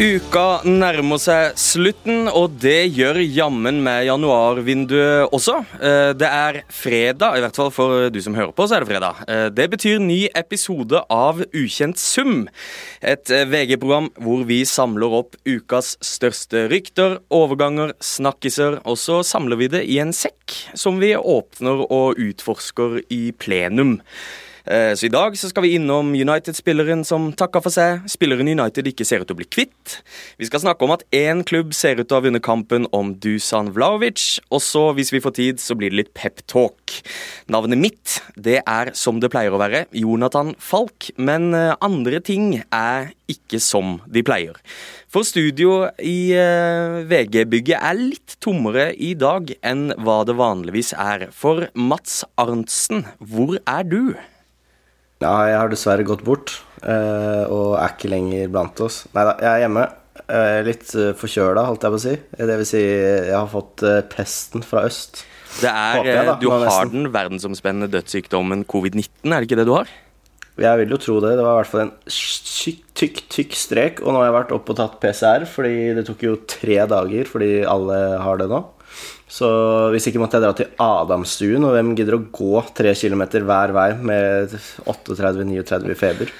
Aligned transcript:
Uka 0.00 0.62
nærmer 0.64 1.20
seg 1.20 1.58
slutten, 1.60 2.24
og 2.32 2.54
det 2.62 2.86
gjør 2.96 3.18
jammen 3.20 3.82
med 3.84 4.06
januarvinduet 4.06 5.28
også. 5.36 5.58
Eh, 5.76 6.12
det 6.16 6.30
er 6.30 6.58
fredag, 6.72 7.36
i 7.36 7.42
hvert 7.44 7.60
fall 7.60 7.68
for 7.74 8.08
du 8.08 8.16
som 8.24 8.38
hører 8.38 8.54
på, 8.56 8.64
så 8.64 8.78
er 8.78 8.80
det 8.80 8.88
fredag. 8.88 9.20
Eh, 9.28 9.44
det 9.52 9.68
betyr 9.74 10.00
ny 10.00 10.22
episode 10.32 11.04
av 11.12 11.44
Ukjent 11.52 12.00
sum. 12.00 12.46
Et 13.04 13.34
eh, 13.36 13.44
VG-program 13.52 14.08
hvor 14.24 14.48
vi 14.48 14.62
samler 14.64 15.20
opp 15.20 15.36
ukas 15.44 15.98
største 16.00 16.64
rykter, 16.72 17.18
overganger, 17.28 17.92
snakkiser, 18.00 18.80
og 18.88 18.96
så 18.96 19.20
samler 19.20 19.60
vi 19.60 19.68
det 19.76 19.84
i 19.84 20.00
en 20.00 20.16
sekk 20.16 20.62
som 20.72 20.96
vi 21.04 21.12
åpner 21.12 21.84
og 21.90 22.16
utforsker 22.16 23.02
i 23.12 23.26
plenum. 23.36 23.98
Eh, 24.64 24.92
så 24.94 25.06
I 25.06 25.12
dag 25.12 25.36
så 25.38 25.50
skal 25.50 25.64
vi 25.64 25.74
innom 25.78 26.12
United-spilleren 26.14 27.04
som 27.06 27.30
takka 27.32 27.62
for 27.64 27.74
seg. 27.74 28.04
Spilleren 28.10 28.48
United 28.50 28.88
ikke 28.90 29.06
ser 29.08 29.22
ut 29.22 29.30
til 29.30 29.38
å 29.38 29.40
bli 29.40 29.48
kvitt. 29.48 30.00
Vi 30.40 30.48
skal 30.48 30.64
snakke 30.64 30.86
om 30.86 30.94
at 30.94 31.04
én 31.16 31.44
klubb 31.46 31.74
ser 31.76 32.00
ut 32.00 32.08
til 32.08 32.16
å 32.16 32.20
ha 32.20 32.26
vunnet 32.26 32.44
kampen 32.44 32.88
om 32.96 33.14
Dusan 33.22 33.72
Vlaovic. 33.76 34.40
Og 34.50 34.62
så, 34.64 34.90
hvis 34.96 35.12
vi 35.14 35.22
får 35.22 35.36
tid, 35.38 35.62
så 35.62 35.76
blir 35.78 35.92
det 35.92 36.00
litt 36.02 36.14
peptalk. 36.16 37.00
Navnet 37.50 37.80
mitt 37.80 38.18
det 38.36 38.60
er 38.64 38.92
som 38.98 39.20
det 39.22 39.32
pleier 39.32 39.54
å 39.54 39.62
være, 39.62 39.86
Jonathan 39.96 40.54
Falk. 40.60 41.10
Men 41.16 41.52
eh, 41.56 41.76
andre 41.80 42.22
ting 42.24 42.60
er 42.68 43.12
ikke 43.30 43.60
som 43.62 43.98
de 44.10 44.24
pleier. 44.26 44.58
For 45.10 45.26
studio 45.26 45.88
i 46.06 46.30
uh, 46.38 47.02
VG-bygget 47.10 47.82
er 47.82 47.96
litt 47.98 48.36
tommere 48.42 48.90
i 48.94 49.12
dag 49.18 49.50
enn 49.66 49.88
hva 49.98 50.20
det 50.26 50.36
vanligvis 50.38 50.92
er. 50.94 51.28
For 51.34 51.66
Mats 51.74 52.20
Arntzen, 52.38 53.08
hvor 53.18 53.58
er 53.66 53.88
du? 53.90 54.14
Ja, 55.20 55.34
jeg 55.50 55.56
har 55.60 55.68
dessverre 55.68 56.04
gått 56.08 56.22
bort, 56.24 56.54
uh, 56.80 57.44
og 57.52 57.74
er 57.76 57.92
ikke 57.92 58.08
lenger 58.08 58.52
blant 58.52 58.78
oss. 58.80 59.02
Nei 59.12 59.26
da, 59.28 59.34
jeg 59.36 59.50
er 59.50 59.64
hjemme. 59.66 59.88
Uh, 60.20 60.60
litt 60.64 60.86
uh, 60.96 61.10
forkjøla, 61.18 61.66
holdt 61.68 61.84
jeg 61.84 61.92
på 61.92 61.98
å 61.98 62.04
si. 62.06 62.14
Det 62.38 62.56
vil 62.62 62.68
si, 62.68 62.80
jeg 62.80 63.36
har 63.36 63.50
fått 63.52 63.84
pesten 64.14 64.64
fra 64.64 64.86
øst. 64.88 65.26
Det 65.60 65.68
er, 65.68 66.00
jeg, 66.06 66.24
da, 66.24 66.38
Du 66.40 66.48
har 66.54 66.88
den 66.88 67.10
verdensomspennende 67.12 67.90
dødssykdommen 67.92 68.64
covid-19, 68.70 69.10
er 69.28 69.36
det 69.36 69.50
ikke 69.50 69.60
det 69.60 69.68
du 69.68 69.74
har? 69.76 69.92
Jeg 70.60 70.80
vil 70.82 70.92
jo 70.92 70.98
tro 71.00 71.18
det. 71.24 71.36
Det 71.36 71.44
var 71.44 71.54
i 71.54 71.60
hvert 71.60 71.70
fall 71.70 71.82
en 71.86 71.94
tykk, 72.04 72.80
tykk, 73.00 73.20
tykk 73.32 73.54
strek. 73.56 74.02
Og 74.04 74.12
nå 74.12 74.20
har 74.20 74.28
jeg 74.28 74.36
vært 74.40 74.52
oppe 74.56 74.74
og 74.74 74.80
tatt 74.80 74.98
PCR, 75.02 75.46
fordi 75.48 75.74
det 75.96 76.04
tok 76.08 76.24
jo 76.26 76.34
tre 76.48 76.80
dager 76.90 77.28
fordi 77.28 77.52
alle 77.68 78.00
har 78.24 78.40
det 78.40 78.48
nå. 78.50 78.60
Så 79.30 79.48
hvis 79.94 80.08
ikke 80.10 80.18
måtte 80.18 80.40
jeg 80.40 80.42
dra 80.42 80.54
til 80.58 80.72
Adamstuen, 80.82 81.62
og 81.62 81.76
hvem 81.76 81.92
gidder 81.98 82.16
å 82.16 82.24
gå 82.34 82.64
tre 82.74 82.90
kilometer 82.98 83.44
hver 83.46 83.70
vei 83.76 83.88
med 83.94 84.56
38-39 84.90 85.94
feber? 85.98 86.32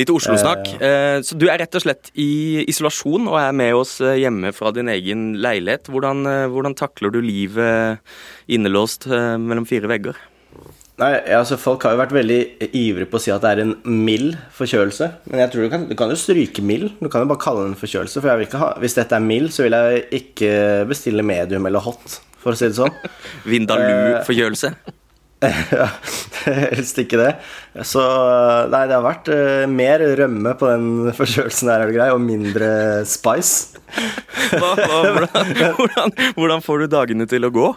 Litt 0.00 0.12
Oslo-snakk. 0.14 0.72
Eh, 0.80 1.18
så 1.26 1.36
du 1.36 1.50
er 1.50 1.60
rett 1.60 1.76
og 1.76 1.84
slett 1.84 2.08
i 2.16 2.64
isolasjon 2.70 3.28
og 3.28 3.36
er 3.42 3.52
med 3.56 3.76
oss 3.76 3.98
eh, 4.00 4.22
hjemme 4.22 4.54
fra 4.56 4.72
din 4.72 4.88
egen 4.88 5.34
leilighet. 5.42 5.92
Hvordan, 5.92 6.24
eh, 6.30 6.46
hvordan 6.48 6.78
takler 6.80 7.12
du 7.12 7.20
livet 7.20 8.00
innelåst 8.48 9.04
mellom 9.10 9.68
fire 9.68 9.90
vegger? 9.90 10.16
Nei, 11.00 11.14
altså 11.32 11.56
Folk 11.56 11.84
har 11.86 11.94
jo 11.94 12.00
vært 12.02 12.12
veldig 12.12 12.40
ivrige 12.76 13.08
på 13.08 13.16
å 13.16 13.22
si 13.22 13.32
at 13.32 13.44
det 13.44 13.52
er 13.54 13.62
en 13.62 13.76
mild 13.84 14.34
forkjølelse. 14.56 15.06
Men 15.30 15.44
jeg 15.44 15.52
tror 15.52 15.64
du 15.64 15.72
kan, 15.72 15.86
du 15.88 15.94
kan 15.96 16.12
jo 16.12 16.18
stryke 16.20 16.64
mild. 16.64 16.90
Du 17.00 17.08
kan 17.12 17.24
jo 17.24 17.30
bare 17.30 17.40
kalle 17.40 17.64
det 17.64 17.72
en 17.72 17.80
forkjølelse. 17.80 18.20
For 18.20 18.60
ha, 18.60 18.72
hvis 18.82 18.98
dette 18.98 19.16
er 19.16 19.24
mild, 19.24 19.52
så 19.54 19.64
vil 19.64 19.76
jeg 19.76 20.02
ikke 20.20 20.52
bestille 20.90 21.24
medium 21.24 21.68
eller 21.68 21.84
hot, 21.84 22.20
for 22.40 22.54
å 22.54 22.58
si 22.58 22.70
det 22.70 22.78
sånn. 22.78 22.96
Vindaloo-forkjølelse? 23.50 24.72
ja, 25.72 25.86
helst 26.44 26.98
ikke 27.00 27.20
det. 27.20 27.30
Så 27.88 28.02
nei, 28.68 28.82
det 28.90 28.96
har 28.96 29.04
vært 29.06 29.30
uh, 29.32 29.64
mer 29.72 30.04
rømme 30.20 30.52
på 30.60 30.68
den 30.68 31.14
forkjølelsen 31.16 31.70
her, 31.72 31.84
er 31.84 31.88
det 31.88 31.96
grei, 31.96 32.08
og 32.12 32.20
mindre 32.24 32.72
spice. 33.08 33.80
hva, 34.60 34.74
hva, 34.76 34.98
hvordan, 35.16 35.54
hvordan, 35.78 36.18
hvordan 36.36 36.66
får 36.66 36.84
du 36.84 36.90
dagene 36.92 37.28
til 37.30 37.48
å 37.48 37.54
gå? 37.54 37.70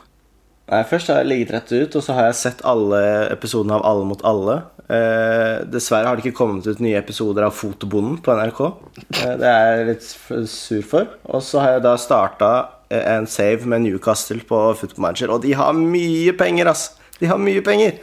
Nei, 0.72 0.84
Først 0.88 1.12
har 1.12 1.22
jeg 1.22 1.32
ligget 1.32 1.56
rett 1.56 1.72
ut, 1.74 1.98
og 2.00 2.06
så 2.06 2.16
har 2.16 2.30
jeg 2.30 2.40
sett 2.40 2.64
alle 2.68 3.02
episodene 3.34 3.76
av 3.80 3.88
Alle 3.88 4.08
mot 4.12 4.24
alle. 4.28 4.62
Eh, 4.84 5.64
dessverre 5.72 6.10
har 6.10 6.18
det 6.18 6.26
ikke 6.26 6.38
kommet 6.42 6.68
ut 6.68 6.82
nye 6.84 7.00
episoder 7.00 7.48
av 7.48 7.56
Fotobonden 7.56 8.18
på 8.24 8.36
NRK. 8.36 8.62
Eh, 9.00 9.36
det 9.40 9.50
er 9.50 9.68
jeg 9.70 9.90
litt 9.90 10.08
sur 10.52 10.88
for. 10.88 11.12
Og 11.32 11.44
så 11.44 11.64
har 11.64 11.78
jeg 11.78 11.86
da 11.86 11.94
starta 12.00 12.52
eh, 12.60 12.83
en 13.02 13.28
save 13.30 13.70
med 13.70 13.86
Newcastle 13.88 14.42
på 14.48 14.62
Football 14.80 15.08
Manager, 15.08 15.34
og 15.36 15.44
de 15.46 15.54
har 15.58 15.74
mye 15.78 16.34
penger, 16.38 16.70
ass! 16.72 16.92
De 17.20 17.30
har 17.30 17.40
mye 17.42 17.62
penger. 17.66 18.00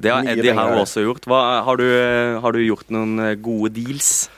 Det 0.00 0.12
har 0.12 0.26
Eddie 0.32 0.54
har 0.56 0.76
også 0.80 1.02
gjort. 1.04 1.26
Hva, 1.28 1.40
har, 1.66 1.80
du, 1.80 1.88
har 2.40 2.56
du 2.56 2.60
gjort 2.64 2.92
noen 2.94 3.20
gode 3.44 3.72
deals? 3.76 4.28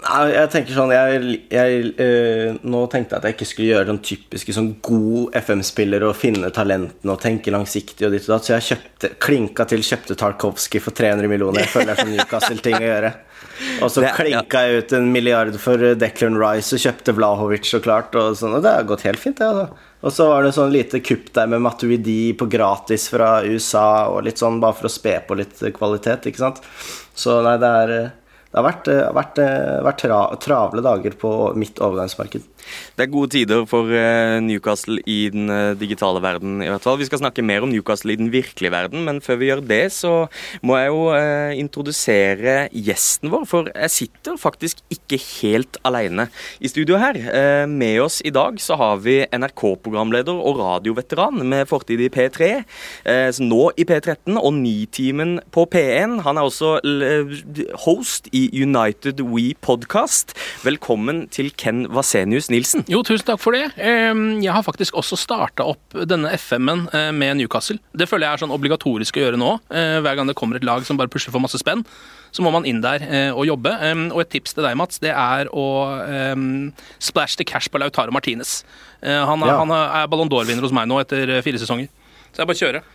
Nei, 0.00 0.30
jeg 0.32 0.48
tenker 0.48 0.72
sånn 0.72 0.92
jeg, 0.94 1.32
jeg, 1.52 1.90
øh, 2.00 2.54
Nå 2.72 2.78
tenkte 2.88 3.16
jeg 3.16 3.20
at 3.20 3.26
jeg 3.28 3.36
ikke 3.36 3.48
skulle 3.50 3.72
gjøre 3.74 3.88
den 3.90 3.98
typiske 4.04 4.54
sånn 4.56 4.70
god 4.84 5.36
FM-spiller 5.42 6.06
og 6.08 6.16
finne 6.16 6.48
talentene 6.56 7.12
og 7.12 7.20
tenke 7.20 7.52
langsiktig 7.52 8.06
og 8.08 8.14
ditt 8.14 8.28
og 8.28 8.36
datt, 8.36 8.46
så 8.46 8.54
jeg 8.54 8.66
kjøpte, 8.70 9.10
klinka 9.20 9.66
til 9.68 9.84
kjøpte 9.84 10.16
Tarkovskij 10.20 10.80
for 10.84 10.96
300 10.96 11.28
millioner. 11.28 11.66
Jeg 11.66 11.72
føler 11.74 11.90
det 11.90 11.96
er 11.96 12.00
sånn 12.00 12.14
Newcastle-ting 12.16 12.78
å 12.78 12.86
gjøre. 12.86 13.10
Og 13.84 13.92
så 13.92 14.04
klinka 14.16 14.62
jeg 14.64 14.80
ut 14.80 14.94
en 14.96 15.10
milliard 15.12 15.58
for 15.60 15.84
Declan 16.00 16.38
Rice 16.40 16.76
og 16.76 16.84
kjøpte 16.86 17.14
Vlahovic 17.18 17.68
så 17.68 17.82
klart, 17.84 18.16
og 18.16 18.38
sånn, 18.40 18.56
og 18.56 18.64
det 18.64 18.72
har 18.78 18.88
gått 18.88 19.04
helt 19.08 19.20
fint, 19.20 19.36
det, 19.40 19.50
altså. 19.50 19.86
Og 20.00 20.14
så 20.16 20.30
var 20.30 20.46
det 20.46 20.54
sånn 20.56 20.72
lite 20.72 21.02
kupp 21.04 21.26
der 21.36 21.48
med 21.52 21.60
Matuidi 21.60 22.32
på 22.32 22.46
gratis 22.48 23.10
fra 23.12 23.42
USA, 23.44 24.08
og 24.08 24.24
litt 24.24 24.40
sånn 24.40 24.56
bare 24.62 24.78
for 24.78 24.88
å 24.88 24.92
spe 24.92 25.18
på 25.26 25.36
litt 25.36 25.60
kvalitet, 25.76 26.30
ikke 26.30 26.40
sant. 26.40 26.62
Så 27.12 27.36
nei, 27.44 27.58
det 27.60 27.72
er 27.82 27.92
det 28.50 28.58
har 28.58 28.66
vært, 28.66 28.88
eh, 28.90 29.10
vært, 29.14 29.38
eh, 29.38 29.80
vært 29.86 30.00
tra, 30.02 30.20
travle 30.42 30.82
dager 30.82 31.14
på 31.18 31.54
mitt 31.54 31.78
overgangsmarked. 31.78 32.42
Det 32.96 33.04
er 33.04 33.12
gode 33.12 33.30
tider 33.34 33.66
for 33.70 33.92
eh, 33.94 34.40
Newcastle 34.42 34.98
i 35.06 35.28
den 35.32 35.46
digitale 35.78 36.22
verden, 36.24 36.58
i 36.64 36.70
hvert 36.70 36.82
fall. 36.84 36.98
Vi 37.00 37.06
skal 37.06 37.22
snakke 37.22 37.44
mer 37.46 37.64
om 37.64 37.70
Newcastle 37.70 38.12
i 38.12 38.18
den 38.18 38.32
virkelige 38.32 38.72
verden, 38.74 39.04
men 39.06 39.20
før 39.24 39.38
vi 39.40 39.50
gjør 39.50 39.62
det, 39.64 39.84
så 39.94 40.26
må 40.66 40.76
jeg 40.80 40.90
jo 40.90 41.00
introdusere 41.60 42.56
gjesten 42.74 43.30
vår. 43.32 43.46
For 43.48 43.70
jeg 43.70 43.94
sitter 43.94 44.40
faktisk 44.40 44.82
ikke 44.92 45.20
helt 45.40 45.78
alene 45.86 46.28
i 46.60 46.70
studio 46.70 46.98
her. 47.00 47.18
Med 47.70 48.00
oss 48.02 48.20
i 48.26 48.32
dag 48.34 48.58
så 48.62 48.76
har 48.80 49.00
vi 49.04 49.20
NRK-programleder 49.30 50.34
og 50.34 50.58
radioveteran 50.60 51.42
med 51.46 51.68
fortid 51.70 52.02
i 52.02 52.10
P3, 52.12 52.50
nå 53.46 53.62
i 53.78 53.86
P13 53.88 54.38
og 54.40 54.52
Nitimen 54.58 55.38
på 55.54 55.66
P1. 55.70 56.20
Han 56.26 56.40
er 56.40 56.50
også 56.50 56.76
host 57.86 58.28
i 58.32 58.40
i 58.40 58.62
United 58.62 59.20
We 59.20 59.54
Podcast. 59.60 60.32
Velkommen 60.64 61.28
til 61.28 61.50
Ken 61.56 61.84
Vasenius 61.92 62.49
Nilsen. 62.50 62.84
Jo, 62.90 63.02
tusen 63.06 63.26
takk 63.26 63.40
for 63.42 63.56
det. 63.56 63.68
Jeg 63.78 64.52
har 64.52 64.64
faktisk 64.66 64.96
også 64.98 65.18
starta 65.18 65.66
opp 65.70 65.96
denne 66.08 66.32
FM-en 66.36 66.86
eh, 66.96 67.10
med 67.16 67.38
Newcastle. 67.40 67.78
Det 67.96 68.08
føler 68.10 68.26
jeg 68.26 68.38
er 68.38 68.42
sånn 68.44 68.54
obligatorisk 68.54 69.18
å 69.18 69.24
gjøre 69.24 69.40
nå. 69.40 69.52
Eh, 69.70 69.98
hver 70.04 70.18
gang 70.18 70.30
det 70.30 70.36
kommer 70.38 70.58
et 70.58 70.66
lag 70.66 70.84
som 70.86 70.98
bare 71.00 71.10
pusher 71.12 71.34
for 71.34 71.42
masse 71.42 71.60
spenn, 71.62 71.84
så 72.34 72.44
må 72.44 72.52
man 72.54 72.66
inn 72.68 72.82
der 72.84 73.04
eh, 73.06 73.30
og 73.30 73.48
jobbe. 73.48 73.72
Og 74.10 74.22
et 74.24 74.32
tips 74.34 74.56
til 74.56 74.66
deg, 74.66 74.78
Mats, 74.78 75.00
det 75.02 75.14
er 75.14 75.50
å 75.54 75.66
splash 77.02 77.38
the 77.40 77.46
cash 77.46 77.70
på 77.70 77.80
Lautaro 77.82 78.14
Martinez. 78.14 78.60
Han, 79.00 79.46
ja. 79.46 79.56
han 79.62 79.72
er 79.72 80.08
Ballon 80.12 80.30
d'Or-vinner 80.30 80.64
hos 80.64 80.74
meg 80.76 80.90
nå 80.90 81.00
etter 81.00 81.38
fire 81.46 81.60
sesonger. 81.62 81.88
Så 82.30 82.42
jeg 82.42 82.50
bare 82.50 82.60
kjører. 82.60 82.88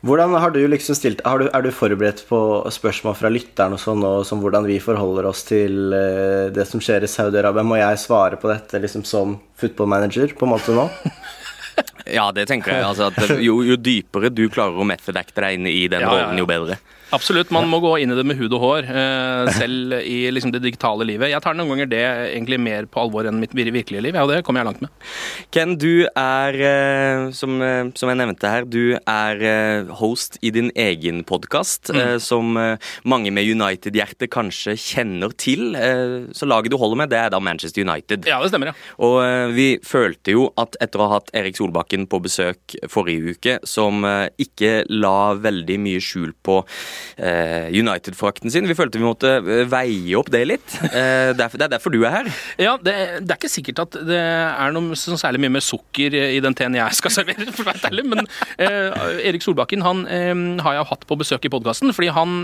Hvordan 0.00 0.32
har 0.40 0.52
du 0.54 0.60
liksom 0.64 0.96
stilt 0.96 1.20
du, 1.20 1.48
Er 1.52 1.64
du 1.64 1.70
forberedt 1.74 2.22
på 2.28 2.38
spørsmål 2.72 3.16
fra 3.18 3.28
lytteren 3.32 3.76
og 3.76 3.82
sånn, 3.82 4.04
og 4.06 4.22
som 4.24 4.40
hvordan 4.40 4.64
vi 4.68 4.78
forholder 4.80 5.28
oss 5.28 5.44
til 5.48 5.92
uh, 5.92 6.48
det 6.54 6.64
som 6.68 6.80
skjer 6.80 7.04
i 7.04 7.10
Saudi-Arabia? 7.10 7.66
Må 7.66 7.76
jeg 7.76 8.00
svare 8.00 8.40
på 8.40 8.48
dette 8.48 8.80
liksom 8.80 9.04
som 9.04 9.36
footballmanager 9.60 10.32
på 10.38 10.48
en 10.48 10.54
måte 10.54 10.76
nå? 10.76 10.86
ja, 12.18 12.30
det 12.32 12.46
tenker 12.48 12.78
jeg. 12.78 12.86
Altså, 12.88 13.36
jo, 13.44 13.60
jo, 13.66 13.76
dypere 13.76 14.32
du 14.32 14.46
klarer 14.48 14.80
å 14.80 14.88
methodacte 14.88 15.44
deg 15.44 15.58
inn 15.58 15.68
i 15.68 15.84
den 15.92 16.06
ja, 16.06 16.08
rollen, 16.08 16.40
jo 16.40 16.48
bedre. 16.48 16.80
Absolutt. 17.10 17.50
Man 17.50 17.66
må 17.70 17.80
gå 17.82 17.90
inn 18.02 18.12
i 18.12 18.16
det 18.16 18.24
med 18.26 18.38
hud 18.38 18.52
og 18.54 18.62
hår, 18.62 18.88
eh, 18.90 19.50
selv 19.56 19.96
i 19.98 20.18
liksom 20.30 20.52
det 20.54 20.62
digitale 20.62 21.06
livet. 21.08 21.32
Jeg 21.32 21.42
tar 21.42 21.56
noen 21.58 21.72
ganger 21.72 21.90
det 21.90 22.02
egentlig 22.06 22.60
mer 22.62 22.86
på 22.86 23.02
alvor 23.02 23.26
enn 23.26 23.40
mitt 23.42 23.54
virkelige 23.56 24.02
liv, 24.04 24.14
ja, 24.14 24.22
og 24.22 24.30
det 24.30 24.44
kommer 24.46 24.62
jeg 24.62 24.68
langt 24.70 24.84
med. 24.84 24.92
Ken, 25.50 25.74
du 25.80 26.06
er, 26.06 26.60
eh, 26.70 27.30
som, 27.34 27.56
eh, 27.62 27.90
som 27.98 28.12
jeg 28.12 28.20
nevnte 28.20 28.52
her, 28.52 28.64
du 28.64 28.94
er 28.94 29.90
host 29.98 30.38
i 30.42 30.50
din 30.54 30.70
egen 30.78 31.24
podkast, 31.24 31.90
mm. 31.90 32.20
som 32.22 32.54
mange 33.04 33.30
med 33.32 33.48
United-hjerte 33.48 34.28
kanskje 34.30 34.76
kjenner 34.78 35.32
til. 35.36 35.74
Så 36.34 36.46
laget 36.46 36.70
du 36.70 36.78
holder 36.78 36.96
med, 36.96 37.10
det 37.10 37.18
er 37.18 37.30
da 37.30 37.40
Manchester 37.40 37.82
United. 37.82 38.26
Ja, 38.28 38.40
det 38.42 38.50
stemmer, 38.52 38.70
ja. 38.70 38.74
Og 39.02 39.54
vi 39.54 39.78
følte 39.84 40.34
jo 40.34 40.48
at 40.60 40.76
etter 40.80 41.00
å 41.00 41.08
ha 41.08 41.18
hatt 41.18 41.32
Erik 41.34 41.58
Solbakken 41.58 42.06
på 42.10 42.20
besøk 42.22 42.76
forrige 42.90 43.34
uke, 43.34 43.58
som 43.64 44.04
ikke 44.38 44.84
la 44.88 45.34
veldig 45.34 45.78
mye 45.80 46.02
skjul 46.04 46.34
på 46.44 46.60
United-frakten 47.20 48.52
sin. 48.52 48.68
Vi 48.70 48.76
følte 48.78 49.00
vi 49.00 49.06
måtte 49.06 49.32
eh, 49.40 49.64
veie 49.70 50.18
opp 50.18 50.30
det 50.32 50.42
litt. 50.48 50.76
Eh, 50.90 51.32
det 51.36 51.46
er 51.46 51.72
derfor 51.72 51.94
du 51.94 52.00
er 52.04 52.14
her. 52.14 52.30
Ja, 52.60 52.76
det, 52.80 52.94
det, 53.24 53.32
er 53.32 53.38
ikke 53.38 53.52
sikkert 53.52 53.82
at 53.84 53.98
det 54.08 54.20
er 54.20 54.74
noe 54.74 54.98
så 54.98 55.18
særlig 55.20 55.42
mye 55.44 55.54
med 55.56 55.64
sukker 55.64 56.14
i 56.18 56.40
den 56.42 56.56
teen 56.58 56.76
jeg 56.78 56.98
skal 56.98 57.14
servere, 57.14 57.48
for 57.54 57.64
å 57.64 57.70
være 57.70 57.90
ærlig, 57.90 58.06
men 58.10 58.24
eh, 58.60 59.28
Erik 59.30 59.44
Solbakken 59.44 59.84
han 59.86 60.04
eh, 60.10 60.34
har 60.64 60.78
jeg 60.78 60.88
hatt 60.92 61.06
på 61.08 61.18
besøk 61.20 61.46
i 61.46 61.52
podkasten, 61.52 61.94
fordi 61.96 62.10
han 62.14 62.38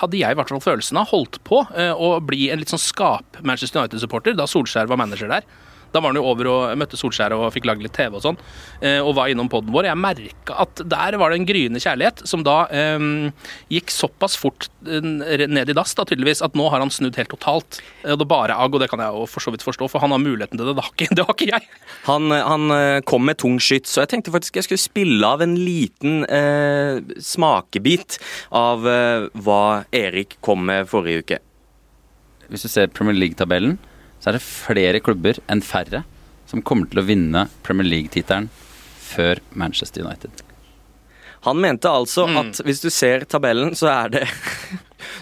hadde 0.00 0.18
jeg 0.18 0.34
i 0.34 0.38
hvert 0.38 0.50
fall 0.52 0.62
følelsen 0.62 0.98
av 1.00 1.10
holdt 1.10 1.38
på 1.46 1.62
å 1.70 2.10
bli 2.24 2.48
en 2.52 2.60
litt 2.60 2.72
sånn 2.72 2.82
skap-Manchester 2.82 3.82
United-supporter 3.82 4.36
da 4.38 4.46
Solskjær 4.50 4.90
var 4.90 5.00
manager 5.00 5.30
der. 5.32 5.46
Da 5.92 6.00
var 6.00 6.12
han 6.12 6.20
jo 6.20 6.26
over 6.30 6.50
og 6.50 6.78
møtte 6.80 6.98
Solskjær 7.00 7.34
og 7.36 7.48
fikk 7.54 7.68
lage 7.68 7.84
litt 7.84 7.94
TV 7.96 8.18
og 8.18 8.24
sånn, 8.24 8.38
eh, 8.80 8.98
og 9.02 9.16
var 9.18 9.32
innom 9.32 9.50
poden 9.50 9.72
vår. 9.74 9.88
Jeg 9.90 10.00
merka 10.00 10.58
at 10.64 10.82
der 10.84 11.18
var 11.20 11.32
det 11.32 11.40
en 11.40 11.48
gryende 11.48 11.82
kjærlighet, 11.82 12.24
som 12.30 12.44
da 12.46 12.62
um, 12.70 13.30
gikk 13.72 13.92
såpass 13.94 14.36
fort 14.40 14.68
eh, 14.86 15.02
ned 15.50 15.72
i 15.72 15.76
dass, 15.76 15.94
da 15.98 16.06
tydeligvis, 16.08 16.44
at 16.46 16.56
nå 16.58 16.68
har 16.72 16.82
han 16.82 16.92
snudd 16.94 17.18
helt 17.18 17.32
totalt. 17.32 17.80
Og 18.04 18.20
det 18.20 18.26
er 18.26 18.30
bare 18.30 18.58
agg, 18.60 18.76
og 18.76 18.84
det 18.84 18.90
kan 18.92 19.02
jeg 19.02 19.16
jo 19.16 19.26
for 19.30 19.44
så 19.44 19.54
vidt 19.54 19.66
forstå, 19.66 19.90
for 19.90 20.04
han 20.04 20.14
har 20.14 20.22
muligheten 20.22 20.60
til 20.60 20.70
det. 20.70 20.76
Det 20.78 20.86
har 20.86 20.94
ikke, 20.94 21.10
det 21.18 21.26
har 21.26 21.36
ikke 21.36 21.50
jeg. 21.50 21.70
Han, 22.08 22.30
han, 22.30 22.78
kom 23.06 23.24
med 23.26 23.40
tung 23.40 23.58
skyts, 23.62 23.96
og 23.96 24.04
jeg 24.04 24.14
tenkte 24.14 24.34
faktisk 24.34 24.60
jeg 24.60 24.66
skulle 24.66 24.82
spille 24.82 25.26
av 25.26 25.42
en 25.44 25.56
liten 25.58 26.24
eh, 26.30 27.00
smakebit 27.24 28.18
av 28.56 28.86
eh, 28.88 29.28
hva 29.44 29.62
Erik 29.96 30.38
kom 30.44 30.66
med 30.68 30.88
forrige 30.90 31.24
uke. 31.24 31.40
Hvis 32.50 32.66
du 32.66 32.70
ser 32.72 32.90
Premier 32.92 33.16
League-tabellen 33.16 33.78
så 34.20 34.30
er 34.30 34.36
det 34.36 34.44
flere 34.44 35.00
klubber 35.04 35.40
enn 35.50 35.64
færre 35.64 36.04
som 36.50 36.62
kommer 36.66 36.90
til 36.90 37.00
å 37.02 37.06
vinne 37.06 37.46
Premier 37.66 37.88
League-tittelen 37.88 38.50
før 39.00 39.40
Manchester 39.56 40.04
United. 40.04 40.44
Han 41.46 41.60
mente 41.62 41.88
altså 41.88 42.26
mm. 42.28 42.38
at 42.42 42.60
hvis 42.66 42.82
du 42.84 42.90
ser 42.92 43.24
tabellen, 43.24 43.72
så 43.78 43.88
er 43.92 44.12
det 44.12 44.24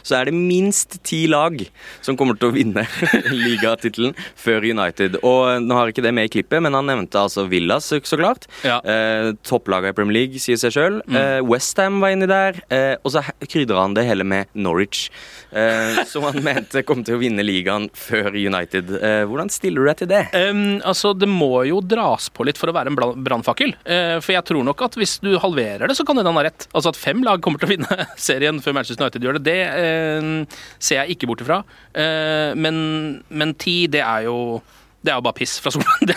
så 0.02 0.19
er 0.19 0.28
det 0.28 0.36
minst 0.36 0.98
ti 1.06 1.25
lag 1.30 1.60
som 2.04 2.19
kommer 2.19 2.38
til 2.38 2.50
å 2.50 2.56
vinne 2.56 2.84
ligatittelen 3.44 4.16
før 4.38 4.66
United. 4.66 5.20
Og 5.22 5.62
Nå 5.64 5.78
har 5.78 5.92
ikke 5.92 6.04
det 6.04 6.14
med 6.16 6.28
i 6.28 6.32
klippet, 6.38 6.62
men 6.64 6.76
han 6.76 6.88
nevnte 6.88 7.20
altså 7.20 7.46
Villas, 7.50 7.88
så 7.88 8.00
klart. 8.19 8.48
Ja. 8.66 8.78
Eh, 8.82 9.32
Topplaget 9.46 9.94
i 9.94 9.98
Premier 9.98 10.20
League, 10.20 10.42
sier 10.42 10.60
seg 10.60 10.75
sjøl. 10.75 11.00
Mm. 11.06 11.19
Eh, 11.19 11.40
Westham 11.48 12.00
var 12.02 12.14
inni 12.14 12.28
der. 12.30 12.60
Eh, 12.72 12.94
og 13.02 13.14
så 13.14 13.25
krydrer 13.46 13.82
han 13.82 13.96
det 13.96 14.06
hele 14.08 14.26
med 14.28 14.50
Norwich 14.58 15.08
eh, 15.50 16.04
som 16.08 16.26
han 16.28 16.42
mente 16.48 16.82
kom 16.86 17.04
til 17.06 17.16
å 17.16 17.22
vinne 17.22 17.44
ligaen 17.44 17.88
før 17.96 18.34
United. 18.36 18.92
Eh, 18.98 19.22
hvordan 19.28 19.50
stiller 19.52 19.84
du 19.84 19.90
deg 19.90 20.00
til 20.02 20.10
det? 20.12 20.22
Um, 20.34 20.80
altså, 20.86 21.14
Det 21.19 21.28
må 21.30 21.64
jo 21.69 21.80
dras 21.84 22.28
på 22.34 22.46
litt 22.48 22.60
for 22.60 22.70
å 22.70 22.76
være 22.76 22.92
en 22.92 22.98
brannfakkel. 23.25 23.75
Eh, 23.84 24.16
for 24.22 24.34
jeg 24.34 24.46
tror 24.50 24.66
nok 24.66 24.84
at 24.88 24.98
hvis 24.98 25.19
du 25.25 25.34
halverer 25.42 25.88
det, 25.88 25.98
så 25.98 26.06
kan 26.06 26.19
hende 26.19 26.32
han 26.32 26.40
ha 26.40 26.46
rett. 26.48 26.69
Altså 26.72 26.92
At 26.92 27.00
fem 27.00 27.22
lag 27.26 27.42
kommer 27.44 27.62
til 27.62 27.70
å 27.70 27.75
vinne 27.76 28.08
serien 28.28 28.60
før 28.64 28.78
Manchester 28.78 29.06
United 29.06 29.28
gjør 29.28 29.38
det, 29.38 29.44
det 29.48 29.58
ser 30.78 31.02
jeg 31.02 31.16
ikke 31.16 31.30
bort 31.30 31.44
ifra. 31.44 31.62
Eh, 31.92 32.56
men, 32.58 32.82
men 33.28 33.54
ti, 33.60 33.86
det 33.90 34.02
er 34.04 34.26
jo 34.28 34.60
det 34.98 35.12
er 35.12 35.20
jo 35.20 35.24
bare 35.24 35.38
piss 35.38 35.54
fra 35.62 35.70
Solbakken. 35.74 36.10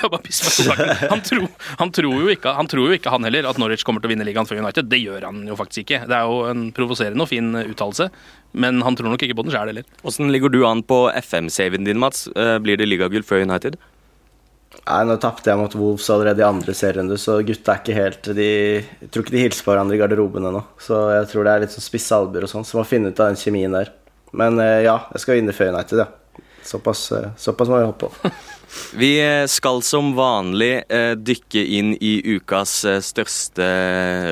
Han, 1.11 1.21
han, 1.79 1.91
tror 1.93 2.15
jo 2.17 2.31
ikke, 2.33 2.53
han 2.57 2.69
tror 2.69 2.89
jo 2.89 2.97
ikke, 2.97 3.11
han 3.13 3.27
heller, 3.27 3.45
at 3.49 3.59
Norwich 3.61 3.85
kommer 3.87 4.01
til 4.01 4.09
å 4.09 4.13
vinne 4.15 4.25
ligaen 4.25 4.49
for 4.49 4.57
United. 4.57 4.89
Det 4.89 4.99
gjør 4.99 5.27
han 5.29 5.43
jo 5.47 5.57
faktisk 5.59 5.85
ikke. 5.85 6.01
Det 6.09 6.17
er 6.17 6.25
jo 6.25 6.41
en 6.49 6.65
provoserende 6.75 7.23
og 7.23 7.29
fin 7.29 7.53
uttalelse, 7.61 8.09
men 8.57 8.81
han 8.83 8.97
tror 8.97 9.13
nok 9.13 9.23
ikke 9.27 9.37
på 9.37 9.45
den 9.45 9.53
sjøl 9.53 9.69
heller. 9.71 9.87
Åssen 10.07 10.33
ligger 10.33 10.51
du 10.51 10.63
an 10.67 10.81
på 10.83 11.03
FM-saven 11.21 11.85
din, 11.87 12.01
Mats? 12.01 12.25
Eh, 12.33 12.57
blir 12.63 12.81
det 12.81 12.89
ligagull 12.89 13.25
før 13.27 13.45
United? 13.45 13.77
Nei, 14.79 15.01
Nå 15.05 15.17
tapte 15.21 15.51
jeg 15.51 15.59
mot 15.59 15.73
Wolves 15.77 16.07
allerede 16.13 16.41
i 16.41 16.47
andre 16.47 16.73
serierunde, 16.75 17.17
så 17.19 17.37
gutta 17.45 17.73
er 17.73 17.81
ikke 17.81 17.97
helt 17.97 18.29
de, 18.37 18.47
Jeg 19.03 19.09
tror 19.11 19.25
ikke 19.25 19.35
de 19.35 19.43
hilser 19.43 19.65
på 19.65 19.73
hverandre 19.73 19.97
i 19.97 19.99
garderoben 20.01 20.47
ennå. 20.47 20.63
Så 20.81 20.99
jeg 21.11 21.27
tror 21.31 21.45
det 21.47 21.53
er 21.53 21.65
litt 21.65 21.75
sånn 21.75 21.85
spisse 21.85 22.17
albuer 22.17 22.47
og 22.47 22.51
sånn, 22.51 22.65
så 22.67 22.79
må 22.79 22.87
finne 22.87 23.11
ut 23.11 23.19
av 23.19 23.31
den 23.31 23.39
kjemien 23.41 23.75
der. 23.75 23.91
Men 24.37 24.57
eh, 24.63 24.81
ja, 24.87 24.95
jeg 25.11 25.23
skal 25.23 25.37
vinne 25.37 25.55
før 25.55 25.73
United, 25.75 26.05
ja. 26.05 26.47
Såpass, 26.65 27.03
eh, 27.17 27.29
såpass 27.41 27.71
må 27.71 27.81
vi 27.81 27.89
hoppe 27.89 28.09
på. 28.09 28.31
Vi 28.95 29.11
skal 29.47 29.81
som 29.83 30.13
vanlig 30.15 30.83
eh, 30.91 31.13
dykke 31.15 31.63
inn 31.77 31.93
i 31.99 32.13
ukas 32.35 32.73
eh, 32.87 32.99
største 33.03 33.67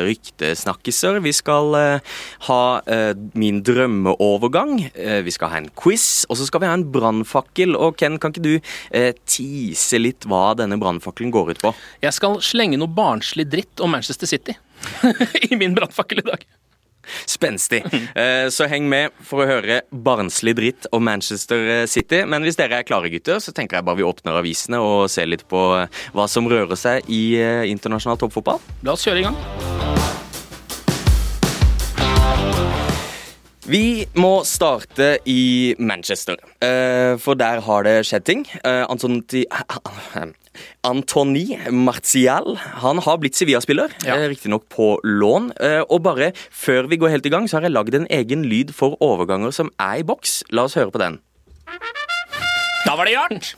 ryktesnakkiser. 0.08 1.20
Vi 1.24 1.34
skal 1.36 1.76
eh, 1.80 2.16
ha 2.48 2.62
eh, 2.86 3.12
min 3.40 3.62
drømmeovergang. 3.66 4.76
Eh, 4.94 5.20
vi 5.26 5.34
skal 5.36 5.54
ha 5.54 5.62
en 5.62 5.72
quiz, 5.80 6.26
og 6.30 6.40
så 6.40 6.48
skal 6.50 6.64
vi 6.64 6.72
ha 6.72 6.78
en 6.78 6.88
brannfakkel. 6.94 7.76
Og 7.80 8.00
Ken, 8.00 8.20
kan 8.22 8.36
ikke 8.36 8.46
du 8.46 8.56
eh, 8.56 9.12
tease 9.30 10.00
litt 10.02 10.28
hva 10.30 10.54
denne 10.60 10.80
brannfakkelen 10.82 11.34
går 11.36 11.54
ut 11.54 11.64
på? 11.64 11.76
Jeg 12.06 12.16
skal 12.16 12.40
slenge 12.44 12.80
noe 12.80 12.92
barnslig 12.92 13.48
dritt 13.52 13.84
om 13.84 13.96
Manchester 13.96 14.30
City 14.30 14.56
i 15.50 15.60
min 15.60 15.76
brannfakkel 15.78 16.24
i 16.24 16.30
dag. 16.32 16.48
Spenstig. 17.30 17.84
Eh, 18.20 18.48
så 18.54 18.68
heng 18.70 18.88
med 18.90 19.14
for 19.26 19.44
å 19.44 19.48
høre 19.50 19.82
barnslig 19.92 20.56
dritt 20.58 20.88
om 20.96 21.04
Manchester 21.06 21.86
City. 21.90 22.24
Men 22.30 22.46
hvis 22.46 22.58
dere 22.60 22.82
er 22.82 22.88
klare, 22.88 23.12
gutter, 23.14 23.40
så 23.44 23.54
tenker 23.56 23.80
jeg 23.80 23.88
bare 23.88 24.00
vi 24.02 24.08
åpner 24.08 24.40
avisene 24.40 24.82
og 24.84 25.10
ser 25.12 25.30
litt 25.30 25.46
på 25.50 25.64
hva 26.14 26.30
som 26.32 26.50
rører 26.50 26.80
seg 26.80 27.10
i 27.10 27.24
eh, 27.40 27.66
internasjonal 27.72 28.20
toppfotball. 28.22 28.64
La 28.84 28.96
oss 28.96 29.06
kjøre 29.08 29.24
i 29.24 29.28
gang. 29.30 29.69
Vi 33.70 34.08
må 34.18 34.40
starte 34.50 35.20
i 35.30 35.76
Manchester, 35.78 36.40
eh, 36.58 37.14
for 37.22 37.38
der 37.38 37.62
har 37.62 37.84
det 37.86 38.00
skjedd 38.10 38.26
ting. 38.26 38.42
Antoni 38.66 39.44
Antony 40.82 41.44
Martial 41.70 42.58
han 42.82 42.98
har 43.06 43.20
blitt 43.22 43.38
Sevilla-spiller, 43.38 43.94
ja. 44.08 44.18
Eh, 44.18 44.26
riktignok 44.32 44.66
på 44.74 44.98
lån. 45.06 45.52
Eh, 45.62 45.84
og 45.86 46.02
bare 46.02 46.32
før 46.50 46.90
vi 46.90 46.98
går 46.98 47.14
helt 47.14 47.30
i 47.30 47.34
gang, 47.36 47.46
så 47.46 47.60
har 47.60 47.70
jeg 47.70 47.76
lagd 47.76 47.94
en 47.94 48.10
egen 48.10 48.48
lyd 48.50 48.74
for 48.74 48.98
overganger 49.06 49.54
som 49.54 49.70
er 49.78 50.02
i 50.02 50.04
boks. 50.04 50.44
La 50.50 50.66
oss 50.66 50.74
høre 50.74 50.90
på 50.90 50.98
den. 50.98 51.22
Da 52.88 52.98
var 52.98 53.06
det 53.06 53.14
gjort! 53.14 53.54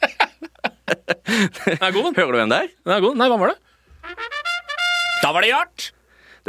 den 1.68 1.84
er 1.84 1.92
god. 1.92 2.14
Hører 2.16 2.32
du 2.32 2.38
den 2.46 2.56
der? 2.56 2.68
Den 2.80 2.96
er 2.96 3.04
god. 3.04 3.20
Nei, 3.20 3.28
hva 3.28 3.36
var 3.44 3.52
det? 3.52 3.60
Da 5.20 5.36
var 5.36 5.44
det 5.44 5.52
gjort! 5.52 5.92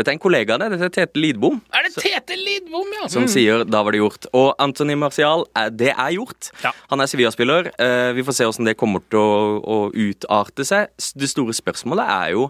Dette 0.02 0.16
er 0.16 0.18
en 0.18 0.22
kollega 0.22 0.56
av 0.56 0.64
deg. 0.64 0.74
Dette 0.74 0.88
er 0.90 0.94
Tete 0.96 1.22
Lidbom. 1.22 1.60
Er 1.78 1.86
det 1.86 1.94
Tete 2.02 2.38
Lidbom, 2.40 2.90
ja? 2.98 3.10
Som 3.12 3.28
mm. 3.28 3.32
sier 3.32 3.66
'da 3.68 3.84
var 3.86 3.94
det 3.94 4.02
gjort'. 4.02 4.26
Og 4.34 4.56
Anthony 4.58 4.96
Martial, 4.98 5.46
det 5.78 5.94
er 5.94 6.16
gjort. 6.16 6.50
Ja. 6.64 6.74
Han 6.90 7.04
er 7.04 7.12
Sevilla-spiller. 7.12 7.70
Eh, 7.78 8.12
vi 8.18 8.26
får 8.26 8.38
se 8.38 8.48
hvordan 8.50 8.72
det 8.72 8.78
kommer 8.80 9.06
til 9.06 9.22
å, 9.22 9.62
å, 9.62 9.78
utarte 9.94 10.66
seg. 10.66 10.90
Det 11.14 11.30
store 11.30 11.54
spørsmålet 11.54 12.10
er 12.10 12.34
jo 12.34 12.50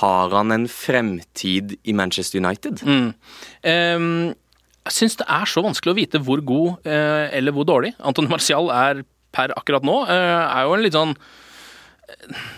har 0.00 0.30
han 0.38 0.54
en 0.54 0.68
fremtid 0.70 1.76
i 1.82 1.92
Manchester 1.92 2.38
United. 2.38 2.84
Mm. 2.86 3.10
Um, 3.64 4.34
jeg 4.84 4.98
syns 4.98 5.16
det 5.16 5.26
er 5.32 5.48
så 5.48 5.62
vanskelig 5.64 5.94
å 5.94 5.96
vite 5.96 6.20
hvor 6.22 6.42
god 6.44 6.86
eh, 6.86 7.32
eller 7.34 7.54
hvor 7.56 7.64
dårlig 7.64 7.94
Anthony 8.04 8.28
Martial 8.28 8.68
er 8.70 9.00
per 9.34 9.54
akkurat 9.56 9.86
nå. 9.86 10.02
Eh, 10.12 10.42
er 10.44 10.68
jo 10.68 10.76
en 10.76 10.84
litt 10.84 10.96
sånn 10.96 11.16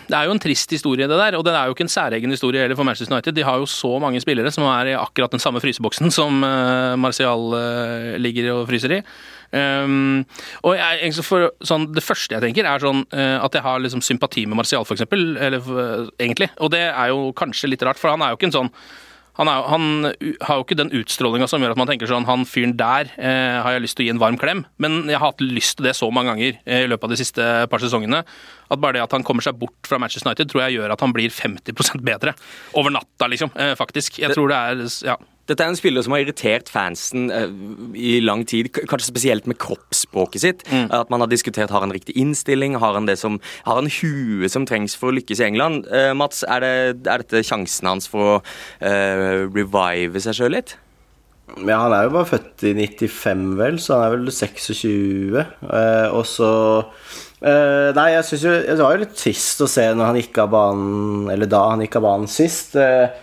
det 0.07 0.15
er 0.15 0.27
jo 0.27 0.33
en 0.35 0.41
trist 0.41 0.71
historie, 0.71 1.07
det 1.07 1.17
der. 1.19 1.37
Og 1.37 1.43
det 1.45 1.53
er 1.55 1.67
jo 1.67 1.75
ikke 1.75 1.85
en 1.85 1.91
særegen 1.91 2.31
historie 2.31 2.63
heller 2.63 2.77
for 2.77 2.87
Manchester 2.87 3.15
United. 3.15 3.35
De 3.35 3.45
har 3.47 3.59
jo 3.59 3.67
så 3.69 3.91
mange 3.99 4.21
spillere 4.23 4.51
som 4.53 4.67
er 4.71 4.91
i 4.91 4.97
akkurat 4.97 5.33
den 5.33 5.43
samme 5.43 5.61
fryseboksen 5.63 6.11
som 6.13 6.43
uh, 6.43 6.95
Martial 6.99 7.51
uh, 7.55 8.15
ligger 8.19 8.53
og 8.55 8.67
fryser 8.69 8.97
i. 8.97 9.01
Um, 9.47 10.25
og 10.67 10.75
jeg, 10.75 11.13
for, 11.23 11.45
sånn, 11.63 11.85
Det 11.95 12.03
første 12.03 12.35
jeg 12.35 12.43
tenker, 12.43 12.67
er 12.67 12.83
sånn 12.83 13.05
uh, 13.15 13.37
at 13.45 13.55
jeg 13.55 13.63
har 13.63 13.83
liksom 13.83 14.03
sympati 14.03 14.43
med 14.45 14.59
Martial, 14.59 14.87
f.eks. 14.87 15.07
Eller 15.11 15.61
egentlig. 16.19 16.51
Og 16.59 16.71
det 16.75 16.83
er 16.89 17.13
jo 17.13 17.31
kanskje 17.37 17.71
litt 17.71 17.85
rart, 17.87 17.99
for 17.99 18.11
han 18.11 18.23
er 18.23 18.33
jo 18.33 18.39
ikke 18.39 18.51
en 18.51 18.59
sånn 18.61 18.73
han, 19.37 19.49
er, 19.51 19.65
han, 19.69 19.83
har 20.47 20.59
jo 20.59 20.65
ikke 20.65 20.77
den 20.79 20.93
utstrålinga 20.97 21.47
som 21.49 21.61
gjør 21.61 21.75
at 21.75 21.79
man 21.79 21.89
tenker 21.89 22.09
sånn 22.09 22.25
Han 22.25 22.45
fyren 22.49 22.73
der 22.79 23.11
eh, 23.15 23.59
har 23.61 23.75
jeg 23.75 23.83
lyst 23.83 23.97
til 23.99 24.05
å 24.05 24.07
gi 24.07 24.13
en 24.15 24.21
varm 24.21 24.39
klem. 24.41 24.63
Men 24.81 25.03
jeg 25.05 25.19
har 25.19 25.31
hatt 25.31 25.43
lyst 25.43 25.77
til 25.77 25.87
det 25.89 25.93
så 25.97 26.09
mange 26.13 26.33
ganger 26.33 26.57
eh, 26.65 26.85
i 26.85 26.89
løpet 26.89 27.05
av 27.05 27.13
de 27.13 27.19
siste 27.21 27.47
par 27.69 27.83
sesongene 27.83 28.23
at 28.67 28.81
bare 28.83 28.97
det 28.97 29.05
at 29.05 29.13
han 29.15 29.23
kommer 29.27 29.45
seg 29.45 29.59
bort 29.61 29.87
fra 29.87 29.99
Manchester 30.01 30.27
United, 30.27 30.49
tror 30.51 30.65
jeg 30.65 30.79
gjør 30.79 30.91
at 30.95 31.03
han 31.05 31.13
blir 31.15 31.31
50 31.31 32.01
bedre. 32.03 32.33
Over 32.75 32.93
natta, 32.97 33.29
liksom. 33.31 33.53
Eh, 33.55 33.75
faktisk. 33.79 34.19
Jeg 34.23 34.33
tror 34.35 34.51
det 34.51 34.57
er 34.57 34.85
Ja. 35.13 35.17
Dette 35.47 35.63
er 35.63 35.71
en 35.71 35.77
spiller 35.79 36.03
som 36.03 36.13
har 36.15 36.25
irritert 36.25 36.69
fansen 36.71 37.29
uh, 37.31 37.47
i 37.95 38.17
lang 38.23 38.43
tid, 38.47 38.69
kanskje 38.75 39.11
spesielt 39.11 39.47
med 39.47 39.59
kroppsspråket 39.63 40.43
sitt. 40.43 40.65
Mm. 40.67 40.89
At 40.95 41.11
man 41.13 41.23
har 41.23 41.31
diskutert 41.31 41.71
har 41.71 41.85
han 41.85 41.93
riktig 41.95 42.17
innstilling, 42.19 42.75
har 42.81 42.97
han 42.97 43.07
det 43.07 43.17
som, 43.21 43.39
har 43.67 43.79
han 43.79 43.91
huet 43.99 44.51
som 44.51 44.67
trengs 44.67 44.97
for 44.99 45.11
å 45.11 45.17
lykkes 45.17 45.41
i 45.43 45.47
England. 45.47 45.87
Uh, 45.87 46.11
Mats, 46.17 46.43
er, 46.47 46.65
det, 46.65 47.07
er, 47.07 47.23
dette 47.23 47.45
sjansen 47.47 47.87
hans 47.87 48.11
for 48.11 48.33
å 48.33 48.35
uh, 48.41 49.47
revive 49.47 50.19
seg 50.23 50.35
sjøl 50.41 50.57
litt? 50.57 50.75
Ja, 51.63 51.77
han 51.85 51.93
er 51.95 52.09
jo 52.09 52.17
bare 52.17 52.27
født 52.27 52.65
i 52.67 52.73
95, 52.75 53.45
vel, 53.55 53.77
så 53.79 53.95
han 53.95 54.03
er 54.03 54.17
vel 54.17 54.33
26. 54.35 55.37
og 56.11 56.25
så 56.27 56.51
Nei, 57.37 58.07
jeg 58.15 58.25
syns 58.25 58.43
jo 58.47 58.51
Det 58.65 58.75
var 58.81 58.95
jo 58.95 59.01
litt 59.03 59.11
trist 59.13 59.59
å 59.61 59.67
se 59.69 59.83
når 59.93 60.07
han 60.09 60.17
gikk 60.17 60.39
av 60.41 60.47
banen 60.49 61.27
Eller 61.29 61.45
da 61.45 61.59
han 61.69 61.83
gikk 61.83 61.99
av 61.99 62.07
banen 62.07 62.31
sist. 62.33 62.73
Uh, 62.73 63.13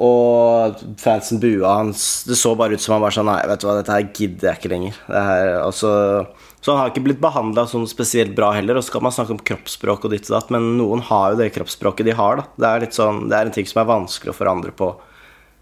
og 0.00 0.80
fansen 1.00 1.40
bua 1.42 1.74
hans. 1.82 2.24
Det 2.24 2.38
så 2.38 2.54
bare 2.56 2.76
ut 2.76 2.80
som 2.80 2.94
han 2.96 3.02
var 3.04 3.12
sånn 3.12 3.28
Nei, 3.28 3.40
vet 3.50 3.60
du 3.60 3.66
hva, 3.68 3.76
dette 3.76 3.92
her 3.92 4.06
gidder 4.16 4.48
jeg 4.48 4.60
ikke 4.60 4.72
lenger. 4.72 4.96
Her, 5.12 5.48
altså, 5.60 5.90
Så 6.60 6.72
han 6.72 6.80
har 6.80 6.92
ikke 6.92 7.04
blitt 7.04 7.20
behandla 7.20 7.66
sånn 7.68 7.84
spesielt 7.90 8.32
bra 8.36 8.48
heller. 8.56 8.80
Og 8.80 8.86
så 8.86 8.94
kan 8.94 9.04
man 9.04 9.12
snakke 9.12 9.36
om 9.36 9.42
kroppsspråk 9.50 10.08
og 10.08 10.14
ditt 10.14 10.30
og 10.30 10.38
datt, 10.38 10.54
men 10.56 10.72
noen 10.78 11.04
har 11.10 11.34
jo 11.34 11.42
det 11.42 11.50
kroppsspråket 11.52 12.08
de 12.08 12.16
har, 12.16 12.40
da. 12.40 12.48
Det 12.56 12.70
er, 12.70 12.86
litt 12.86 12.96
sånn, 12.96 13.26
det 13.28 13.36
er 13.36 13.50
en 13.50 13.56
ting 13.58 13.68
som 13.68 13.82
er 13.82 13.92
vanskelig 13.92 14.32
å 14.32 14.38
forandre 14.40 14.72
på 14.76 14.94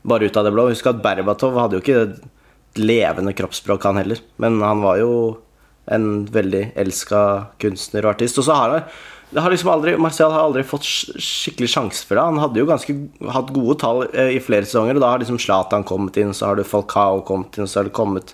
bare 0.08 0.30
ut 0.30 0.38
av 0.38 0.46
det 0.46 0.54
blå. 0.54 0.68
Husk 0.70 0.86
at 0.86 1.02
Berbatov 1.02 1.58
hadde 1.58 1.80
jo 1.80 1.82
ikke 1.82 2.78
levende 2.78 3.34
kroppsspråk, 3.34 3.90
han 3.90 3.98
heller. 3.98 4.22
Men 4.38 4.62
han 4.62 4.86
var 4.86 5.02
jo 5.02 5.12
en 5.90 6.26
veldig 6.30 6.68
elska 6.78 7.20
kunstner 7.62 8.06
og 8.06 8.14
artist. 8.14 8.38
Og 8.38 8.46
så 8.46 8.54
har 8.54 8.74
han 8.76 8.98
det 9.30 9.40
har 9.44 9.52
liksom 9.52 9.68
aldri, 9.68 9.96
Marcel 10.00 10.32
har 10.32 10.46
aldri 10.46 10.62
fått 10.64 10.86
skikkelig 10.88 11.68
sjanse 11.68 12.06
for 12.08 12.16
det. 12.16 12.24
Han 12.30 12.40
hadde 12.40 12.62
jo 12.62 12.68
ganske 12.68 12.94
hatt 13.34 13.52
gode 13.52 13.76
tall 13.82 14.06
eh, 14.08 14.32
i 14.38 14.40
flere 14.40 14.64
sesonger, 14.64 14.96
og 14.96 15.04
da 15.04 15.12
har 15.12 15.22
liksom 15.22 15.40
Zlatan 15.42 15.84
kommet 15.88 16.16
inn, 16.20 16.32
så 16.36 16.48
har 16.48 16.56
du 16.56 16.64
Falcao 16.64 17.20
kommet 17.28 17.58
inn, 17.58 17.68
så 17.68 17.80
har 17.80 17.90
det 17.90 17.96
kommet 17.98 18.32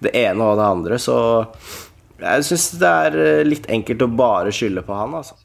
det 0.00 0.14
ene 0.16 0.46
og 0.46 0.56
det 0.56 0.70
andre. 0.70 1.00
Så 1.02 1.18
jeg 2.20 2.48
syns 2.48 2.70
det 2.80 2.94
er 3.04 3.20
eh, 3.20 3.44
litt 3.44 3.68
enkelt 3.68 4.06
å 4.06 4.10
bare 4.22 4.54
skylde 4.54 4.84
på 4.86 4.96
han, 4.96 5.18
altså. 5.20 5.36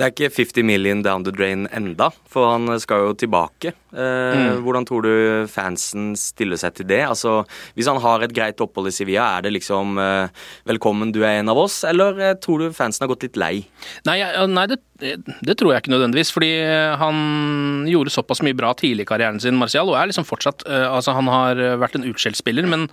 Det 0.00 0.06
er 0.06 0.14
ikke 0.14 0.30
50 0.32 0.64
million 0.64 1.02
down 1.04 1.26
the 1.26 1.32
drain 1.34 1.66
enda, 1.76 2.06
for 2.24 2.54
han 2.54 2.72
skal 2.80 3.02
jo 3.04 3.10
tilbake. 3.20 3.74
Eh, 3.92 4.38
mm. 4.40 4.62
Hvordan 4.64 4.86
tror 4.88 5.04
du 5.04 5.12
fansen 5.52 6.14
stiller 6.16 6.56
seg 6.56 6.78
til 6.78 6.88
det? 6.88 7.02
Altså, 7.04 7.42
Hvis 7.76 7.90
han 7.90 8.00
har 8.00 8.24
et 8.24 8.32
greit 8.32 8.64
opphold 8.64 8.88
i 8.88 8.94
Sevilla, 8.96 9.28
er 9.36 9.44
det 9.44 9.52
liksom 9.58 10.00
eh, 10.00 10.32
'velkommen, 10.64 11.12
du 11.12 11.20
er 11.20 11.42
en 11.42 11.52
av 11.52 11.60
oss', 11.60 11.84
eller 11.84 12.16
eh, 12.16 12.34
tror 12.40 12.64
du 12.64 12.72
fansen 12.72 13.04
har 13.04 13.12
gått 13.12 13.28
litt 13.28 13.36
lei? 13.36 13.66
Nei, 14.08 14.24
nei 14.48 14.66
det, 14.72 14.80
det, 14.96 15.58
tror 15.60 15.74
jeg 15.74 15.84
ikke 15.84 15.92
nødvendigvis, 15.92 16.32
fordi 16.32 16.52
han 16.96 17.84
gjorde 17.84 18.16
såpass 18.16 18.40
mye 18.40 18.56
bra 18.56 18.72
tidlig 18.72 19.04
i 19.04 19.12
karrieren 19.12 19.40
sin, 19.40 19.60
Marcial, 19.60 19.92
og 19.92 20.00
er 20.00 20.08
liksom 20.08 20.24
fortsatt 20.24 20.64
eh, 20.64 20.88
Altså, 20.88 21.12
han 21.12 21.28
har 21.28 21.60
vært 21.76 22.00
en 22.00 22.08
utskjelt 22.08 22.40
spiller, 22.40 22.64
men 22.64 22.88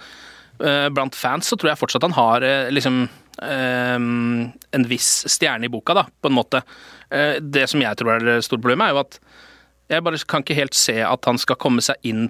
Eh, 0.60 0.90
blant 0.90 1.16
fans 1.16 1.46
så 1.46 1.58
tror 1.58 1.72
jeg 1.72 1.78
fortsatt 1.78 2.06
han 2.08 2.16
har 2.18 2.42
eh, 2.46 2.72
liksom 2.74 3.04
eh, 3.46 3.98
en 3.98 4.88
viss 4.90 5.12
stjerne 5.30 5.68
i 5.68 5.72
boka, 5.72 5.94
da, 5.98 6.08
på 6.10 6.32
en 6.32 6.38
måte. 6.38 6.64
Det 7.08 7.64
som 7.72 7.80
jeg 7.80 7.96
tror 8.00 8.18
er 8.18 8.26
det 8.26 8.34
store 8.44 8.60
problemet, 8.60 8.90
er 8.90 8.96
jo 8.96 9.04
at 9.06 9.20
jeg 9.88 10.04
bare 10.04 10.20
kan 10.28 10.44
ikke 10.44 10.58
helt 10.58 10.76
se 10.76 10.98
at 11.00 11.30
han 11.30 11.40
skal 11.40 11.56
komme 11.62 11.84
seg 11.86 11.96
inn 12.08 12.26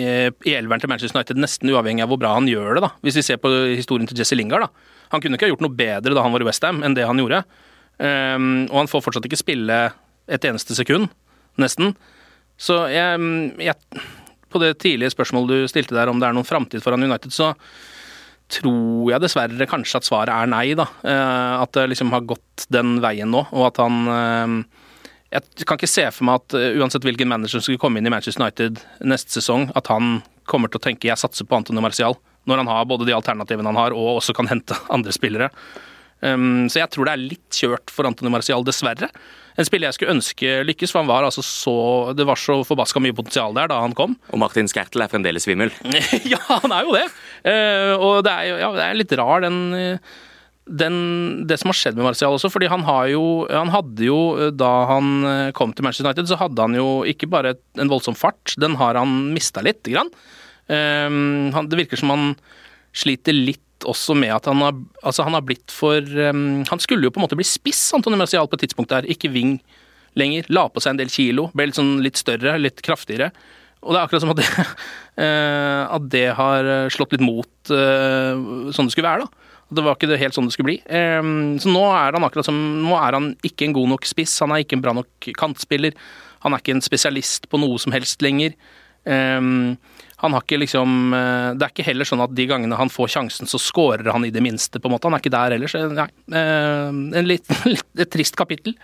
i 0.00 0.52
elveren 0.54 0.80
til 0.80 0.88
Manchester 0.88 1.18
United, 1.18 1.40
nesten 1.42 1.72
uavhengig 1.72 2.04
av 2.04 2.12
hvor 2.12 2.20
bra 2.22 2.32
han 2.36 2.48
gjør 2.48 2.78
det. 2.78 2.84
da. 2.86 2.92
Hvis 3.04 3.18
vi 3.18 3.24
ser 3.26 3.40
på 3.42 3.50
historien 3.74 4.08
til 4.08 4.18
Jesse 4.20 4.38
Lingard. 4.38 4.68
da. 4.68 5.00
Han 5.10 5.20
kunne 5.20 5.36
ikke 5.36 5.48
ha 5.48 5.52
gjort 5.52 5.64
noe 5.64 5.76
bedre 5.76 6.14
da 6.14 6.22
han 6.24 6.32
var 6.32 6.44
i 6.44 6.46
Westham 6.46 6.84
enn 6.86 6.94
det 6.96 7.08
han 7.08 7.20
gjorde. 7.20 7.42
Um, 8.00 8.68
og 8.70 8.78
han 8.78 8.90
får 8.90 9.04
fortsatt 9.04 9.26
ikke 9.28 9.40
spille 9.40 9.80
et 10.30 10.46
eneste 10.46 10.76
sekund, 10.78 11.10
nesten. 11.60 11.92
Så 12.60 12.78
jeg, 12.92 13.18
jeg 13.60 14.04
på 14.50 14.60
det 14.62 14.76
tidlige 14.82 15.12
spørsmålet 15.12 15.64
du 15.64 15.70
stilte 15.70 15.96
der 15.96 16.10
om 16.12 16.20
det 16.20 16.28
er 16.28 16.36
noen 16.36 16.48
framtid 16.48 16.84
foran 16.84 17.04
United, 17.04 17.32
så 17.34 17.52
tror 18.50 19.10
jeg 19.12 19.22
dessverre 19.22 19.68
kanskje 19.70 20.00
at 20.00 20.06
svaret 20.08 20.32
er 20.34 20.50
nei, 20.50 20.72
da. 20.78 20.86
Eh, 21.06 21.54
at 21.62 21.72
det 21.76 21.88
liksom 21.92 22.12
har 22.14 22.26
gått 22.28 22.66
den 22.72 22.98
veien 23.02 23.30
nå, 23.30 23.44
og 23.50 23.66
at 23.70 23.80
han 23.82 24.00
eh, 24.14 24.54
Jeg 25.30 25.66
kan 25.66 25.78
ikke 25.78 25.90
se 25.90 26.06
for 26.10 26.26
meg 26.26 26.40
at 26.40 26.56
eh, 26.58 26.78
uansett 26.80 27.06
hvilken 27.06 27.30
manager 27.30 27.58
som 27.58 27.66
skulle 27.66 27.82
komme 27.82 28.00
inn 28.00 28.08
i 28.08 28.12
Manchester 28.12 28.42
United 28.42 28.82
neste 29.06 29.38
sesong, 29.38 29.68
at 29.78 29.90
han 29.92 30.18
kommer 30.50 30.70
til 30.70 30.80
å 30.80 30.86
tenke 30.88 31.06
'jeg 31.06 31.20
satser 31.20 31.46
på 31.46 31.56
Antonio 31.56 31.82
Marcial', 31.84 32.18
når 32.46 32.64
han 32.64 32.72
har 32.72 32.88
både 32.90 33.06
de 33.06 33.14
alternativene 33.14 33.70
han 33.70 33.78
har, 33.78 33.94
og 33.94 34.18
også 34.18 34.34
kan 34.34 34.50
hente 34.50 34.74
andre 34.96 35.12
spillere. 35.12 35.50
så 36.20 36.76
jeg 36.76 36.90
tror 36.92 37.06
det 37.06 37.12
er 37.12 37.28
litt 37.30 37.48
kjørt 37.48 37.88
for 37.88 38.04
Antonio 38.04 38.30
Marcial, 38.30 38.64
dessverre 38.64 39.08
en 39.60 39.68
spiller 39.68 39.90
jeg 39.90 39.98
skulle 39.98 40.16
ønske 40.16 40.54
lykkes, 40.66 40.92
for 40.92 41.02
han 41.02 41.10
var 41.10 41.26
altså 41.26 41.44
så 41.44 41.76
Det 42.16 42.26
var 42.28 42.40
så 42.40 42.60
forbaska 42.66 43.02
mye 43.02 43.16
potensial 43.16 43.54
der 43.56 43.70
da 43.70 43.80
han 43.84 43.94
kom. 43.96 44.16
Og 44.32 44.40
Martin 44.42 44.68
Skertel 44.70 45.04
er 45.04 45.12
fremdeles 45.12 45.46
svimmel? 45.46 45.72
ja, 46.32 46.40
han 46.48 46.74
er 46.74 46.88
jo 46.88 46.96
det. 46.96 47.06
Uh, 47.44 47.94
og 47.96 48.24
det 48.26 48.34
er 48.34 48.50
jo 48.50 48.58
ja, 48.64 48.72
det 48.76 48.84
er 48.86 48.98
litt 48.98 49.14
rar, 49.20 49.44
den, 49.44 49.60
den, 50.66 50.98
det 51.48 51.60
som 51.60 51.72
har 51.72 51.78
skjedd 51.78 51.98
med 51.98 52.08
Martial 52.08 52.36
også. 52.36 52.50
fordi 52.52 52.70
han 52.72 52.84
har 52.88 53.08
jo 53.12 53.24
Han 53.50 53.72
hadde 53.74 54.06
jo, 54.08 54.50
da 54.50 54.72
han 54.90 55.52
kom 55.56 55.74
til 55.74 55.86
Manchester 55.86 56.10
United, 56.10 56.30
så 56.30 56.40
hadde 56.40 56.68
han 56.68 56.76
jo 56.78 57.02
ikke 57.08 57.30
bare 57.30 57.56
en 57.80 57.92
voldsom 57.92 58.18
fart, 58.18 58.56
den 58.60 58.78
har 58.80 58.98
han 58.98 59.32
mista 59.34 59.64
litt. 59.64 59.84
Grann. 59.90 60.12
Um, 60.70 61.50
han, 61.56 61.66
det 61.70 61.80
virker 61.84 61.98
som 61.98 62.12
han 62.14 62.32
sliter 62.96 63.34
litt 63.34 63.64
også 63.88 64.16
med 64.18 64.32
at 64.34 64.48
han 64.50 64.62
har, 64.64 64.76
altså 65.06 65.26
han 65.26 65.36
har 65.36 65.44
blitt 65.46 65.72
for 65.72 66.00
um, 66.00 66.62
Han 66.68 66.82
skulle 66.82 67.06
jo 67.06 67.12
på 67.14 67.20
en 67.20 67.26
måte 67.26 67.38
bli 67.38 67.46
spiss, 67.46 67.82
Antony 67.96 68.18
Marcial, 68.20 68.48
på 68.48 68.58
et 68.58 68.66
tidspunkt 68.66 68.92
der. 68.92 69.08
Ikke 69.10 69.32
ving 69.32 69.58
lenger. 70.18 70.48
La 70.52 70.66
på 70.68 70.82
seg 70.82 70.94
en 70.94 71.02
del 71.02 71.12
kilo. 71.12 71.48
Ble 71.54 71.70
litt, 71.70 71.78
sånn, 71.78 71.98
litt 72.04 72.20
større, 72.20 72.56
litt 72.60 72.82
kraftigere. 72.86 73.30
Og 73.80 73.94
det 73.94 74.00
er 74.00 74.04
akkurat 74.04 74.24
som 74.24 74.32
at 74.34 74.40
det, 74.42 74.48
uh, 75.20 75.84
at 75.96 76.10
det 76.12 76.26
har 76.38 76.72
slått 76.92 77.14
litt 77.16 77.24
mot 77.24 77.72
uh, 77.72 78.70
sånn 78.74 78.90
det 78.90 78.96
skulle 78.96 79.12
være, 79.12 79.26
da. 79.28 79.46
Det 79.70 79.84
var 79.86 79.94
ikke 79.94 80.18
helt 80.18 80.34
sånn 80.34 80.48
det 80.48 80.56
skulle 80.56 80.66
bli. 80.66 80.80
Så 81.62 81.70
nå 81.70 81.82
er 81.94 82.16
han 82.16 82.24
akkurat 82.26 82.48
som 82.48 82.56
Nå 82.82 82.96
er 82.98 83.14
han 83.14 83.28
ikke 83.46 83.68
en 83.68 83.76
god 83.76 83.92
nok 83.92 84.08
spiss, 84.08 84.32
han 84.42 84.50
er 84.50 84.64
ikke 84.64 84.74
en 84.74 84.82
bra 84.82 84.96
nok 84.98 85.28
kantspiller. 85.38 85.94
Han 86.42 86.56
er 86.56 86.58
ikke 86.58 86.74
en 86.74 86.82
spesialist 86.82 87.46
på 87.46 87.60
noe 87.62 87.78
som 87.78 87.94
helst 87.94 88.18
lenger. 88.24 88.56
Um, 89.04 89.78
han 90.20 90.34
har 90.36 90.44
ikke 90.44 90.58
liksom 90.60 91.14
eh, 91.16 91.50
Det 91.56 91.66
er 91.66 91.72
ikke 91.72 91.86
heller 91.86 92.08
sånn 92.08 92.22
at 92.24 92.34
de 92.36 92.46
gangene 92.48 92.76
han 92.78 92.92
får 92.92 93.14
sjansen, 93.16 93.48
så 93.48 93.60
scorer 93.60 94.10
han 94.12 94.26
i 94.26 94.32
det 94.34 94.42
minste, 94.44 94.80
på 94.80 94.88
en 94.90 94.94
måte. 94.94 95.08
Han 95.08 95.16
er 95.16 95.22
ikke 95.22 95.32
der 95.32 95.56
ellers. 95.56 95.76
Nei. 95.96 96.08
Eh, 96.36 96.90
en 97.20 97.28
litt, 97.30 97.48
et 97.70 98.12
trist 98.12 98.36
kapittel. 98.38 98.76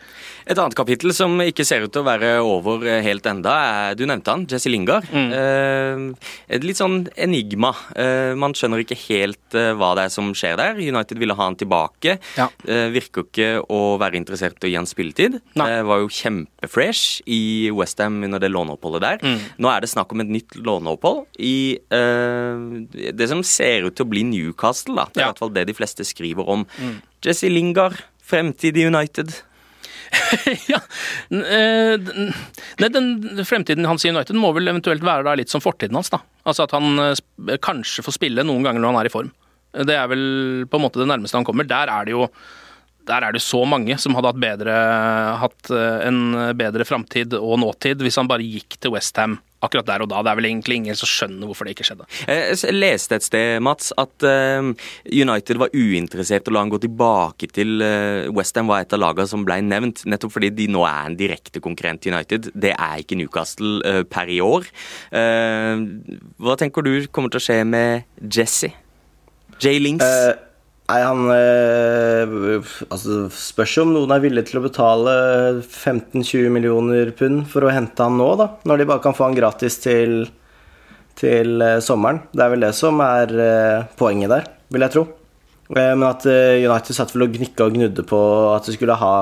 Et 0.46 0.56
annet 0.56 0.76
kapittel 0.78 1.12
som 1.16 1.36
ikke 1.44 1.66
ser 1.68 1.84
ut 1.84 1.92
til 1.92 2.04
å 2.04 2.08
være 2.08 2.32
over 2.44 2.86
helt 3.04 3.26
enda, 3.28 3.56
er 3.66 3.98
Du 3.98 4.06
nevnte 4.08 4.32
han, 4.32 4.46
Jesse 4.48 4.72
Lingard. 4.72 5.08
Mm. 5.12 5.28
Eh, 5.36 6.32
et 6.56 6.64
litt 6.64 6.80
sånn 6.80 7.04
enigma. 7.16 7.72
Man 8.38 8.54
skjønner 8.56 8.80
ikke 8.82 8.96
helt 9.06 9.54
hva 9.76 9.92
det 9.98 10.06
er 10.06 10.12
som 10.12 10.32
skjer 10.36 10.56
der. 10.58 10.80
United 10.80 11.20
ville 11.20 11.36
ha 11.36 11.48
han 11.48 11.56
tilbake. 11.58 12.16
Ja. 12.38 12.48
Virker 12.92 13.26
ikke 13.26 13.50
å 13.72 13.96
være 14.00 14.18
interessert 14.18 14.62
i 14.62 14.68
å 14.68 14.72
gi 14.72 14.78
han 14.78 14.88
spilletid. 14.88 15.38
Nei. 15.58 15.68
Var 15.86 16.02
jo 16.02 16.10
kjempefresh 16.12 17.22
i 17.32 17.40
Westham 17.74 18.22
under 18.26 18.42
det 18.42 18.52
låneoppholdet 18.52 19.04
der. 19.04 19.24
Mm. 19.24 19.44
Nå 19.62 19.72
er 19.72 19.84
det 19.84 19.92
snakk 19.92 20.14
om 20.14 20.22
et 20.24 20.32
nytt 20.32 20.58
låneopphold 20.60 21.25
i 21.38 21.78
uh, 21.92 22.86
det 22.90 23.28
som 23.30 23.42
ser 23.44 23.86
ut 23.86 23.96
til 23.96 24.06
å 24.06 24.10
bli 24.10 24.24
Newcastle. 24.26 24.96
da. 24.96 25.06
Det 25.12 25.20
er 25.20 25.26
i 25.26 25.30
hvert 25.30 25.42
fall 25.42 25.54
det 25.56 25.66
de 25.68 25.76
fleste 25.76 26.06
skriver 26.06 26.48
om. 26.48 26.64
Mm. 26.80 26.96
Jesse 27.26 27.50
Lingard, 27.52 28.00
fremtid 28.24 28.78
i 28.78 28.86
United. 28.88 29.34
ja 30.70 30.78
eh, 31.34 31.96
Nei, 31.98 32.88
den 32.94 33.40
Fremtiden 33.42 33.88
hans 33.90 34.04
i 34.06 34.12
United 34.12 34.38
må 34.38 34.52
vel 34.54 34.70
eventuelt 34.70 35.02
være 35.02 35.34
litt 35.40 35.50
som 35.52 35.62
fortiden 35.62 35.98
hans. 35.98 36.12
da. 36.14 36.22
Altså 36.46 36.66
At 36.66 36.76
han 36.76 37.00
uh, 37.00 37.56
kanskje 37.62 38.04
får 38.06 38.16
spille 38.18 38.46
noen 38.46 38.66
ganger 38.66 38.82
når 38.82 38.94
han 38.94 39.00
er 39.02 39.10
i 39.10 39.16
form. 39.16 39.32
Det 39.76 39.96
er 39.96 40.06
vel 40.08 40.22
på 40.70 40.78
en 40.78 40.86
måte 40.86 41.02
det 41.02 41.10
nærmeste 41.10 41.36
han 41.36 41.44
kommer. 41.46 41.66
Der 41.68 41.90
er 41.92 42.06
det 42.06 42.16
jo 42.16 42.30
der 43.06 43.22
er 43.22 43.34
det 43.36 43.42
så 43.44 43.60
mange 43.68 43.94
som 44.02 44.16
hadde 44.18 44.32
hatt, 44.32 44.38
bedre, 44.42 44.76
hatt 45.38 45.68
en 45.70 46.32
bedre 46.58 46.82
framtid 46.82 47.36
og 47.38 47.60
nåtid 47.62 48.00
hvis 48.02 48.16
han 48.18 48.26
bare 48.26 48.42
gikk 48.42 48.80
til 48.82 48.96
Westham 48.96 49.36
akkurat 49.64 49.88
der 49.88 50.04
og 50.04 50.10
da. 50.10 50.22
Det 50.24 50.32
er 50.32 50.38
vel 50.40 50.48
egentlig 50.50 50.78
ingen 50.80 50.98
som 50.98 51.08
skjønner 51.10 51.48
hvorfor 51.48 51.68
det 51.68 51.76
ikke 51.76 51.86
skjedde. 51.88 52.06
Jeg 52.28 52.76
leste 52.76 53.18
et 53.18 53.26
sted, 53.26 53.60
Mats, 53.64 53.92
at 53.98 54.26
uh, 54.26 54.70
United 55.08 55.60
var 55.62 55.74
uinteressert 55.74 56.48
i 56.48 56.52
å 56.52 56.56
la 56.56 56.64
han 56.64 56.72
gå 56.72 56.80
tilbake 56.82 57.50
til 57.56 57.80
uh, 57.82 58.28
Westham, 58.36 58.70
var 58.70 58.84
et 58.84 58.96
av 58.96 59.02
lagene 59.02 59.30
som 59.30 59.46
ble 59.46 59.58
nevnt, 59.64 60.04
nettopp 60.08 60.36
fordi 60.36 60.52
de 60.56 60.68
nå 60.72 60.84
er 60.88 61.10
en 61.10 61.18
direkte 61.18 61.62
konkurrent 61.64 62.04
til 62.04 62.14
United. 62.14 62.50
Det 62.54 62.74
er 62.74 63.02
ikke 63.02 63.18
Newcastle 63.18 63.80
uh, 63.84 64.02
per 64.08 64.32
i 64.32 64.40
år. 64.44 64.68
Hva 65.16 66.54
tenker 66.58 66.84
du 66.84 66.92
kommer 67.14 67.32
til 67.32 67.40
å 67.40 67.46
skje 67.46 67.60
med 67.68 68.06
Jesse? 68.32 68.72
Jay 69.62 69.80
Links? 69.80 70.04
Uh, 70.04 70.45
Nei, 70.86 71.00
han 71.02 71.22
øh, 71.34 72.66
Altså, 72.94 73.26
spørs 73.34 73.74
om 73.82 73.92
noen 73.94 74.12
er 74.14 74.22
villig 74.22 74.44
til 74.46 74.60
å 74.60 74.66
betale 74.68 75.14
15-20 75.64 76.52
millioner 76.54 77.10
pund 77.18 77.42
for 77.50 77.66
å 77.66 77.72
hente 77.74 78.06
han 78.06 78.18
nå, 78.20 78.28
da. 78.38 78.52
Når 78.68 78.82
de 78.82 78.88
bare 78.92 79.02
kan 79.02 79.16
få 79.16 79.26
han 79.26 79.38
gratis 79.38 79.80
til, 79.82 80.28
til 81.18 81.58
øh, 81.58 81.80
sommeren. 81.82 82.22
Det 82.30 82.44
er 82.44 82.52
vel 82.54 82.68
det 82.68 82.74
som 82.78 83.02
er 83.02 83.34
øh, 83.34 83.88
poenget 83.98 84.30
der, 84.30 84.46
vil 84.70 84.86
jeg 84.86 84.94
tro. 84.94 85.06
Men 85.74 86.04
at 86.06 86.22
United 86.22 86.94
satt 86.94 87.10
vel 87.10 87.24
og 87.24 87.32
gnikka 87.34 87.66
og 87.66 87.74
gnudde 87.74 88.04
på 88.06 88.20
at 88.52 88.68
de 88.68 88.76
skulle 88.76 88.94
ha 89.00 89.14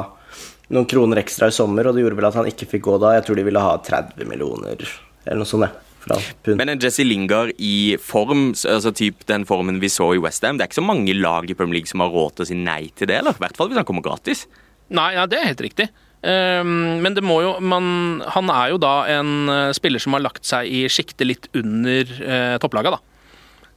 noen 0.75 0.85
kroner 0.91 1.23
ekstra 1.23 1.49
i 1.49 1.55
sommer, 1.57 1.89
og 1.89 1.97
det 1.97 2.05
gjorde 2.05 2.19
vel 2.19 2.29
at 2.29 2.37
han 2.37 2.51
ikke 2.51 2.69
fikk 2.75 2.85
gå 2.85 2.99
da. 3.01 3.15
Jeg 3.17 3.25
tror 3.25 3.41
de 3.41 3.47
ville 3.49 3.65
ha 3.65 3.73
30 3.81 4.29
millioner, 4.29 4.85
eller 5.25 5.41
noe 5.41 5.49
sånt. 5.49 5.71
Ja 5.71 5.94
fra 6.05 6.19
pund. 6.45 6.59
Men 6.61 6.75
en 6.75 6.83
Jesse 6.83 7.07
Lingard 7.07 7.55
i 7.59 7.97
form, 8.03 8.53
altså 8.53 8.93
typ 8.95 9.25
den 9.31 9.47
formen 9.49 9.81
vi 9.83 9.91
så 9.93 10.13
i 10.15 10.23
Westham, 10.23 10.59
det 10.59 10.67
er 10.67 10.73
ikke 10.73 10.83
så 10.83 10.87
mange 10.87 11.17
lag 11.19 11.49
i 11.49 11.57
Premier 11.57 11.81
League 11.81 11.91
som 11.91 12.05
har 12.05 12.13
råd 12.15 12.37
til 12.37 12.47
å 12.47 12.51
si 12.53 12.59
nei 12.59 12.83
til 12.97 13.11
det, 13.11 13.21
eller? 13.23 13.37
I 13.37 13.45
hvert 13.47 13.59
fall 13.59 13.71
hvis 13.73 13.81
han 13.81 13.89
kommer 13.89 14.05
gratis. 14.05 14.47
Nei, 14.95 15.15
ja, 15.17 15.25
det 15.31 15.41
er 15.41 15.51
helt 15.53 15.65
riktig. 15.65 15.89
Um, 16.25 17.03
men 17.05 17.13
det 17.13 17.21
må 17.21 17.35
jo 17.45 17.51
man, 17.61 18.23
Han 18.33 18.49
er 18.49 18.71
jo 18.73 18.79
da 18.81 18.93
en 19.13 19.51
uh, 19.51 19.75
spiller 19.77 20.01
som 20.01 20.15
har 20.17 20.23
lagt 20.25 20.47
seg 20.49 20.71
i 20.73 20.87
sjiktet 20.89 21.27
litt 21.29 21.49
under 21.53 22.09
uh, 22.23 22.55
topplaga, 22.63 22.95
da. 22.97 23.03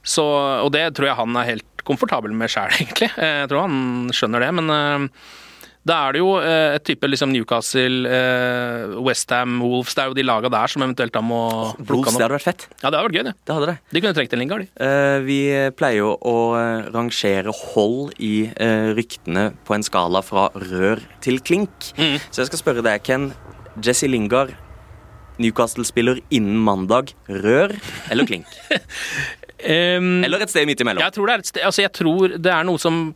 Så, 0.00 0.24
og 0.64 0.70
det 0.72 0.86
tror 0.96 1.10
jeg 1.10 1.18
han 1.18 1.36
er 1.36 1.50
helt 1.50 1.84
komfortabel 1.88 2.32
med 2.36 2.52
sjæl, 2.52 2.72
egentlig. 2.78 3.10
Jeg 3.12 3.50
tror 3.50 3.66
han 3.66 4.08
skjønner 4.16 4.46
det, 4.46 4.50
men 4.60 4.72
uh, 4.72 5.28
Da 5.88 5.96
er 6.04 6.16
det 6.16 6.20
jo 6.20 6.34
eh, 6.36 6.76
et 6.76 6.84
type 6.84 7.08
liksom 7.08 7.30
Newcastle, 7.32 8.08
eh, 8.12 8.96
Westham, 9.04 9.56
Wolves 9.64 9.96
Det 9.96 10.02
er 10.02 10.10
jo 10.10 10.16
de 10.18 10.24
laga 10.26 10.50
der 10.52 10.72
som 10.72 10.84
eventuelt 10.84 11.14
da 11.14 11.22
må 11.24 11.40
plukke 11.78 12.10
Wolves, 12.10 12.18
det 12.18 12.26
hadde 12.26 12.36
vært 12.36 12.46
fett. 12.46 12.66
Ja, 12.82 12.90
det 12.90 12.98
hadde 12.98 13.06
vært 13.08 13.18
gøy, 13.18 13.24
det. 13.30 13.34
Det 13.48 13.56
hadde 13.56 13.70
det. 13.70 13.76
De 13.96 14.02
kunne 14.04 14.18
trengt 14.18 14.36
en 14.36 14.42
Lingard, 14.42 14.64
de. 14.66 14.84
Eh, 14.84 15.18
vi 15.24 15.40
pleier 15.78 16.02
jo 16.02 16.12
å 16.28 16.36
rangere 16.92 17.54
hold 17.72 18.14
i 18.20 18.34
ryktene 18.98 19.50
på 19.66 19.76
en 19.76 19.84
skala 19.86 20.22
fra 20.24 20.48
rør 20.68 21.02
til 21.24 21.40
klink. 21.40 21.92
Mm. 21.98 22.18
Så 22.28 22.42
jeg 22.42 22.50
skal 22.52 22.62
spørre 22.62 22.84
deg, 22.84 23.04
Ken. 23.06 23.30
Jesse 23.84 24.08
Lingard, 24.10 24.52
Newcastle-spiller 25.38 26.20
innen 26.34 26.58
mandag. 26.66 27.14
Rør 27.30 27.76
eller 28.10 28.28
klink? 28.28 28.48
Um, 29.58 30.20
Eller 30.22 30.44
et 30.44 30.52
sted 30.52 30.68
midt 30.70 30.78
imellom. 30.84 31.02
Jeg 31.02 31.16
tror 31.16 31.26
det 31.26 31.34
er 31.34 31.42
sted 31.48 31.64
Altså, 31.66 31.82
jeg 31.82 31.90
tror 31.90 32.36
det 32.38 32.50
er 32.54 32.66
noe 32.68 32.78
som 32.78 33.08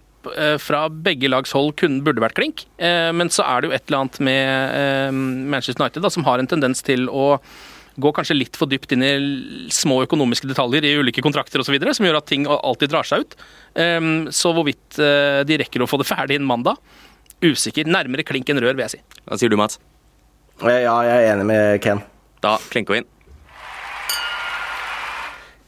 fra 0.63 0.87
begge 0.89 1.31
lags 1.31 1.55
hold 1.57 1.75
kunne, 1.81 2.03
burde 2.05 2.23
vært 2.23 2.39
klink, 2.39 2.67
Eh, 2.83 3.11
men 3.15 3.31
så 3.33 3.45
er 3.47 3.63
det 3.63 3.69
jo 3.69 3.77
et 3.77 3.85
eller 3.87 4.03
annet 4.03 4.19
med 4.27 4.79
eh, 4.79 5.21
Manchester 5.53 5.85
United 5.85 6.03
da, 6.03 6.11
som 6.11 6.27
har 6.27 6.41
en 6.41 6.51
tendens 6.51 6.83
til 6.85 7.07
å 7.11 7.37
gå 8.03 8.11
kanskje 8.17 8.39
litt 8.39 8.57
for 8.57 8.71
dypt 8.71 8.95
inn 8.95 9.05
i 9.05 9.13
små 9.73 10.01
økonomiske 10.07 10.49
detaljer 10.49 10.87
i 10.89 10.95
ulike 10.97 11.23
kontrakter 11.25 11.61
osv., 11.61 11.77
som 11.93 12.09
gjør 12.09 12.19
at 12.23 12.29
ting 12.31 12.47
alltid 12.49 12.89
drar 12.89 13.05
seg 13.05 13.27
ut. 13.27 13.37
Så 14.33 14.53
hvorvidt 14.57 14.97
eh, 14.97 15.43
de 15.45 15.59
rekker 15.61 15.85
å 15.85 15.91
få 15.91 16.01
det 16.01 16.09
ferdig 16.09 16.39
innen 16.39 16.49
mandag, 16.49 16.81
usikker. 17.45 17.91
Nærmere 17.93 18.25
klink 18.25 18.49
enn 18.49 18.63
rør, 18.65 18.73
vil 18.73 18.87
jeg 18.87 18.95
si. 18.97 19.03
Hva 19.29 19.37
sier 19.37 19.53
du, 19.53 19.59
Mats? 19.61 19.77
Ja, 20.65 20.97
jeg 21.05 21.13
er 21.13 21.29
enig 21.35 21.47
med 21.53 21.83
Ken. 21.85 22.01
Da 22.41 22.57
klinker 22.73 22.97
vi 22.97 23.03
inn. 23.03 23.11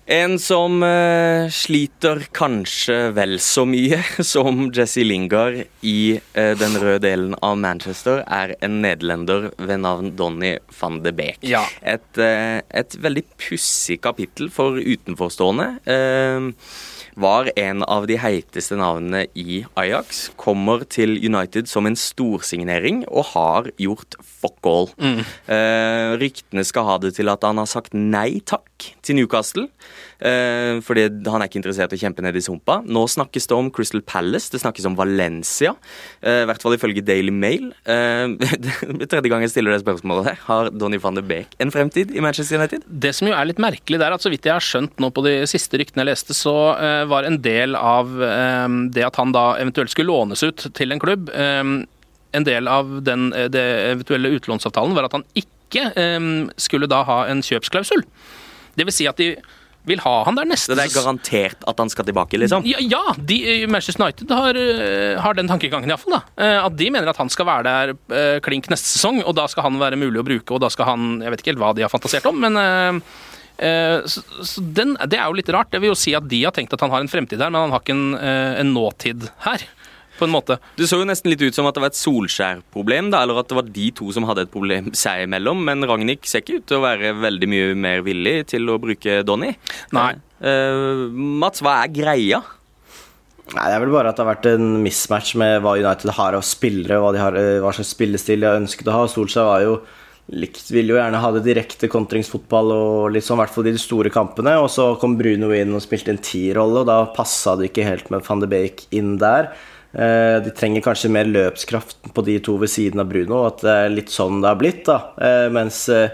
En 0.07 0.39
som 0.39 0.83
eh, 0.85 1.47
sliter 1.49 2.27
kanskje 2.37 2.97
vel 3.17 3.39
så 3.41 3.65
mye 3.65 4.03
som 4.35 4.67
Jesse 4.75 5.05
Lingard 5.05 5.63
i 5.81 6.21
eh, 6.35 6.53
den 6.61 6.77
røde 6.77 7.01
delen 7.07 7.37
av 7.41 7.57
Manchester, 7.61 8.21
er 8.29 8.53
en 8.65 8.83
nederlender 8.85 9.49
ved 9.57 9.81
navn 9.81 10.13
Donny 10.19 10.59
van 10.77 11.01
de 11.05 11.15
Beek. 11.17 11.41
Ja. 11.49 11.65
Et, 11.81 12.11
eh, 12.21 12.61
et 12.69 12.99
veldig 13.01 13.25
pussig 13.41 14.03
kapittel 14.05 14.53
for 14.53 14.77
utenforstående. 14.77 15.71
Eh, 15.89 16.53
var 17.21 17.51
en 17.57 17.83
av 17.87 18.07
de 18.11 18.17
heiteste 18.21 18.77
navnene 18.79 19.25
i 19.39 19.63
Ajax. 19.79 20.29
Kommer 20.41 20.85
til 20.91 21.17
United 21.19 21.69
som 21.71 21.87
en 21.89 21.99
storsignering 21.99 23.05
og 23.09 23.31
har 23.35 23.71
gjort 23.81 24.17
fuck 24.23 24.69
all. 24.69 24.91
Eh, 25.47 26.15
ryktene 26.21 26.65
skal 26.67 26.89
ha 26.89 26.99
det 27.03 27.15
til 27.19 27.31
at 27.33 27.45
han 27.47 27.61
har 27.61 27.71
sagt 27.71 27.95
nei 27.95 28.41
takk 28.47 28.91
til 29.05 29.21
Newcastle. 29.21 29.69
Eh, 30.21 30.81
fordi 30.85 31.07
han 31.27 31.43
er 31.43 31.49
ikke 31.49 31.59
interessert 31.61 31.93
i 31.95 31.99
å 31.99 32.03
kjempe 32.05 32.23
ned 32.25 32.37
i 32.39 32.43
sumpa. 32.45 32.81
Nå 32.87 33.05
snakkes 33.11 33.49
det 33.51 33.57
om 33.57 33.71
Crystal 33.75 34.03
Palace, 34.07 34.51
det 34.53 34.61
snakkes 34.63 34.87
om 34.89 34.97
Valencia. 34.99 35.75
eh, 36.23 36.43
I 36.45 36.49
hvert 36.49 36.63
fall 36.63 36.77
ifølge 36.77 37.05
Daily 37.05 37.33
Mail. 37.35 37.73
Eh, 37.85 38.35
tredje 39.11 39.31
gang 39.31 39.43
jeg 39.45 39.55
stiller 39.55 39.75
det 39.75 39.83
spørsmålet 39.83 40.31
her. 40.31 40.39
Har 40.47 40.71
Donny 40.71 41.01
van 41.03 41.19
de 41.19 41.25
Beek 41.27 41.57
en 41.59 41.73
fremtid 41.75 42.15
i 42.15 42.23
Manchester 42.25 42.59
United? 42.61 42.85
Det 42.87 43.15
som 43.15 43.29
jo 43.29 43.35
er 43.35 43.49
litt 43.51 43.63
merkelig 43.63 44.01
der, 44.01 44.15
at 44.15 44.23
så 44.25 44.33
vidt 44.33 44.47
jeg 44.47 44.55
har 44.55 44.65
skjønt 44.65 45.01
nå 45.03 45.11
på 45.15 45.25
de 45.27 45.35
siste 45.51 45.81
ryktene 45.81 46.05
jeg 46.05 46.13
leste, 46.13 46.37
så 46.37 46.55
eh, 46.77 47.05
var 47.11 47.27
en 47.29 47.41
del 47.45 47.77
av 47.79 48.15
eh, 48.23 48.69
det 48.95 49.05
at 49.09 49.19
han 49.21 49.35
da 49.35 49.55
eventuelt 49.61 49.93
skulle 49.93 50.13
lånes 50.13 50.43
ut 50.47 50.69
til 50.75 50.95
en 50.95 51.03
klubb, 51.03 51.31
eh, 51.35 51.65
en 52.35 52.47
del 52.47 52.67
av 52.67 52.97
den 53.07 53.29
det 53.31 53.63
eventuelle 53.93 54.33
utlånsavtalen 54.35 54.97
var 54.97 55.07
at 55.07 55.15
han 55.15 55.27
ikke 55.39 55.85
eh, 55.95 56.31
skulle 56.59 56.91
da 56.91 57.05
ha 57.07 57.21
en 57.31 57.43
kjøpsklausul. 57.47 58.03
Vil 58.75 58.91
si 58.91 59.07
at 59.07 59.21
de 59.21 59.37
vil 59.85 60.01
ha 60.05 60.15
han 60.25 60.39
der 60.39 60.49
neste 60.49 60.73
Så 60.73 60.79
det 60.79 60.87
er 60.87 60.95
garantert 60.95 61.65
at 61.69 61.81
han 61.83 61.91
skal 61.93 62.07
tilbake, 62.09 62.39
liksom? 62.41 62.65
ja, 62.69 62.81
ja 62.81 63.03
de, 63.19 63.39
eh, 63.63 63.67
Manchester 63.71 64.05
United 64.05 64.31
har, 64.33 64.57
eh, 64.57 65.21
har 65.21 65.37
den 65.37 65.51
tankegangen, 65.51 65.91
iallfall. 65.91 66.21
At 66.37 66.77
de 66.79 66.91
mener 66.93 67.11
at 67.11 67.21
han 67.21 67.31
skal 67.33 67.49
være 67.49 67.69
der 67.69 67.95
eh, 68.17 68.41
klink 68.45 68.69
neste 68.73 68.89
sesong, 68.95 69.23
og 69.25 69.37
da 69.37 69.47
skal 69.51 69.69
han 69.69 69.79
være 69.81 69.99
mulig 70.01 70.23
å 70.23 70.27
bruke, 70.27 70.57
og 70.57 70.63
da 70.65 70.71
skal 70.73 70.89
han 70.93 71.21
Jeg 71.25 71.33
vet 71.33 71.43
ikke 71.43 71.53
helt 71.55 71.63
hva 71.63 71.73
de 71.77 71.85
har 71.85 71.93
fantasert 71.93 72.27
om, 72.31 72.41
men 72.41 72.59
eh, 72.61 72.99
eh, 73.69 74.01
så, 74.11 74.25
så 74.45 74.65
den, 74.65 74.97
Det 75.07 75.19
er 75.21 75.29
jo 75.29 75.39
litt 75.39 75.53
rart. 75.55 75.71
Det 75.73 75.81
vil 75.83 75.93
jo 75.93 75.99
si 75.99 76.15
at 76.17 76.27
de 76.31 76.43
har 76.45 76.55
tenkt 76.57 76.75
at 76.75 76.85
han 76.85 76.93
har 76.95 77.05
en 77.05 77.11
fremtid 77.11 77.41
her, 77.41 77.53
men 77.53 77.67
han 77.67 77.75
har 77.75 77.85
ikke 77.85 77.97
en, 77.97 78.15
eh, 78.19 78.61
en 78.63 78.75
nåtid 78.75 79.29
her. 79.47 79.67
På 80.19 80.29
en 80.29 80.35
måte. 80.35 80.59
Det 80.79 80.87
så 80.91 81.01
jo 81.01 81.07
nesten 81.09 81.33
litt 81.33 81.43
ut 81.43 81.57
som 81.57 81.67
at 81.67 81.75
det 81.75 81.83
var 81.83 81.91
et 81.91 81.99
Solskjær-problem, 81.99 83.11
da, 83.15 83.25
eller 83.25 83.41
at 83.41 83.51
det 83.51 83.59
var 83.59 83.71
de 83.77 83.89
to 83.99 84.11
som 84.15 84.27
hadde 84.29 84.47
et 84.47 84.53
problem 84.53 84.93
seg 84.95 85.25
imellom. 85.27 85.65
Men 85.67 85.87
Ragnhild 85.89 86.29
ser 86.31 86.45
ikke 86.45 86.61
ut 86.61 86.69
til 86.71 86.79
å 86.79 86.85
være 86.85 87.15
veldig 87.19 87.51
mye 87.51 87.73
mer 87.87 88.05
villig 88.07 88.37
til 88.55 88.71
å 88.71 88.79
bruke 88.83 89.23
Donny. 89.27 89.55
Nei. 89.97 90.13
Uh, 90.45 91.09
Mats, 91.15 91.63
hva 91.65 91.81
er 91.83 91.95
greia? 91.95 92.45
Nei, 93.53 93.67
Det 93.69 93.75
er 93.75 93.83
vel 93.83 93.93
bare 93.93 94.11
at 94.11 94.17
det 94.17 94.25
har 94.25 94.33
vært 94.33 94.49
en 94.55 94.71
mismatch 94.85 95.35
med 95.41 95.59
hva 95.65 95.77
United 95.77 96.15
har 96.17 96.37
av 96.39 96.47
spillere, 96.47 96.97
hva, 97.03 97.13
de 97.13 97.21
har, 97.21 97.37
eh, 97.37 97.61
hva 97.61 97.75
slags 97.77 97.93
spillestil 97.93 98.41
de 98.41 98.49
har 98.49 98.63
ønsket 98.63 98.89
å 98.89 98.95
ha. 98.97 99.05
Solskjær 99.11 99.51
var 99.51 99.67
jo 99.67 99.75
likt, 100.33 100.71
ville 100.73 100.95
jo 100.95 100.97
gjerne 100.97 101.21
ha 101.21 101.31
det 101.35 101.45
direkte 101.45 101.91
kontringsfotball 101.93 102.73
og 102.73 103.13
litt 103.13 103.27
sånn, 103.27 103.37
i 103.37 103.45
hvert 103.45 103.53
fall 103.53 103.69
de 103.69 103.75
store 103.81 104.13
kampene. 104.15 104.57
Og 104.63 104.71
så 104.73 104.89
kom 105.01 105.19
Bruno 105.21 105.53
inn 105.53 105.77
og 105.77 105.85
spilte 105.85 106.15
en 106.15 106.23
T-rolle, 106.25 106.83
og 106.83 106.89
da 106.89 106.99
passa 107.13 107.57
det 107.61 107.69
ikke 107.69 107.85
helt 107.87 108.09
med 108.15 108.25
van 108.25 108.41
de 108.41 108.49
Beek 108.49 108.87
inn 108.97 109.19
der. 109.21 109.53
Eh, 109.95 110.43
De 110.43 110.51
trenger 110.51 110.83
kanskje 110.83 111.11
mer 111.13 111.29
løpskraft 111.31 112.11
på 112.15 112.25
de 112.27 112.39
to 112.43 112.57
ved 112.59 112.71
siden 112.73 113.03
av 113.03 113.11
Bruno, 113.11 113.45
at 113.47 113.63
det 113.63 113.75
er 113.75 113.93
litt 113.95 114.11
sånn 114.13 114.41
det 114.43 114.51
har 114.51 114.59
blitt. 114.61 114.85
da 114.89 115.15
Eh, 115.19 115.49
Mens 115.55 115.89
eh, 115.89 116.11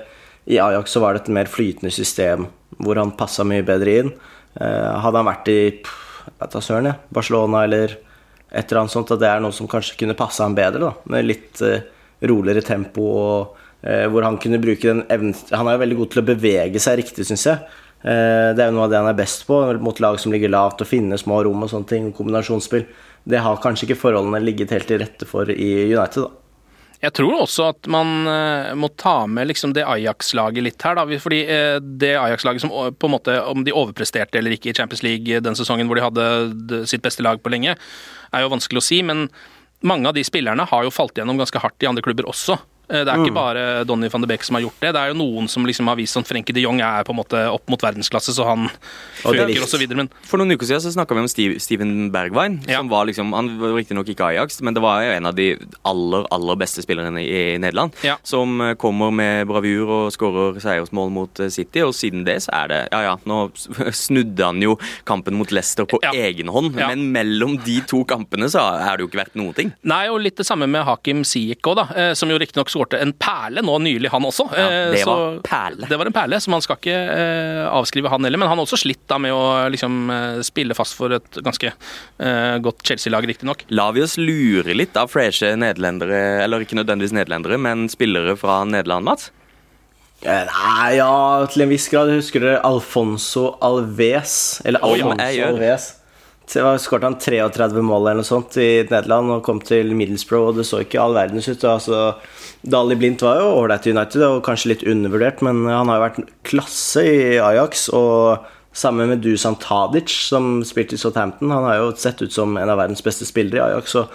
i 0.47 0.59
Ajax 0.61 0.93
så 0.93 1.01
var 1.01 1.15
det 1.15 1.23
et 1.23 1.33
mer 1.33 1.49
flytende 1.49 1.93
system 1.93 2.47
hvor 2.81 2.97
han 2.97 3.17
passa 3.17 3.45
mye 3.45 3.65
bedre 3.67 3.97
inn. 4.01 4.13
Hadde 4.57 5.19
han 5.21 5.27
vært 5.29 5.49
i 5.53 5.59
jeg 5.81 6.33
vet 6.41 6.55
søren, 6.65 6.89
ja, 6.89 6.95
Barcelona 7.13 7.65
eller 7.67 7.93
et 8.51 8.71
eller 8.71 8.81
annet 8.81 8.93
sånt, 8.95 9.11
at 9.13 9.21
det 9.21 9.29
er 9.29 9.43
noe 9.45 9.53
som 9.53 9.69
kanskje 9.69 9.99
kunne 10.01 10.17
passe 10.17 10.41
ham 10.43 10.55
bedre, 10.57 10.81
da, 10.81 10.91
med 11.13 11.27
litt 11.29 11.61
roligere 12.25 12.65
tempo 12.65 13.05
og 13.05 13.61
hvor 13.85 14.25
han 14.25 14.39
kunne 14.41 14.61
bruke 14.63 14.89
den 14.89 15.05
evnen 15.13 15.37
Han 15.53 15.69
er 15.69 15.77
jo 15.77 15.83
veldig 15.85 15.99
god 16.01 16.11
til 16.15 16.23
å 16.23 16.27
bevege 16.31 16.83
seg 16.83 16.99
riktig, 17.03 17.29
syns 17.29 17.47
jeg. 17.47 17.61
Det 18.01 18.65
er 18.65 18.71
jo 18.71 18.79
noe 18.79 18.89
av 18.89 18.95
det 18.95 19.01
han 19.03 19.13
er 19.13 19.21
best 19.21 19.45
på, 19.47 19.61
mot 19.85 20.01
lag 20.01 20.19
som 20.21 20.33
ligger 20.33 20.53
lavt, 20.57 20.81
og 20.81 20.89
finne 20.89 21.21
små 21.21 21.43
rom 21.45 21.67
og 21.67 21.71
sånne 21.71 21.91
ting, 21.93 22.11
kombinasjonsspill. 22.17 22.89
Det 23.25 23.41
har 23.45 23.61
kanskje 23.63 23.89
ikke 23.89 24.01
forholdene 24.01 24.41
ligget 24.43 24.73
helt 24.75 24.89
til 24.89 25.03
rette 25.03 25.29
for 25.29 25.51
i 25.53 25.71
United, 25.91 26.25
da. 26.25 26.41
Jeg 27.01 27.15
tror 27.17 27.33
også 27.33 27.71
at 27.71 27.87
man 27.89 28.29
eh, 28.29 28.75
må 28.77 28.91
ta 29.01 29.23
med 29.25 29.49
liksom 29.49 29.73
det 29.73 29.87
Ajax-laget 29.89 30.67
litt 30.67 30.85
her. 30.85 30.99
Da. 30.99 31.21
Fordi 31.23 31.39
eh, 31.49 31.79
det 31.81 32.11
Ajax-laget 32.21 32.61
som 32.61 32.73
på 32.73 33.09
en 33.09 33.15
måte, 33.15 33.39
om 33.49 33.65
de 33.65 33.73
overpresterte 33.73 34.37
eller 34.37 34.53
ikke 34.53 34.73
i 34.73 34.75
Champions 34.77 35.01
League 35.07 35.41
den 35.41 35.57
sesongen 35.57 35.89
hvor 35.89 35.97
de 35.97 36.05
hadde 36.05 36.83
sitt 36.91 37.01
beste 37.05 37.25
lag 37.25 37.41
på 37.41 37.53
lenge, 37.53 37.73
er 37.73 38.45
jo 38.45 38.53
vanskelig 38.53 38.83
å 38.83 38.85
si. 38.85 39.01
Men 39.07 39.31
mange 39.81 40.13
av 40.13 40.17
de 40.17 40.27
spillerne 40.29 40.69
har 40.69 40.85
jo 40.85 40.93
falt 40.93 41.17
gjennom 41.17 41.41
ganske 41.41 41.65
hardt 41.65 41.81
i 41.81 41.89
andre 41.89 42.05
klubber 42.05 42.29
også. 42.29 42.59
Eh, 42.91 43.05
Det 43.05 43.13
er 43.13 43.23
ikke 43.23 43.35
bare 43.35 43.85
Donny 43.87 44.09
van 44.11 44.21
de 44.25 44.27
Beek 44.27 44.43
som 44.45 44.57
har 44.59 44.63
gjort 44.65 44.81
det. 44.83 44.93
Det 44.97 45.01
er 45.01 45.13
jo 45.13 45.19
noen 45.21 45.49
som 45.49 45.65
liksom 45.67 45.87
har 45.87 45.97
vist 45.97 46.17
at 46.19 46.27
Frenkie 46.27 46.53
de 46.57 46.63
Jong 46.67 46.81
er 46.83 47.05
på 47.07 47.15
en 47.15 47.21
måte 47.21 47.39
opp 47.53 47.69
mot 47.71 47.81
verdensklasse, 47.81 48.35
så 48.35 48.45
han 48.49 48.67
Og 49.25 49.35
funker 49.37 49.63
osv. 49.63 49.87
Men 49.95 50.09
For 50.27 50.39
noen 50.39 50.53
uker 50.57 50.67
siden 50.67 50.83
så 50.83 50.93
snakka 50.95 51.15
vi 51.15 51.21
om 51.25 51.29
Steve, 51.31 51.61
Steven 51.61 52.11
Bergwijn. 52.11 52.61
Ja. 52.69 52.79
som 52.81 52.89
var 52.89 53.07
liksom, 53.07 53.33
Han 53.33 53.59
var 53.61 53.75
riktignok 53.77 54.09
ikke 54.09 54.27
Ajax, 54.33 54.61
men 54.63 54.75
det 54.75 54.83
var 54.83 55.03
jo 55.05 55.13
en 55.13 55.27
av 55.27 55.35
de 55.35 55.57
aller 55.85 56.27
aller 56.31 56.57
beste 56.57 56.83
spillerne 56.83 57.21
i, 57.23 57.59
Nederland. 57.59 57.93
Ja. 58.03 58.17
Som 58.25 58.61
eh, 58.61 58.75
kommer 58.75 59.11
med 59.15 59.47
bravur 59.47 59.89
og 59.89 60.13
skårer 60.13 60.59
seiersmål 60.61 61.11
mot 61.15 61.41
eh, 61.41 61.49
City. 61.49 61.83
Og 61.87 61.95
siden 61.95 62.25
det 62.27 62.41
så 62.43 62.51
er 62.65 62.69
det 62.69 62.81
Ja 62.93 63.03
ja, 63.03 63.17
nå 63.27 63.51
snudde 63.95 64.45
han 64.45 64.61
jo 64.63 64.77
kampen 65.05 65.35
mot 65.39 65.51
Leicester 65.53 65.85
på 65.87 65.99
Ja. 66.03 66.11
egen 66.13 66.49
hånd, 66.49 66.75
Ja. 66.79 66.89
men 66.89 67.13
mellom 67.13 67.57
de 67.65 67.81
to 67.87 68.05
kampene 68.05 68.49
så 68.51 68.59
har 68.81 68.97
det 68.97 69.05
jo 69.05 69.09
ikke 69.09 69.23
vært 69.25 69.37
noen 69.37 69.55
ting. 69.55 69.73
Nei, 69.85 70.09
og 70.09 70.21
litt 70.21 70.37
det 70.37 70.47
samme 70.47 70.67
med 70.69 70.85
Hakim 70.85 71.23
Ziyech 71.25 71.61
òg, 71.63 71.77
da. 71.77 72.15
Som 72.15 72.31
jo 72.31 72.39
riktignok 72.39 72.69
skårte 72.81 73.01
en 73.03 73.13
perle 73.13 73.63
nå 73.63 73.79
nylig, 73.85 74.11
han 74.11 74.23
også. 74.25 74.49
Ja, 74.57 74.67
Eh, 74.71 74.91
det 74.93 75.03
så- 75.05 75.11
var 75.11 75.41
perle. 75.43 75.89
Det 75.89 75.99
var 75.99 76.07
en 76.07 76.13
perle, 76.13 76.37
så 76.41 76.49
man 76.51 76.61
skal 76.63 76.77
ikke 76.77 76.97
eh, 76.97 77.69
avskrive 77.69 78.09
han 78.09 78.25
heller. 78.25 78.39
Men 78.39 78.49
han 78.49 78.59
har 78.59 78.65
også 78.67 78.79
slitt 78.81 79.07
da 79.07 79.19
med 79.19 79.33
å 79.33 79.69
liksom 79.71 80.11
eh, 80.11 80.41
spille 80.43 80.75
fast 80.75 80.95
for 80.97 81.13
et 81.13 81.31
ganske 81.43 81.73
eh, 82.19 82.59
godt 82.59 82.83
Chelsea-lag, 82.83 83.27
riktignok. 83.29 83.65
Lar 83.71 83.93
vi 83.93 84.03
oss 84.03 84.17
lure 84.19 84.75
litt 84.75 84.97
av 84.97 85.09
freshe 85.11 85.55
nederlendere, 85.57 86.43
eller 86.45 86.61
ikke 86.65 86.79
nødvendigvis 86.79 87.13
nederlendere, 87.13 87.59
men 87.59 87.89
spillere 87.89 88.37
fra 88.37 88.65
Nederland, 88.65 89.05
Mats? 89.05 89.31
Eh, 90.23 90.45
Nei, 90.45 90.97
ja, 90.97 91.47
til 91.47 91.63
en 91.63 91.69
viss 91.71 91.89
grad. 91.89 92.11
Husker 92.13 92.41
dere 92.41 92.61
Alfonso 92.63 93.57
Alves? 93.61 94.61
Eller 94.65 94.81
Alfonso 94.85 95.25
oh, 95.25 95.33
ja, 95.35 95.49
Alves. 95.49 95.95
Skåret 96.51 97.05
han 97.07 97.19
33 97.21 97.83
mål 97.85 98.09
eller 98.09 98.21
noe 98.21 98.27
sånt 98.27 98.57
i 98.59 98.83
Nederland 98.89 99.31
og 99.37 99.45
kom 99.47 99.61
til 99.63 99.93
Middlesbrough, 99.95 100.51
og 100.51 100.59
det 100.59 100.67
så 100.67 100.81
ikke 100.83 100.99
all 101.03 101.15
verdens 101.15 101.47
ut. 101.51 101.67
Altså, 101.69 102.01
Dali 102.67 102.97
Blindt 102.99 103.23
var 103.23 103.39
jo 103.39 103.53
ålreit 103.61 103.87
i 103.87 103.93
United 103.95 104.25
og 104.27 104.43
kanskje 104.47 104.73
litt 104.73 104.87
undervurdert, 104.89 105.45
men 105.47 105.63
han 105.71 105.91
har 105.91 106.01
jo 106.01 106.07
vært 106.09 106.33
klasse 106.49 107.05
i 107.07 107.39
Ajax. 107.39 107.87
Og 107.95 108.49
sammen 108.75 109.13
med 109.13 109.23
Dusan 109.23 109.59
Tadic, 109.63 110.11
som 110.31 110.59
spilte 110.67 110.99
i 110.99 111.01
Southampton, 111.01 111.55
han 111.55 111.69
har 111.69 111.81
jo 111.81 111.95
sett 111.99 112.23
ut 112.23 112.35
som 112.35 112.59
en 112.59 112.73
av 112.73 112.81
verdens 112.83 113.05
beste 113.07 113.29
spillere 113.29 113.61
i 113.61 113.65
Ajax. 113.71 113.95
Så 113.95 114.07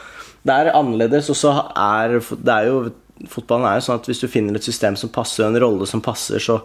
det 0.46 0.60
er 0.60 0.76
annerledes, 0.76 1.32
og 1.32 1.40
så 1.40 1.56
er 1.72 2.20
det 2.20 2.60
er 2.60 2.72
jo 2.72 2.86
Fotballen 3.32 3.64
er 3.64 3.78
jo 3.78 3.84
sånn 3.86 4.02
at 4.02 4.08
hvis 4.10 4.20
du 4.20 4.26
finner 4.28 4.58
et 4.60 4.66
system 4.68 4.98
som 5.00 5.08
passer, 5.10 5.46
en 5.46 5.56
rolle 5.64 5.86
som 5.88 6.02
passer, 6.04 6.36
så 6.44 6.58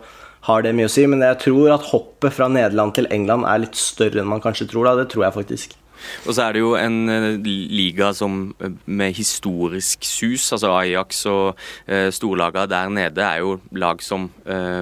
har 0.48 0.64
det 0.64 0.72
mye 0.76 0.88
å 0.88 0.92
si. 0.92 1.04
Men 1.10 1.24
jeg 1.24 1.40
tror 1.44 1.76
at 1.76 1.90
hoppet 1.92 2.36
fra 2.36 2.48
Nederland 2.52 2.96
til 2.96 3.08
England 3.12 3.48
er 3.48 3.64
litt 3.66 3.78
større 3.78 4.22
enn 4.22 4.30
man 4.30 4.42
kanskje 4.44 4.68
tror. 4.70 4.88
da, 4.88 4.96
Det 5.02 5.10
tror 5.12 5.28
jeg 5.28 5.38
faktisk. 5.38 5.78
Og 6.26 6.34
så 6.34 6.46
er 6.46 6.56
det 6.56 6.62
jo 6.62 6.74
en 6.78 6.98
eh, 7.12 7.28
liga 7.44 8.10
som 8.16 8.42
eh, 8.60 8.72
med 8.86 9.16
historisk 9.18 10.06
sus. 10.06 10.46
Altså 10.54 10.72
Ajax 10.78 11.24
og 11.30 11.60
eh, 11.86 12.08
storlaga 12.14 12.66
der 12.70 12.92
nede 12.92 13.24
er 13.26 13.44
jo 13.44 13.58
lag 13.76 14.02
som 14.04 14.30
eh, 14.46 14.80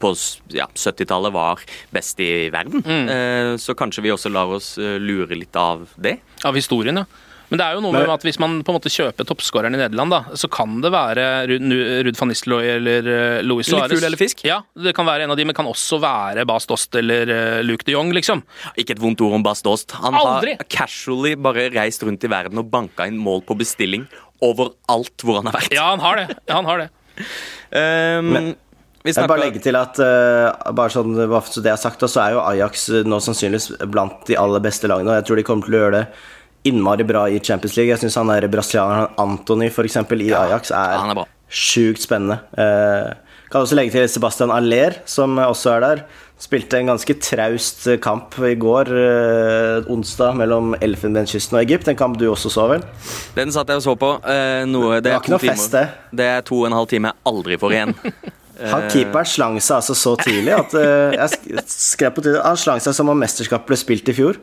på 0.00 0.14
ja, 0.56 0.64
70-tallet 0.72 1.32
var 1.34 1.60
best 1.92 2.20
i 2.24 2.48
verden. 2.48 2.80
Uh, 2.80 3.58
så 3.60 3.74
kanskje 3.76 4.06
vi 4.06 4.12
også 4.14 4.30
lar 4.32 4.48
oss 4.48 4.70
lure 4.80 5.36
litt 5.36 5.52
av 5.60 5.82
det. 6.00 6.14
Av 6.48 6.56
historien, 6.56 7.02
ja. 7.02 7.04
Men 7.50 7.58
det 7.58 7.64
er 7.66 7.74
jo 7.74 7.80
noe 7.82 7.92
med 7.96 8.10
at 8.14 8.22
hvis 8.26 8.38
man 8.38 8.60
på 8.62 8.70
en 8.72 8.76
måte 8.78 8.92
kjøper 8.94 9.26
toppskåreren 9.26 9.74
i 9.74 9.80
Nederland, 9.80 10.12
da, 10.14 10.20
så 10.38 10.46
kan 10.52 10.76
det 10.84 10.92
være 10.94 11.24
Ruud 11.50 12.18
van 12.20 12.30
Nistelrooy 12.30 12.68
eller 12.76 13.08
uh, 13.10 13.40
Louis 13.42 13.66
Eller 13.66 13.82
Suárez. 13.88 13.94
fugl 13.96 14.06
eller 14.06 14.20
fisk. 14.20 14.44
Ja, 14.46 14.60
det 14.78 14.94
kan 14.94 15.08
være 15.08 15.26
en 15.26 15.34
av 15.34 15.40
de, 15.40 15.46
men 15.48 15.56
kan 15.58 15.66
også 15.70 15.98
være 16.02 16.46
Bas 16.46 16.68
Dost 16.70 16.94
eller 17.00 17.30
uh, 17.34 17.58
Luke 17.66 17.86
de 17.88 17.96
Jong, 17.96 18.14
liksom. 18.14 18.44
Ikke 18.78 18.94
et 18.94 19.02
vondt 19.02 19.20
ord 19.26 19.34
om 19.40 19.44
Bas 19.46 19.62
Dost. 19.66 19.96
Han 19.98 20.14
Aldri! 20.14 20.54
har 20.60 20.70
casually 20.70 21.34
bare 21.34 21.68
reist 21.74 22.06
rundt 22.06 22.24
i 22.24 22.30
verden 22.30 22.62
og 22.62 22.70
banka 22.70 23.10
inn 23.10 23.18
mål 23.20 23.42
på 23.48 23.58
bestilling 23.58 24.06
overalt 24.40 25.20
hvor 25.26 25.40
han 25.42 25.50
har 25.50 25.58
vært. 25.58 25.74
Ja, 25.76 25.90
han 25.90 26.00
har 26.06 26.22
det. 26.22 26.26
Ja, 26.46 26.54
han 26.62 26.68
har 26.70 26.84
det. 26.86 26.90
Um, 27.74 28.32
Men- 28.32 28.56
vi 29.00 29.14
Jeg 29.14 29.16
bare 29.16 29.38
snakker 29.40 29.40
legge 29.46 29.60
til 29.64 29.76
at 29.80 29.96
uh, 29.96 30.72
bare 30.76 30.92
sånn, 30.92 31.14
bare 31.16 31.40
så 31.48 31.62
det 31.64 31.70
er 31.72 31.78
sagt, 31.80 32.02
så 32.04 32.20
er 32.20 32.34
jo 32.34 32.42
Ajax 32.44 32.82
eh, 32.92 33.06
nå 33.08 33.16
sannsynligvis 33.24 33.70
blant 33.88 34.26
de 34.28 34.36
aller 34.36 34.60
beste 34.60 34.90
lagene. 34.92 35.08
Og 35.08 35.16
jeg 35.16 35.24
tror 35.24 35.40
de 35.40 35.44
kommer 35.48 35.64
til 35.64 35.76
å 35.78 35.80
gjøre 35.80 35.94
det 36.02 36.02
innmari 36.68 37.06
bra 37.08 37.26
i 37.28 37.40
Champions 37.40 37.76
League. 37.78 37.90
Jeg 37.92 38.02
syns 38.02 38.18
han 38.20 38.30
der 38.32 38.48
brasilianeren 38.52 39.14
Antony 39.20 39.70
for 39.72 39.88
eksempel, 39.88 40.22
i 40.24 40.32
Ajax 40.36 40.72
er, 40.74 41.12
er 41.14 41.26
sjukt 41.50 42.04
spennende. 42.04 42.40
Eh, 42.54 43.12
kan 43.50 43.64
også 43.64 43.78
legge 43.78 43.96
til 43.96 44.10
Sebastian 44.10 44.52
Aller, 44.54 45.00
som 45.10 45.38
også 45.42 45.72
er 45.76 45.86
der. 45.86 46.02
Spilte 46.40 46.78
en 46.78 46.88
ganske 46.88 47.16
traust 47.20 47.84
kamp 48.00 48.36
i 48.46 48.54
går, 48.56 48.88
eh, 48.96 49.88
onsdag, 49.92 50.38
mellom 50.40 50.72
Elfenbenskysten 50.80 51.58
og 51.58 51.64
Egypt. 51.64 51.90
En 51.90 51.98
kamp 51.98 52.16
du 52.20 52.28
også 52.30 52.52
så, 52.52 52.68
vel? 52.70 52.84
Den 53.36 53.52
satt 53.52 53.68
jeg 53.68 53.82
og 53.82 53.84
så 53.84 53.96
på. 54.00 54.14
Eh, 54.24 54.62
noe, 54.70 55.00
det, 55.00 55.10
Det 55.10 55.16
var 55.16 55.24
ikke 55.24 55.34
noe 55.34 55.42
fest, 55.42 55.74
det. 55.74 55.88
Det 56.16 56.30
er 56.38 56.46
to 56.46 56.62
og 56.62 56.70
en 56.70 56.78
halv 56.78 56.88
time 56.92 57.12
jeg 57.12 57.26
aldri 57.32 57.60
får 57.60 57.76
igjen. 57.76 57.96
Han 58.68 58.86
keeperen 58.92 59.28
slang 59.28 59.56
seg 59.62 59.78
altså 59.78 59.94
så 59.96 60.12
tidlig 60.20 60.52
at 60.56 60.74
eh, 60.76 61.16
jeg 61.16 61.64
skrev 61.70 62.12
på 62.16 62.24
Twitter 62.24 62.42
Han 62.44 62.58
slang 62.60 62.82
seg 62.84 62.96
som 62.96 63.08
om 63.12 63.18
mesterskapet 63.20 63.70
ble 63.70 63.78
spilt 63.80 64.10
i 64.12 64.14
fjor. 64.16 64.38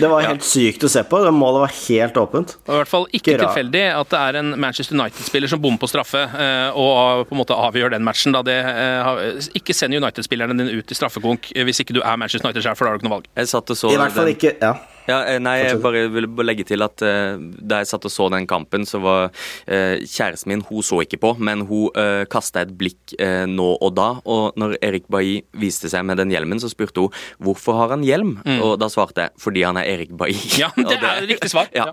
Det 0.00 0.10
var 0.10 0.26
helt 0.26 0.44
sykt 0.46 0.84
å 0.84 0.90
se 0.92 1.02
på. 1.08 1.20
Det 1.24 1.32
Målet 1.34 1.64
var 1.64 1.74
helt 1.88 2.20
åpent. 2.20 2.56
Og 2.68 2.74
i 2.76 2.80
hvert 2.82 2.92
fall 2.92 3.06
ikke 3.10 3.34
Ikke 3.34 3.42
tilfeldig 3.46 3.84
at 3.94 4.12
det 4.12 4.20
er 4.20 4.40
en 4.42 4.54
Manchester 4.60 4.98
United-spiller 4.98 5.50
som 5.50 5.62
bommer 5.64 5.80
på 5.82 5.90
straffe 5.90 6.24
eh, 6.28 6.78
og 6.78 7.24
på 7.28 7.36
en 7.36 7.40
måte 7.40 7.56
avgjør 7.56 7.94
den 7.96 8.04
matchen. 8.06 8.34
Da 8.36 8.42
det, 8.46 8.58
eh, 8.60 9.50
ikke 9.60 9.76
send 9.76 9.96
United-spillerne 9.96 10.56
dine 10.58 10.76
ut 10.80 10.90
i 10.92 10.98
straffekonk 10.98 11.52
eh, 11.54 11.64
hvis 11.66 11.80
ikke 11.84 11.96
du 11.96 12.02
er 12.02 12.18
Manchester 12.20 12.48
United 12.48 12.66
sjøl, 12.66 12.76
for 12.78 12.86
da 12.86 12.92
har 12.92 12.98
du 12.98 13.02
ikke 13.02 13.10
noe 13.10 13.18
valg. 13.18 13.30
Jeg 13.40 13.50
satt 13.54 13.74
og 13.74 13.80
så 13.80 13.94
I 13.94 14.00
hvert 14.00 14.18
fall 14.18 14.34
ikke 14.34 14.56
Ja. 14.60 14.74
Ja, 15.08 15.20
eh, 15.28 15.40
nei, 15.42 15.58
jeg 15.64 15.80
bare 15.84 16.06
vil 16.12 16.28
legge 16.46 16.66
til 16.68 16.84
at 16.84 17.02
uh, 17.04 17.36
da 17.40 17.82
jeg 17.82 17.90
satt 17.90 18.06
og 18.08 18.12
så 18.12 18.28
den 18.32 18.48
kampen, 18.50 18.86
så 18.88 19.00
var 19.04 19.30
uh, 19.30 19.96
kjæresten 20.00 20.52
min 20.52 20.64
Hun 20.64 20.84
så 20.84 21.00
ikke 21.04 21.20
på, 21.20 21.34
men 21.44 21.64
hun 21.68 21.90
uh, 21.96 22.24
kasta 22.30 22.64
et 22.64 22.72
blikk 22.78 23.16
uh, 23.18 23.44
nå 23.50 23.68
og 23.74 23.94
da. 23.96 24.08
Og 24.24 24.56
når 24.60 24.78
Erik 24.84 25.08
Bailly 25.12 25.42
viste 25.60 25.90
seg 25.92 26.06
med 26.08 26.20
den 26.20 26.32
hjelmen, 26.32 26.60
så 26.62 26.70
spurte 26.72 27.04
hun 27.04 27.24
hvorfor 27.42 27.78
har 27.80 27.94
han 27.96 28.04
hjelm. 28.06 28.36
Og 28.64 28.76
da 28.80 28.88
svarte 28.92 29.26
jeg 29.26 29.44
fordi 29.44 29.64
han 29.66 29.78
er 29.80 29.88
Erik 29.94 30.14
Bailly. 30.16 30.40
Mm. 30.44 30.52
Ja, 30.64 30.68
det 30.76 30.96
er 30.96 31.24
er 31.24 31.28
riktig 31.28 31.50
svar. 31.52 31.68
Ja. 31.74 31.88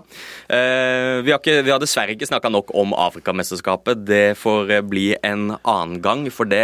Eh, 0.46 1.20
vi, 1.24 1.32
har 1.32 1.40
ikke, 1.40 1.62
vi 1.66 1.72
har 1.72 1.80
dessverre 1.82 2.14
ikke 2.14 2.28
snakka 2.28 2.50
nok 2.52 2.70
om 2.78 2.94
Afrikamesterskapet. 2.96 4.04
Det 4.06 4.38
får 4.38 4.70
bli 4.88 5.08
en 5.26 5.56
annen 5.58 5.98
gang, 6.04 6.24
for 6.32 6.48
det 6.48 6.62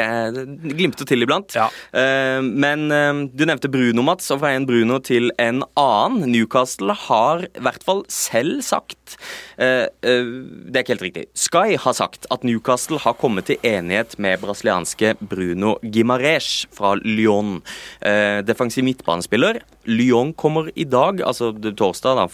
glimter 0.62 1.08
til 1.08 1.26
iblant. 1.26 1.56
Ja. 1.58 1.66
Eh, 1.92 2.38
men 2.44 2.86
du 3.34 3.44
nevnte 3.48 3.70
Bruno, 3.72 4.04
Mats, 4.06 4.30
og 4.34 4.42
fra 4.42 4.54
en 4.54 4.68
Bruno 4.68 5.00
til 5.04 5.32
en 5.42 5.64
annen. 5.78 6.37
Newcastle 6.38 6.94
har 7.06 7.44
i 7.48 7.62
hvert 7.64 7.84
fall 7.84 8.04
selv 8.12 8.62
sagt 8.66 9.16
uh, 9.60 9.86
uh, 9.90 10.30
Det 10.68 10.76
er 10.76 10.84
ikke 10.84 10.94
helt 10.96 11.06
riktig. 11.08 11.24
Sky 11.38 11.76
har 11.80 11.96
sagt 11.96 12.28
at 12.34 12.46
Newcastle 12.46 13.00
har 13.02 13.16
kommet 13.18 13.48
til 13.50 13.60
enighet 13.66 14.16
med 14.22 14.40
brasilianske 14.42 15.14
Bruno 15.20 15.76
Gimares 15.82 16.66
fra 16.74 16.94
Lyon. 17.02 17.58
Uh, 18.04 18.40
defensiv 18.46 18.86
midtbanespiller. 18.86 19.62
Lyon 19.88 20.34
kommer 20.36 20.70
i 20.76 20.84
dag, 20.84 21.22
altså 21.24 21.50
det 21.56 21.76
torsdag, 21.78 22.18
da. 22.18 22.26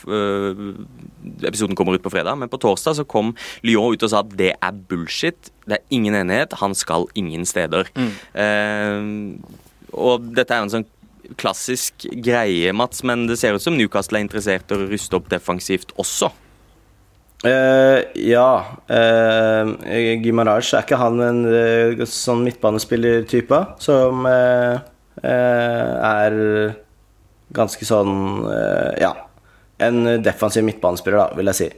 episoden 1.46 1.76
kommer 1.78 1.94
ut 1.94 2.02
på 2.02 2.10
fredag, 2.10 2.34
men 2.40 2.50
på 2.50 2.58
torsdag 2.58 2.98
så 2.98 3.04
kom 3.06 3.30
Lyon 3.62 3.94
ut 3.94 4.02
og 4.02 4.10
sa 4.10 4.24
at 4.24 4.32
det 4.38 4.54
er 4.58 4.80
bullshit. 4.90 5.52
Det 5.64 5.78
er 5.78 5.94
ingen 5.94 6.16
enighet. 6.18 6.58
Han 6.60 6.74
skal 6.74 7.06
ingen 7.14 7.46
steder. 7.48 7.88
Eh, 7.94 9.06
og 9.94 10.26
dette 10.34 10.54
er 10.54 10.64
en 10.64 10.72
sånn 10.72 10.86
klassisk 11.40 12.06
greie, 12.24 12.72
Mats, 12.76 13.02
men 13.06 13.26
det 13.28 13.38
ser 13.40 13.56
ut 13.56 13.64
som 13.64 13.76
Newcastle 13.76 14.20
er 14.20 14.26
interessert 14.26 14.70
i 14.70 14.78
å 14.78 14.88
ruste 14.88 15.18
opp 15.18 15.28
defensivt 15.32 15.94
også. 16.00 16.30
Uh, 17.44 18.00
ja. 18.16 18.78
Uh, 18.88 19.74
Gimaraj, 20.24 20.70
er 20.72 20.86
ikke 20.86 21.00
han 21.00 21.20
en 21.20 21.42
uh, 21.44 22.04
sånn 22.08 22.46
midtbanespillertype 22.46 23.60
som 23.84 24.24
uh, 24.24 24.80
eh, 25.22 25.92
er 26.04 26.38
ganske 27.54 27.86
sånn 27.86 28.16
eh, 28.50 29.04
Ja. 29.04 29.14
En 29.84 30.22
defensiv 30.24 30.64
midtbanespiller, 30.66 31.20
da, 31.20 31.38
vil 31.38 31.50
jeg 31.52 31.58
si. 31.60 31.68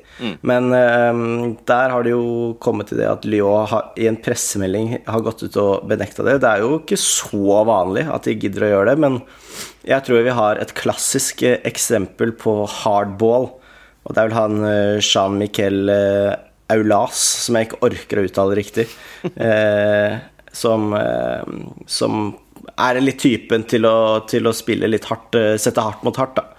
Men 0.47 0.71
um, 0.71 1.57
der 1.69 1.93
har 1.93 2.07
det 2.07 2.15
jo 2.15 2.55
kommet 2.63 2.91
til 2.91 3.01
det 3.03 3.09
at 3.11 3.27
Lyon 3.29 3.69
har, 3.71 3.91
i 3.99 4.09
en 4.11 4.19
pressemelding 4.23 4.95
har 5.07 5.25
gått 5.27 5.45
ut 5.47 5.61
og 5.63 5.87
benekta 5.91 6.25
det. 6.27 6.39
Det 6.45 6.51
er 6.51 6.65
jo 6.65 6.81
ikke 6.81 6.99
så 7.01 7.63
vanlig 7.69 8.07
at 8.13 8.29
de 8.29 8.37
gidder 8.39 8.67
å 8.67 8.73
gjøre 8.73 8.95
det, 8.95 9.03
men 9.07 9.21
jeg 9.87 10.07
tror 10.07 10.25
vi 10.27 10.35
har 10.35 10.59
et 10.61 10.75
klassisk 10.77 11.45
eh, 11.47 11.61
eksempel 11.69 12.35
på 12.39 12.59
hardball. 12.83 13.51
Og 14.07 14.15
det 14.15 14.23
er 14.23 14.31
vel 14.31 14.39
han 14.39 14.65
eh, 14.67 15.03
Jean-Michel 15.03 15.93
eh, 15.93 16.33
Aulas, 16.75 17.21
som 17.47 17.59
jeg 17.59 17.69
ikke 17.69 17.85
orker 17.87 18.21
å 18.21 18.27
uttale 18.27 18.59
riktig, 18.59 18.89
eh, 19.49 20.19
som, 20.57 20.91
eh, 20.97 21.55
som 21.91 22.29
er 22.77 23.01
litt 23.03 23.23
typen 23.23 23.67
til 23.71 23.87
å, 23.89 24.27
til 24.29 24.49
å 24.49 24.55
spille 24.57 24.91
litt 24.91 25.07
hardt, 25.11 25.39
sette 25.63 25.85
hardt 25.85 26.03
mot 26.07 26.19
hardt, 26.19 26.39
da. 26.39 26.56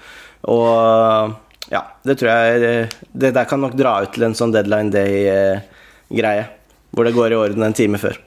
Og 0.47 1.33
ja, 1.71 1.81
det 2.07 2.17
tror 2.19 2.31
jeg 2.31 2.87
Det 3.11 3.33
der 3.35 3.49
kan 3.49 3.59
nok 3.61 3.75
dra 3.75 3.97
ut 4.03 4.13
til 4.15 4.27
en 4.27 4.37
sånn 4.37 4.53
deadline 4.55 4.93
day-greie, 4.93 6.47
hvor 6.91 7.07
det 7.07 7.15
går 7.17 7.33
i 7.33 7.39
orden 7.41 7.67
en 7.67 7.75
time 7.75 7.99
før. 8.01 8.19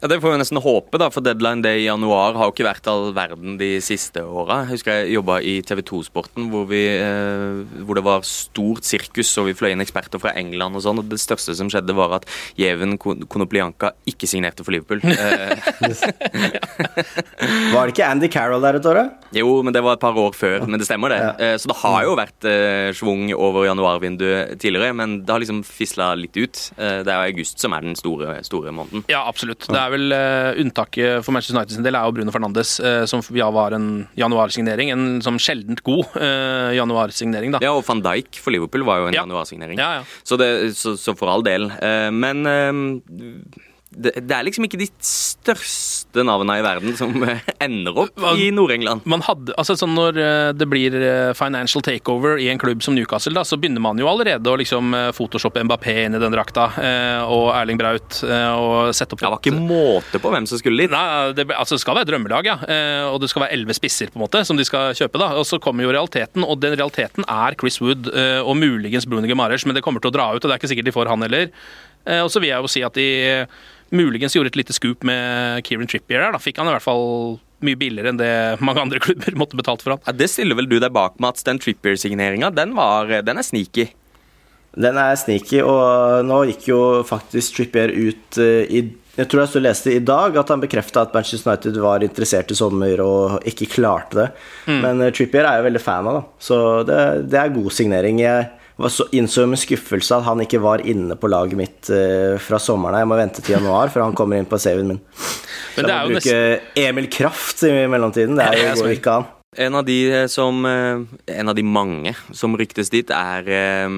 Ja, 0.00 0.06
Det 0.08 0.20
får 0.22 0.30
vi 0.30 0.38
nesten 0.38 0.60
håpe, 0.62 0.98
da, 1.00 1.08
for 1.10 1.24
deadline 1.26 1.62
day 1.64 1.80
i 1.82 1.86
januar 1.88 2.36
har 2.38 2.46
jo 2.46 2.52
ikke 2.54 2.66
vært 2.68 2.86
all 2.90 3.08
verden 3.16 3.56
de 3.58 3.80
siste 3.82 4.22
åra. 4.22 4.60
Jeg 4.62 4.76
husker 4.76 4.94
jeg 5.00 5.16
jobba 5.16 5.40
i 5.42 5.56
TV 5.66 5.80
2-sporten, 5.88 6.46
hvor, 6.52 6.68
vi, 6.70 6.84
eh, 7.02 7.64
hvor 7.82 7.98
det 7.98 8.04
var 8.06 8.22
stort 8.26 8.86
sirkus, 8.86 9.32
og 9.42 9.48
vi 9.48 9.56
fløy 9.58 9.72
inn 9.74 9.82
eksperter 9.82 10.22
fra 10.22 10.36
England 10.38 10.78
og 10.78 10.84
sånn, 10.84 11.00
og 11.02 11.08
det 11.10 11.18
største 11.18 11.56
som 11.58 11.70
skjedde, 11.72 11.96
var 11.98 12.14
at 12.20 12.28
Jeven 12.60 12.94
Konoplianka 12.98 13.90
ikke 14.06 14.28
signerte 14.30 14.62
for 14.66 14.76
Liverpool. 14.76 15.02
Eh, 15.18 15.56
Var 17.72 17.86
det 17.88 17.92
ikke 17.92 18.06
Andy 18.06 18.28
Carroll 18.32 18.62
der 18.62 18.78
et 18.78 18.86
år, 18.88 18.98
da? 18.98 19.04
jo, 19.36 19.48
men 19.66 19.74
det 19.74 19.80
var 19.84 19.96
et 19.96 20.02
par 20.02 20.16
år 20.18 20.34
før, 20.36 20.64
men 20.68 20.78
det 20.80 20.86
stemmer, 20.88 21.12
det. 21.12 21.18
Ja. 21.22 21.32
Eh, 21.42 21.56
så 21.60 21.70
det 21.70 21.76
har 21.82 22.04
jo 22.06 22.14
vært 22.18 22.46
eh, 22.48 22.90
schwung 22.96 23.26
over 23.34 23.66
januarvinduet 23.68 24.54
tidligere, 24.62 24.94
men 24.96 25.18
det 25.26 25.32
har 25.34 25.42
liksom 25.42 25.60
fisla 25.66 26.12
litt 26.18 26.36
ut. 26.38 26.62
Eh, 26.78 27.00
det 27.06 27.12
er 27.12 27.18
jo 27.18 27.34
august 27.34 27.60
som 27.62 27.74
er 27.76 27.84
den 27.86 27.98
store, 27.98 28.38
store 28.46 28.72
måneden. 28.74 29.04
Ja, 29.10 29.24
absolutt. 29.28 29.66
Det 29.68 29.78
er 29.78 29.87
vel 29.94 30.12
uh, 30.14 30.58
Unntaket 30.62 31.24
for 31.26 31.32
Manchester 31.36 31.56
United 31.58 31.74
sin 31.76 31.86
del 31.86 31.96
er 31.98 32.06
jo 32.08 32.14
Bruno 32.16 32.32
Fernandes, 32.34 32.76
uh, 32.80 33.04
som 33.10 33.22
ja, 33.36 33.48
var 33.54 33.76
en 33.76 34.06
januarsignering. 34.18 34.92
En 34.94 35.06
som 35.24 35.38
sjeldent 35.42 35.82
god 35.86 36.04
uh, 36.16 36.70
januarsignering, 36.76 37.52
da. 37.56 37.62
Ja, 37.64 37.72
og 37.76 37.84
van 37.88 38.02
Dijk 38.04 38.40
for 38.42 38.54
Liverpool 38.54 38.84
var 38.88 39.02
jo 39.04 39.10
en 39.10 39.18
Ja. 39.18 39.24
januarsignering. 39.26 39.78
Ja, 39.78 39.90
ja. 40.00 40.04
Så, 40.22 40.36
det, 40.40 40.50
så, 40.78 40.96
så 41.00 41.14
for 41.18 41.28
all 41.32 41.42
del. 41.46 41.70
Men 42.12 42.44
det, 43.88 44.12
det 44.28 44.34
er 44.36 44.44
liksom 44.44 44.66
ikke 44.66 44.78
de 44.82 44.86
største 45.04 46.20
navnene 46.26 46.58
i 46.60 46.64
verden 46.64 46.92
som 46.98 47.14
eh, 47.24 47.40
ender 47.64 47.96
opp 48.04 48.18
man, 48.20 48.36
i 48.36 48.50
Nord-England. 48.52 49.06
Man 49.08 49.22
hadde, 49.24 49.54
altså 49.56 49.78
sånn 49.80 49.94
Når 49.96 50.18
eh, 50.20 50.48
det 50.56 50.68
blir 50.68 50.94
eh, 50.98 51.30
financial 51.36 51.82
takeover 51.84 52.36
i 52.42 52.50
en 52.52 52.60
klubb 52.60 52.84
som 52.84 52.96
Newcastle, 52.96 53.32
da, 53.38 53.46
så 53.48 53.56
begynner 53.56 53.82
man 53.82 53.98
jo 54.00 54.10
allerede 54.10 54.52
å 54.52 54.58
liksom 54.60 54.92
photoshoppe 55.16 55.64
Mbappé 55.64 55.94
inn 56.04 56.18
i 56.18 56.20
den 56.20 56.34
drakta, 56.34 56.66
og 57.28 57.48
Erling 57.56 57.78
Braut, 57.80 58.20
og 58.22 58.90
sette 58.96 59.14
opp 59.14 59.22
Det 59.22 59.30
var 59.32 59.40
ikke 59.40 59.56
måte 59.56 60.20
på 60.22 60.30
hvem 60.32 60.46
som 60.48 60.60
skulle 60.60 60.84
dit. 60.84 60.92
Nei, 60.92 61.32
det, 61.36 61.46
altså 61.56 61.76
det 61.76 61.82
skal 61.82 61.98
være 61.98 62.08
drømmelag, 62.10 62.48
ja. 62.48 62.56
Og 63.10 63.18
det 63.22 63.30
skal 63.32 63.44
være 63.44 63.56
elleve 63.56 63.76
spisser 63.76 64.12
på 64.12 64.20
en 64.20 64.24
måte 64.24 64.42
som 64.46 64.58
de 64.58 64.66
skal 64.66 64.94
kjøpe. 64.96 65.20
da. 65.20 65.32
Og 65.40 65.46
Så 65.48 65.60
kommer 65.62 65.86
jo 65.86 65.92
realiteten, 65.94 66.44
og 66.46 66.60
den 66.62 66.76
realiteten 66.76 67.26
er 67.26 67.56
Chris 67.60 67.80
Wood 67.82 68.10
og 68.12 68.54
muligens 68.58 69.08
Bruniger 69.08 69.34
Gimares, 69.34 69.66
men 69.68 69.76
det 69.76 69.84
kommer 69.86 70.04
til 70.04 70.12
å 70.12 70.16
dra 70.16 70.30
ut, 70.34 70.40
og 70.40 70.46
det 70.46 70.54
er 70.54 70.62
ikke 70.62 70.72
sikkert 70.72 70.90
de 70.90 70.96
får 70.96 71.12
han 71.12 71.26
heller. 71.26 71.50
Og 72.24 72.30
så 72.32 72.40
vil 72.40 72.52
jeg 72.52 72.64
jo 72.64 72.72
si 72.72 72.84
at 72.86 72.96
de 72.96 73.08
muligens 73.94 74.36
gjorde 74.36 74.52
et 74.52 74.58
lite 74.60 74.76
scoop 74.76 75.04
med 75.06 75.64
Kieran 75.66 75.88
Trippier 75.90 76.22
der. 76.22 76.34
Da 76.34 76.42
fikk 76.42 76.60
han 76.60 76.68
i 76.70 76.74
hvert 76.74 76.84
fall 76.84 77.38
mye 77.64 77.78
billigere 77.78 78.12
enn 78.12 78.20
det 78.20 78.32
mange 78.62 78.82
andre 78.84 79.00
klubber 79.02 79.34
måtte 79.38 79.58
betalt 79.58 79.82
for 79.84 79.96
han. 79.96 80.02
Ja, 80.06 80.14
det 80.14 80.30
stiller 80.32 80.58
vel 80.58 80.70
du 80.70 80.78
deg 80.78 80.92
bak, 80.94 81.18
Mats. 81.22 81.46
Den 81.46 81.60
Trippier-signeringa, 81.62 82.52
den, 82.54 82.76
den 82.76 83.40
er 83.40 83.46
sneaky. 83.46 83.88
Den 84.78 84.98
er 85.00 85.16
sneaky, 85.18 85.62
og 85.64 86.26
nå 86.28 86.42
gikk 86.52 86.68
jo 86.70 86.80
faktisk 87.08 87.56
Trippier 87.56 87.94
ut 87.94 88.40
eh, 88.42 88.64
i 88.68 88.86
jeg 89.18 89.26
tror 89.26 89.40
jeg 89.42 89.50
så 89.50 89.60
leste 89.60 89.90
i 89.96 90.02
dag 90.06 90.36
at 90.38 90.50
han 90.52 90.60
bekrefta 90.62 91.02
at 91.02 91.14
Manchester 91.16 91.50
United 91.50 91.78
var 91.82 92.04
interessert 92.06 92.52
i 92.54 92.56
sommer 92.58 93.00
og 93.02 93.48
ikke 93.50 93.66
klarte 93.72 94.14
det. 94.20 94.26
Men 94.84 95.02
uh, 95.02 95.08
Trippier 95.10 95.42
er 95.42 95.58
jeg 95.58 95.66
veldig 95.66 95.82
fan 95.82 96.06
av, 96.06 96.20
da. 96.20 96.36
Så 96.38 96.58
det, 96.86 97.00
det 97.32 97.40
er 97.40 97.50
god 97.56 97.74
signering. 97.74 98.20
Jeg 98.22 98.46
innså 99.18 99.46
med 99.50 99.58
skuffelse 99.58 100.20
at 100.20 100.26
han 100.28 100.44
ikke 100.44 100.60
var 100.62 100.84
inne 100.86 101.16
på 101.18 101.30
laget 101.30 101.58
mitt 101.58 101.90
uh, 101.90 102.38
fra 102.38 102.60
sommeren 102.62 102.94
av. 102.94 103.02
Jeg 103.02 103.10
må 103.10 103.18
vente 103.18 103.42
til 103.42 103.56
januar 103.56 103.90
før 103.90 104.06
han 104.06 104.14
kommer 104.18 104.38
inn 104.38 104.46
på 104.48 104.60
saven 104.62 104.92
min. 104.94 105.00
Så 105.18 105.82
Men 105.82 105.88
det 105.88 105.96
jeg 105.96 106.04
må 106.06 106.14
bruke 106.14 106.28
bruke 106.28 106.84
Emil 106.84 107.10
Kraft 107.10 107.62
i 107.66 107.72
mellomtiden. 107.90 108.38
Det 108.38 108.46
er 108.46 108.76
jo 108.76 108.84
går 108.84 108.94
ikke 108.96 109.18
an. 109.20 109.28
En 109.58 109.74
av 109.74 109.84
de 109.88 110.28
som 110.28 110.66
eh, 110.68 111.00
En 111.38 111.48
av 111.48 111.56
de 111.56 111.64
mange 111.64 112.12
som 112.36 112.56
ryktes 112.58 112.90
dit, 112.92 113.10
er 113.10 113.48
eh, 113.48 113.88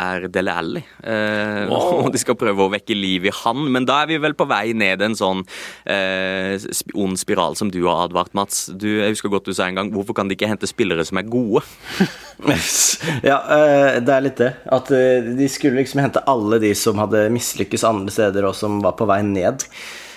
er 0.00 0.26
Dele 0.32 0.54
Alli. 0.54 0.82
Eh, 1.02 1.70
og 1.74 2.10
de 2.14 2.20
skal 2.20 2.38
prøve 2.38 2.66
å 2.66 2.72
vekke 2.72 2.96
liv 2.96 3.28
i 3.28 3.34
han, 3.42 3.66
men 3.72 3.88
da 3.88 4.02
er 4.02 4.12
vi 4.12 4.20
vel 4.22 4.36
på 4.38 4.46
vei 4.50 4.74
ned 4.76 5.02
en 5.04 5.16
sånn 5.18 5.44
eh, 5.90 6.54
ond 6.94 7.18
spiral 7.20 7.58
som 7.58 7.72
du 7.72 7.82
har 7.86 8.06
advart, 8.08 8.34
Mats. 8.36 8.66
Du, 8.74 8.88
jeg 8.88 9.14
husker 9.14 9.32
godt 9.32 9.48
du 9.48 9.54
sa 9.56 9.68
en 9.68 9.78
gang 9.78 9.92
hvorfor 9.94 10.16
kan 10.18 10.30
de 10.30 10.38
ikke 10.38 10.50
hente 10.50 10.70
spillere 10.70 11.06
som 11.06 11.20
er 11.20 11.28
gode? 11.30 11.64
ja, 13.30 13.38
eh, 13.38 14.00
det 14.04 14.14
er 14.14 14.24
litt 14.24 14.40
det. 14.40 14.52
At 14.74 14.90
eh, 14.94 15.34
de 15.38 15.50
skulle 15.52 15.80
liksom 15.80 16.02
hente 16.04 16.24
alle 16.30 16.60
de 16.62 16.74
som 16.78 16.98
hadde 17.02 17.28
mislykkes 17.34 17.86
andre 17.88 18.14
steder, 18.14 18.48
og 18.48 18.58
som 18.58 18.80
var 18.84 18.98
på 18.98 19.08
vei 19.10 19.22
ned. 19.26 19.66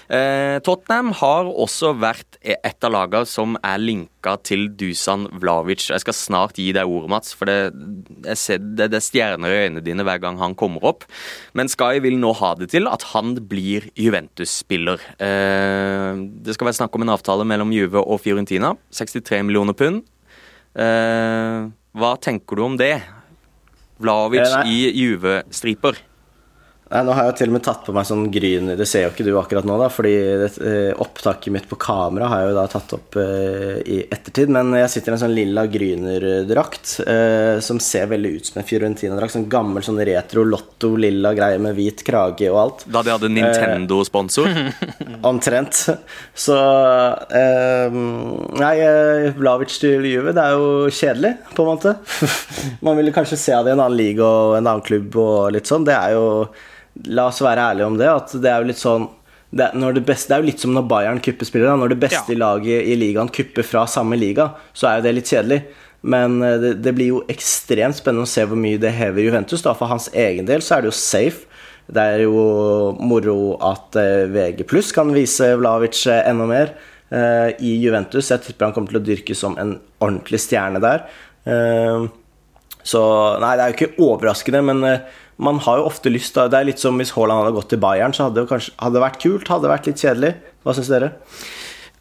Eh, 0.08 0.58
Tottenham 0.64 1.10
har 1.20 1.50
også 1.52 1.90
vært 2.00 2.38
e- 2.40 2.56
et 2.64 2.86
av 2.88 2.94
lagene 2.94 3.28
som 3.28 3.58
er 3.60 3.82
linka 3.82 4.38
til 4.40 4.70
Dusan 4.80 5.26
Vlavic. 5.42 5.90
Jeg 5.92 6.00
skal 6.00 6.16
snart 6.16 6.56
gi 6.56 6.70
deg 6.76 6.88
ordet, 6.88 7.10
Mats, 7.12 7.34
for 7.36 7.50
det, 7.50 7.58
ser, 8.40 8.62
det, 8.64 8.88
det 8.94 9.02
er 9.02 9.04
stjerner 9.04 9.52
i 9.52 9.60
øynene 9.66 9.84
dine 9.84 10.06
hver 10.08 10.22
gang 10.24 10.40
han 10.40 10.56
kommer 10.56 10.86
opp. 10.88 11.04
Men 11.54 11.68
Sky 11.68 12.00
vil 12.04 12.16
nå 12.22 12.32
ha 12.40 12.54
det 12.56 12.70
til 12.72 12.88
at 12.88 13.04
han 13.12 13.36
blir 13.52 13.90
Juventus-spiller. 14.00 15.04
Eh, 15.20 16.24
det 16.46 16.56
skal 16.56 16.70
være 16.72 16.80
snakk 16.80 16.96
om 16.96 17.04
en 17.04 17.16
avtale 17.18 17.48
mellom 17.48 17.76
Juve 17.76 18.00
og 18.00 18.22
Fiorentina. 18.24 18.78
63 18.96 19.44
millioner 19.44 19.76
pund. 19.76 20.06
Eh, 20.78 21.68
hva 21.98 22.16
tenker 22.22 22.56
du 22.56 22.64
om 22.64 22.80
det? 22.80 22.96
Vlavic 24.00 24.46
i 24.70 24.86
Juve-striper. 24.94 26.00
Nei, 26.88 27.02
Nå 27.04 27.16
har 27.16 27.26
jeg 27.26 27.34
jo 27.34 27.38
til 27.42 27.52
og 27.52 27.56
med 27.58 27.64
tatt 27.66 27.82
på 27.84 27.94
meg 27.96 28.08
sånn 28.08 28.28
gryn 28.32 28.72
Det 28.80 28.88
ser 28.88 29.04
jo 29.04 29.12
ikke 29.12 29.26
du 29.28 29.34
akkurat 29.40 29.66
nå, 29.68 29.76
da, 29.82 29.90
fordi 29.92 30.14
det, 30.40 30.50
eh, 30.64 30.92
opptaket 31.04 31.52
mitt 31.52 31.68
på 31.68 31.80
kamera 31.82 32.30
har 32.32 32.44
jeg 32.44 32.52
jo 32.52 32.58
da 32.58 32.64
tatt 32.72 32.94
opp 32.96 33.18
eh, 33.20 33.80
i 33.84 33.98
ettertid. 34.06 34.52
Men 34.54 34.72
jeg 34.78 34.92
sitter 34.94 35.12
i 35.12 35.16
en 35.18 35.22
sånn 35.26 35.36
lilla 35.36 35.66
Gryner-drakt 35.72 36.94
eh, 37.04 37.60
som 37.64 37.82
ser 37.84 38.08
veldig 38.12 38.32
ut 38.38 38.50
som 38.50 38.62
en 38.62 38.68
Fiorentina-drakt. 38.68 39.36
Sånn 39.36 39.50
gammel 39.52 39.84
sånn 39.86 40.00
retro 40.08 40.46
Lotto-lilla 40.48 41.34
greie 41.38 41.60
med 41.62 41.76
hvit 41.78 42.04
krage 42.08 42.48
og 42.52 42.60
alt. 42.62 42.86
Da 42.94 43.04
de 43.04 43.14
hadde 43.16 43.32
Nintendo-sponsor. 43.36 44.48
Omtrent. 45.32 45.84
Så 46.38 46.58
eh, 47.42 48.00
Nei, 48.64 48.74
eh, 48.86 49.28
Vlavic 49.38 49.76
til 49.82 50.08
Juve, 50.08 50.36
det 50.38 50.46
er 50.46 50.56
jo 50.56 50.88
kjedelig, 50.88 51.36
på 51.52 51.66
en 51.66 51.74
måte. 51.74 51.98
Man 52.86 53.00
ville 53.00 53.16
kanskje 53.16 53.40
se 53.42 53.60
det 53.60 53.74
i 53.74 53.76
en 53.76 53.84
annen 53.84 54.00
liga 54.00 54.24
og 54.24 54.58
en 54.58 54.64
annen 54.64 54.88
klubb 54.88 55.20
og 55.20 55.52
litt 55.58 55.68
sånn. 55.68 55.88
Det 55.88 55.98
er 55.98 56.16
jo 56.16 56.26
La 57.06 57.28
oss 57.30 57.42
være 57.42 57.64
ærlige 57.72 57.86
om 57.88 57.98
det, 58.00 58.08
at 58.10 58.34
det 58.42 58.50
er 58.52 58.62
jo 58.64 58.68
litt 58.72 58.82
sånn 58.82 59.08
det 59.58 59.70
når 59.80 59.94
det, 59.96 60.02
beste, 60.10 60.28
det 60.28 60.36
er 60.36 60.42
jo 60.44 60.48
litt 60.50 60.60
som 60.60 60.74
når 60.76 60.88
Bayern 60.92 61.20
kupper 61.24 61.48
spillere. 61.48 61.78
Når 61.80 61.90
det 61.94 62.00
beste 62.02 62.34
Ja. 62.36 62.38
laget 62.42 62.84
i 62.92 62.96
ligaen 63.00 63.30
kupper 63.32 63.64
fra 63.64 63.86
samme 63.88 64.18
liga, 64.20 64.50
så 64.76 64.88
er 64.90 64.98
jo 64.98 65.04
det 65.06 65.14
litt 65.16 65.30
kjedelig. 65.32 65.62
Men 66.04 66.42
eh, 66.44 66.58
det, 66.60 66.72
det 66.84 66.94
blir 66.98 67.08
jo 67.14 67.22
ekstremt 67.32 67.96
spennende 67.96 68.28
å 68.28 68.32
se 68.32 68.44
hvor 68.46 68.60
mye 68.60 68.78
det 68.82 68.92
hever 68.98 69.24
Juventus. 69.24 69.64
Da. 69.64 69.74
For 69.74 69.88
hans 69.88 70.10
egen 70.14 70.46
del 70.50 70.60
så 70.62 70.76
er 70.78 70.82
det 70.84 70.92
jo 70.92 70.98
safe. 71.00 71.46
Det 71.88 72.04
er 72.04 72.26
jo 72.26 72.44
moro 73.00 73.38
at 73.64 73.96
eh, 73.96 74.26
VG 74.36 74.66
pluss 74.68 74.92
kan 74.92 75.14
vise 75.16 75.54
Vlavic 75.56 76.02
eh, 76.12 76.26
enda 76.28 76.46
mer 76.50 76.74
eh, 77.10 77.54
i 77.64 77.78
Juventus. 77.80 78.28
Jeg 78.34 78.44
tipper 78.44 78.68
han 78.68 78.76
kommer 78.76 78.92
til 78.92 79.00
å 79.00 79.06
dyrke 79.08 79.36
som 79.40 79.56
en 79.64 79.78
ordentlig 80.04 80.42
stjerne 80.44 80.84
der. 80.84 81.06
Eh, 81.48 82.04
så 82.88 83.02
nei, 83.40 83.56
det 83.56 83.64
er 83.64 83.72
jo 83.72 83.78
ikke 83.80 84.04
overraskende, 84.12 84.62
men 84.68 84.84
eh, 84.92 85.00
man 85.38 85.62
har 85.66 85.82
jo 85.82 85.88
ofte 85.90 86.12
lyst 86.14 86.38
da. 86.38 86.48
Det 86.50 86.60
er 86.60 86.72
litt 86.72 86.82
som 86.82 86.98
hvis 86.98 87.14
Haaland 87.16 87.44
hadde 87.44 87.58
gått 87.60 87.70
til 87.74 87.82
Bayern, 87.82 88.16
så 88.16 88.28
hadde 88.28 88.42
det 88.42 88.50
kanskje 88.50 88.74
hadde 88.82 88.98
det 88.98 89.06
vært 89.06 89.22
kult, 89.22 89.54
hadde 89.54 89.68
det 89.68 89.74
vært 89.76 89.90
litt 89.92 90.04
kjedelig. 90.04 90.34
Hva 90.66 90.76
syns 90.78 90.92
dere? 90.92 91.14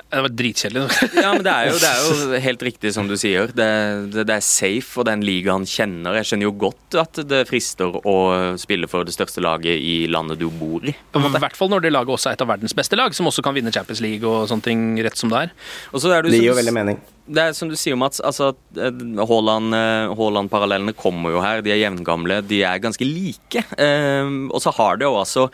Det 0.06 0.22
var 0.22 0.32
dritkjedelig. 0.38 0.82
Ja, 1.24 1.32
men 1.34 1.42
det 1.42 1.52
er, 1.52 1.68
jo, 1.68 1.78
det 1.82 1.88
er 1.90 2.04
jo 2.06 2.40
helt 2.44 2.62
riktig 2.62 2.92
som 2.94 3.08
du 3.10 3.16
sier. 3.18 3.50
Det, 3.50 3.66
det, 4.14 4.24
det 4.28 4.36
er 4.36 4.44
safe, 4.44 5.00
og 5.00 5.08
den 5.08 5.24
ligaen 5.26 5.34
liga 5.36 5.56
han 5.56 5.66
kjenner. 5.68 6.16
Jeg 6.20 6.30
skjønner 6.30 6.48
jo 6.48 6.54
godt 6.62 6.98
at 7.02 7.20
det 7.26 7.42
frister 7.50 7.98
å 8.06 8.16
spille 8.60 8.88
for 8.90 9.08
det 9.08 9.16
største 9.16 9.42
laget 9.44 9.82
i 9.82 10.06
landet 10.08 10.40
du 10.40 10.46
bor 10.48 10.86
i. 10.86 10.94
I 10.94 11.24
hvert 11.26 11.58
fall 11.58 11.72
når 11.72 11.88
det 11.88 11.92
laget 11.92 12.14
også 12.14 12.30
er 12.30 12.38
et 12.38 12.46
av 12.46 12.52
verdens 12.54 12.76
beste 12.78 12.96
lag, 12.98 13.12
som 13.18 13.28
også 13.28 13.44
kan 13.44 13.56
vinne 13.56 13.74
Champions 13.74 14.00
League 14.04 14.24
og 14.24 14.46
sånne 14.52 14.68
ting 14.68 14.88
rett 15.04 15.18
som 15.18 15.32
det 15.32 15.48
er. 15.48 15.54
Og 15.92 16.00
så 16.04 16.14
er 16.14 16.22
det, 16.22 16.36
Det 16.36 16.44
gir 16.44 16.52
jo 16.52 16.58
veldig 16.62 16.76
mening. 16.78 17.02
Det 17.26 17.42
er 17.42 17.54
som 17.58 17.70
du 17.70 17.74
sier, 17.78 17.96
Mats. 17.98 18.20
altså 18.22 18.52
eh, 18.78 18.92
eh, 18.92 19.22
Haaland-parallellene 19.26 20.94
kommer 20.96 21.34
jo 21.34 21.42
her. 21.42 21.62
De 21.64 21.72
er 21.74 21.80
jevngamle. 21.80 22.38
De 22.46 22.60
er 22.62 22.82
ganske 22.82 23.06
like. 23.06 23.62
Eh, 23.82 24.30
og 24.46 24.60
så 24.62 24.72
har 24.76 25.00
det 25.00 25.08
jo 25.08 25.16
altså 25.18 25.46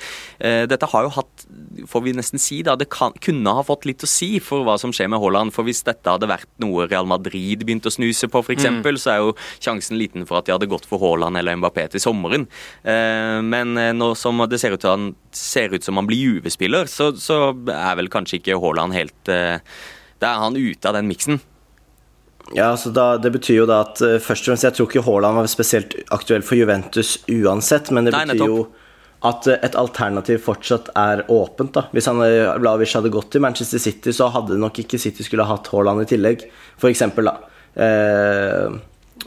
Dette 0.42 0.86
har 0.90 1.04
jo 1.06 1.10
hatt, 1.14 1.44
får 1.88 2.02
vi 2.04 2.12
nesten 2.16 2.40
si, 2.40 2.60
da, 2.66 2.74
det 2.78 2.88
kan, 2.92 3.14
kunne 3.22 3.52
ha 3.54 3.62
fått 3.64 3.86
litt 3.86 4.02
å 4.04 4.08
si 4.10 4.40
for 4.42 4.66
hva 4.66 4.74
som 4.80 4.92
skjer 4.94 5.10
med 5.12 5.22
Haaland. 5.22 5.54
For 5.54 5.66
hvis 5.66 5.84
dette 5.86 6.12
hadde 6.12 6.28
vært 6.28 6.50
noe 6.62 6.88
Real 6.90 7.08
Madrid 7.08 7.62
begynte 7.64 7.90
å 7.90 7.94
snuse 7.94 8.28
på, 8.28 8.42
f.eks., 8.42 8.58
eksempel, 8.58 8.98
så 9.00 9.14
er 9.14 9.22
jo 9.22 9.36
sjansen 9.62 9.98
liten 10.00 10.26
for 10.28 10.40
at 10.40 10.48
de 10.48 10.54
hadde 10.56 10.68
gått 10.70 10.88
for 10.88 11.02
Haaland 11.02 11.40
eller 11.40 11.56
Mbappé 11.60 11.86
til 11.94 12.02
sommeren. 12.04 12.48
Eh, 12.82 13.38
men 13.44 13.78
nå 13.96 14.12
som 14.18 14.42
det 14.50 14.60
ser 14.60 14.76
ut, 14.76 14.82
til 14.82 14.92
han, 14.92 15.08
ser 15.36 15.72
ut 15.72 15.86
som 15.86 16.00
han 16.00 16.10
blir 16.10 16.20
Juve-spiller, 16.20 16.90
så, 16.90 17.12
så 17.16 17.40
er 17.52 17.96
vel 18.00 18.12
kanskje 18.12 18.42
ikke 18.42 18.60
Haaland 18.60 18.96
helt 18.96 19.22
Da 19.24 20.34
er 20.34 20.44
han 20.44 20.58
ute 20.58 20.90
av 20.90 20.98
den 20.98 21.08
miksen. 21.10 21.40
Ja, 22.50 22.76
så 22.76 22.90
da, 22.90 23.16
Det 23.18 23.30
betyr 23.30 23.62
jo 23.62 23.66
da 23.68 23.82
at 23.86 24.02
uh, 24.04 24.18
først 24.22 24.44
og 24.44 24.52
fremst 24.52 24.66
Jeg 24.66 24.76
tror 24.76 24.88
ikke 24.90 25.04
Haaland 25.06 25.38
var 25.40 25.50
spesielt 25.50 25.96
aktuell 26.14 26.44
for 26.46 26.58
Juventus 26.58 27.16
uansett, 27.30 27.92
men 27.94 28.08
det 28.08 28.14
Nei, 28.16 28.24
betyr 28.32 28.48
jo 28.50 28.62
at 29.22 29.46
uh, 29.46 29.54
et 29.62 29.76
alternativ 29.78 30.42
fortsatt 30.42 30.90
er 30.98 31.24
åpent. 31.30 31.72
da 31.76 31.86
Hvis 31.94 32.08
han 32.10 32.18
eh, 32.26 32.56
Vlavic 32.58 32.96
hadde 32.98 33.12
gått 33.14 33.30
til 33.34 33.44
Manchester 33.44 33.78
City, 33.78 34.10
så 34.10 34.26
hadde 34.34 34.58
nok 34.58 34.82
ikke 34.82 34.98
City 34.98 35.22
skulle 35.22 35.46
hatt 35.46 35.70
Haaland 35.70 36.02
i 36.02 36.08
tillegg, 36.10 36.42
for 36.80 36.90
eksempel, 36.90 37.30
da. 37.30 37.36
Uh, 37.78 38.80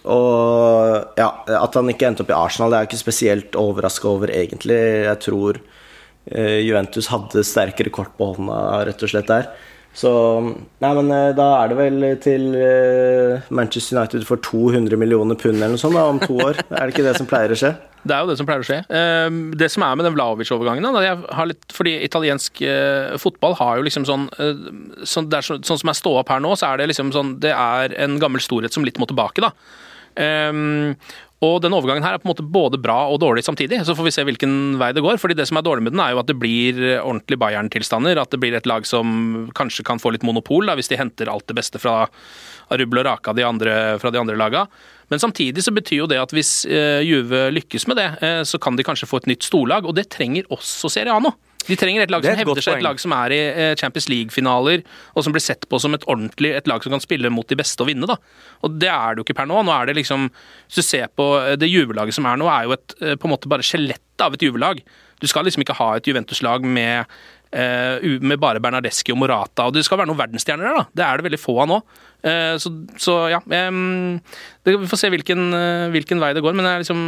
og 0.04 1.16
ja, 1.16 1.30
at 1.56 1.78
han 1.80 1.88
ikke 1.90 2.10
endte 2.10 2.26
opp 2.26 2.34
i 2.34 2.36
Arsenal, 2.36 2.74
det 2.74 2.78
er 2.78 2.84
jeg 2.84 2.92
ikke 2.92 3.06
spesielt 3.06 3.56
overraska 3.56 4.10
over, 4.12 4.34
egentlig. 4.36 4.82
Jeg 5.08 5.22
tror 5.24 5.62
Juventus 6.26 7.08
hadde 7.14 7.46
sterkere 7.46 7.94
kort 7.94 8.12
på 8.18 8.28
hånda, 8.34 8.58
rett 8.90 9.04
og 9.06 9.12
slett, 9.12 9.30
der. 9.32 9.48
Så 9.96 10.12
Nei, 10.84 10.92
men 10.98 11.12
eh, 11.16 11.30
da 11.38 11.46
er 11.62 11.72
det 11.72 11.78
vel 11.80 12.06
til 12.24 12.50
eh, 12.60 13.46
Manchester 13.56 13.96
United 13.98 14.26
for 14.28 14.42
200 14.44 15.00
millioner 15.00 15.38
pund 15.40 15.56
eller 15.56 15.72
noe 15.76 15.82
sånt 15.82 15.96
da, 15.96 16.04
om 16.12 16.20
to 16.20 16.36
år. 16.36 16.60
Er 16.76 16.84
det 16.90 16.96
ikke 16.96 17.06
det 17.08 17.16
som 17.20 17.30
pleier 17.30 17.54
å 17.56 17.60
skje? 17.60 17.72
Det 18.06 18.14
er 18.14 18.22
jo 18.22 18.30
det 18.30 18.36
som 18.38 18.46
pleier 18.46 18.62
å 18.62 18.68
skje. 18.68 18.82
Eh, 18.86 19.38
Det 19.58 19.70
som 19.74 19.86
er 19.88 19.96
med 19.98 20.06
den 20.06 20.18
Vlaovic-overgangen 20.18 21.56
Fordi 21.74 21.96
italiensk 22.06 22.62
eh, 22.62 23.16
fotball 23.22 23.56
har 23.62 23.80
jo 23.80 23.88
liksom 23.88 24.06
sånn 24.06 24.28
sånn, 25.08 25.32
er 25.32 25.48
så, 25.48 25.58
sånn 25.64 25.82
som 25.82 25.94
jeg 25.94 26.02
står 26.04 26.22
opp 26.22 26.36
her 26.36 26.44
nå, 26.44 26.54
så 26.60 26.74
er 26.74 26.84
det 26.84 26.92
liksom 26.92 27.16
sånn 27.16 27.38
Det 27.40 27.56
er 27.56 27.96
en 28.04 28.20
gammel 28.22 28.44
storhet 28.44 28.76
som 28.76 28.86
litt 28.86 29.00
må 29.02 29.08
tilbake, 29.10 29.42
da. 29.48 29.54
Ehm, 30.16 30.96
og 31.44 31.58
denne 31.62 31.76
overgangen 31.76 32.06
her 32.06 32.16
er 32.16 32.22
på 32.22 32.30
en 32.30 32.32
måte 32.32 32.46
både 32.48 32.80
bra 32.82 33.10
og 33.12 33.20
dårlig 33.20 33.44
samtidig. 33.44 33.82
Så 33.86 33.96
får 33.98 34.08
vi 34.08 34.14
se 34.16 34.24
hvilken 34.26 34.78
vei 34.80 34.92
det 34.96 35.04
går. 35.04 35.20
fordi 35.20 35.36
det 35.36 35.48
som 35.50 35.60
er 35.60 35.66
dårlig 35.68 35.84
med 35.84 35.94
den, 35.94 36.00
er 36.00 36.14
jo 36.14 36.22
at 36.22 36.30
det 36.30 36.38
blir 36.40 36.80
ordentlig 37.02 37.38
Bayern-tilstander. 37.42 38.22
At 38.22 38.32
det 38.32 38.40
blir 38.40 38.56
et 38.56 38.66
lag 38.66 38.88
som 38.88 39.52
kanskje 39.54 39.84
kan 39.86 40.00
få 40.00 40.14
litt 40.16 40.24
monopol, 40.24 40.66
da, 40.66 40.78
hvis 40.80 40.90
de 40.90 40.98
henter 40.98 41.30
alt 41.30 41.48
det 41.52 41.58
beste 41.60 41.82
fra 41.82 42.06
Rubbel 42.72 43.04
og 43.04 43.08
Raka 43.10 43.36
de 43.36 43.46
andre, 43.46 43.76
fra 44.00 44.14
de 44.16 44.22
andre 44.22 44.38
laga. 44.40 44.66
Men 45.12 45.22
samtidig 45.22 45.64
så 45.64 45.74
betyr 45.76 46.04
jo 46.04 46.10
det 46.10 46.22
at 46.22 46.34
hvis 46.34 46.64
eh, 46.66 47.04
Juve 47.06 47.50
lykkes 47.54 47.86
med 47.92 48.00
det, 48.00 48.08
eh, 48.26 48.42
så 48.48 48.58
kan 48.62 48.78
de 48.78 48.86
kanskje 48.88 49.10
få 49.10 49.22
et 49.22 49.30
nytt 49.30 49.46
storlag, 49.46 49.86
og 49.86 49.98
det 50.00 50.08
trenger 50.16 50.48
også 50.50 50.90
nå. 51.22 51.36
De 51.66 51.78
trenger 51.80 52.06
et 52.06 52.12
lag 52.14 52.24
som 52.24 52.34
et 52.36 52.42
hevder 52.44 52.62
seg, 52.62 52.76
poeng. 52.76 52.82
et 52.82 52.86
lag 52.86 53.02
som 53.02 53.14
er 53.18 53.34
i 53.34 53.40
eh, 53.50 53.74
Champions 53.80 54.08
League-finaler, 54.12 54.84
og 55.16 55.26
som 55.26 55.36
blir 55.36 55.44
sett 55.44 55.66
på 55.70 55.80
som 55.82 55.96
et 55.98 56.06
ordentlig 56.12 56.52
et 56.58 56.68
lag 56.70 56.84
som 56.84 56.94
kan 56.94 57.04
spille 57.04 57.32
mot 57.34 57.48
de 57.50 57.58
beste 57.58 57.82
og 57.82 57.90
vinne. 57.90 58.10
da. 58.10 58.18
Og 58.66 58.78
det 58.82 58.92
er 58.92 59.16
det 59.16 59.24
jo 59.24 59.28
ikke 59.28 59.38
per 59.42 59.50
nå. 59.50 59.64
Nå 59.66 59.74
er 59.74 59.90
det 59.90 59.98
liksom, 60.02 60.30
Hvis 60.68 60.82
du 60.82 60.86
ser 60.86 61.10
på 61.10 61.30
eh, 61.42 61.56
det 61.60 61.72
Juve-laget 61.72 62.18
som 62.18 62.28
er 62.30 62.42
nå, 62.42 62.50
er 62.52 62.68
jo 62.70 62.76
et 62.78 62.98
eh, 63.02 63.16
på 63.18 63.30
en 63.30 63.36
måte 63.36 63.52
bare 63.52 63.66
skjelettet 63.66 64.26
av 64.26 64.36
et 64.38 64.46
Juve-lag. 64.46 64.84
Du 65.22 65.28
skal 65.32 65.48
liksom 65.48 65.66
ikke 65.66 65.78
ha 65.80 65.96
et 65.96 66.12
Juventus-lag 66.12 66.66
med 66.66 67.06
med 67.56 68.36
bare 68.42 68.60
Bernardeschi 68.60 69.14
og 69.14 69.20
Morata. 69.22 69.70
og 69.70 69.72
Det 69.72 69.86
skal 69.86 70.02
være 70.02 70.10
noen 70.10 70.18
verdensstjerner 70.20 70.66
der, 70.66 70.76
da. 70.76 70.82
Det 70.92 71.04
er 71.06 71.16
det 71.16 71.24
veldig 71.24 71.38
få 71.40 71.54
av 71.64 71.70
nå. 71.70 71.78
Så, 72.60 72.72
så 73.00 73.14
ja 73.32 73.40
det, 73.48 73.62
Vi 74.66 74.90
får 74.92 75.00
se 75.00 75.12
hvilken, 75.14 75.56
hvilken 75.94 76.20
vei 76.20 76.34
det 76.36 76.44
går, 76.44 76.58
men 76.58 76.68
det 76.68 76.74
er 76.74 76.84
liksom 76.84 77.06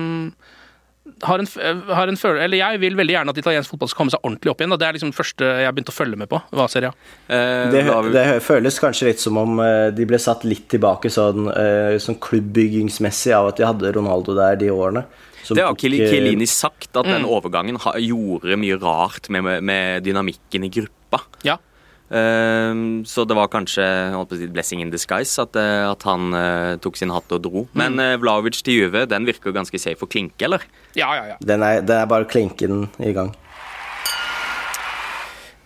har 1.24 1.40
en, 1.40 1.48
har 1.90 2.08
en 2.12 2.18
følelse, 2.20 2.44
eller 2.44 2.58
Jeg 2.58 2.80
vil 2.80 2.96
veldig 3.00 3.14
gjerne 3.16 3.34
at 3.34 3.38
italiensk 3.42 3.70
fotball 3.74 3.90
skal 3.90 3.98
komme 4.04 4.14
seg 4.14 4.24
ordentlig 4.28 4.52
opp 4.52 4.62
igjen. 4.62 4.74
Da. 4.74 4.78
Det 4.82 4.88
er 4.88 4.98
liksom 4.98 5.12
det 5.14 5.18
første 5.18 5.46
jeg 5.62 5.66
har 5.70 5.74
begynt 5.78 5.92
å 5.94 5.96
følge 5.98 6.20
med 6.22 6.30
på. 6.30 6.42
Hva 6.54 6.68
ser 6.70 6.88
jeg? 6.90 6.94
Eh, 7.28 7.70
Det, 7.74 7.84
det 8.14 8.26
føles 8.46 8.80
kanskje 8.84 9.10
litt 9.12 9.20
som 9.24 9.38
om 9.42 9.60
eh, 9.64 9.90
de 9.96 10.06
ble 10.10 10.20
satt 10.22 10.44
litt 10.48 10.68
tilbake 10.74 11.10
sånn, 11.14 11.48
eh, 11.54 11.98
sånn 12.04 12.20
klubbbyggingsmessig 12.24 13.34
av 13.38 13.50
at 13.52 13.58
de 13.62 13.66
hadde 13.68 13.94
Ronaldo 13.98 14.36
der 14.38 14.56
de 14.60 14.70
årene. 14.74 15.06
Det 15.48 15.64
har 15.64 15.72
eh, 15.72 16.10
Chiellini 16.12 16.46
sagt, 16.50 16.90
at 16.98 17.06
Mm. 17.06 17.14
den 17.22 17.26
overgangen 17.26 17.78
gjorde 18.04 18.58
mye 18.60 18.76
rart 18.82 19.30
med, 19.30 19.44
med, 19.44 19.64
med 19.64 20.04
dynamikken 20.04 20.66
i 20.68 20.70
gruppa. 20.70 21.22
Ja. 21.48 21.58
Ehm, 22.10 23.04
så 23.04 23.26
det 23.28 23.36
var 23.36 23.50
kanskje 23.52 23.84
holdt 24.14 24.30
på 24.32 24.38
å 24.38 24.40
si, 24.40 24.48
blessing 24.48 24.82
in 24.82 24.92
disguise 24.94 25.42
at, 25.44 25.56
eh, 25.60 25.84
at 25.90 26.04
han 26.08 26.30
uh, 26.34 26.78
tok 26.80 26.96
sin 26.96 27.12
hatt 27.12 27.32
og 27.36 27.42
dro. 27.44 27.66
Men 27.74 27.98
Mm. 27.98 28.00
uh, 28.00 28.18
Vlaovic 28.22 28.62
til 28.64 28.80
Juve, 28.82 29.06
den 29.08 29.26
virker 29.28 29.52
ganske 29.52 29.80
safe 29.80 30.06
å 30.06 30.08
klinke, 30.10 30.46
eller? 30.48 30.64
Ja, 30.96 31.12
ja, 31.16 31.26
ja. 31.34 31.38
Den 31.42 31.64
er, 31.64 31.82
det 31.82 31.96
er 31.96 32.08
bare 32.08 32.26
klinken 32.30 32.88
i 33.04 33.12
gang. 33.12 33.34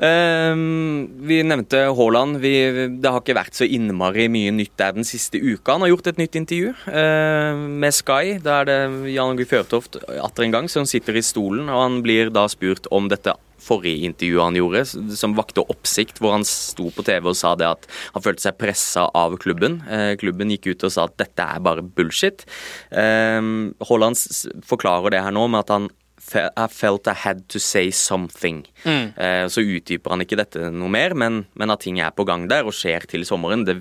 Um, 0.02 1.06
vi 1.30 1.44
nevnte 1.46 1.84
Haaland. 1.94 2.40
Vi, 2.42 2.54
det 2.98 3.06
har 3.12 3.22
ikke 3.22 3.36
vært 3.38 3.54
så 3.54 3.68
innmari 3.70 4.26
mye 4.34 4.50
nytt 4.56 4.74
der 4.82 4.96
den 4.98 5.06
siste 5.06 5.38
uka. 5.38 5.76
Han 5.76 5.86
har 5.86 5.92
gjort 5.92 6.08
et 6.10 6.18
nytt 6.24 6.40
intervju 6.40 6.72
uh, 6.90 7.54
med 7.70 7.94
Sky. 7.94 8.40
Da 8.42 8.64
er 8.64 8.70
det 8.72 8.80
Jan 9.14 9.36
Åge 9.36 9.46
Fjørtoft 9.46 10.00
atter 10.10 10.48
en 10.48 10.56
gang 10.56 10.72
som 10.74 10.88
sitter 10.90 11.20
i 11.20 11.22
stolen, 11.22 11.70
og 11.70 11.84
han 11.84 12.00
blir 12.02 12.34
da 12.34 12.48
spurt 12.50 12.90
om 12.90 13.12
dette 13.14 13.36
forrige 13.62 14.10
intervjuet 14.10 14.48
han 14.48 14.60
gjorde, 14.60 14.84
som 15.18 15.38
vakte 15.38 15.64
oppsikt, 15.72 16.22
hvor 16.22 16.36
han 16.36 16.46
sto 16.48 16.90
på 16.94 17.06
TV 17.08 17.32
og 17.32 17.38
sa 17.38 17.54
det 17.60 17.70
at 17.70 17.88
han 18.16 18.26
følte 18.26 18.48
seg 18.48 18.60
pressa 18.62 19.08
av 19.18 19.38
klubben. 19.42 19.82
Eh, 19.88 20.14
klubben 20.22 20.52
gikk 20.54 20.72
ut 20.74 20.88
og 20.88 20.94
sa 20.94 21.08
at 21.08 21.18
dette 21.22 21.46
er 21.46 21.64
bare 21.64 21.86
bullshit. 21.86 22.46
Eh, 22.90 23.40
Haaland 23.88 24.22
forklarer 24.68 25.16
det 25.16 25.26
her 25.26 25.36
nå 25.36 25.48
med 25.52 25.66
at 25.66 25.76
han 25.78 25.92
I 26.22 26.68
felt 26.70 27.08
I 27.10 27.16
had 27.18 27.48
to 27.50 27.60
say 27.60 27.90
something. 27.92 28.62
Eh, 28.86 29.48
så 29.50 29.64
utdyper 29.66 30.14
han 30.14 30.22
ikke 30.22 30.38
dette 30.38 30.70
noe 30.70 30.92
mer, 30.94 31.16
men, 31.18 31.46
men 31.58 31.74
at 31.74 31.82
ting 31.82 31.98
er 32.00 32.14
på 32.14 32.28
gang 32.30 32.46
der 32.48 32.68
og 32.70 32.76
skjer 32.78 33.08
til 33.10 33.26
sommeren, 33.26 33.66
det 33.66 33.80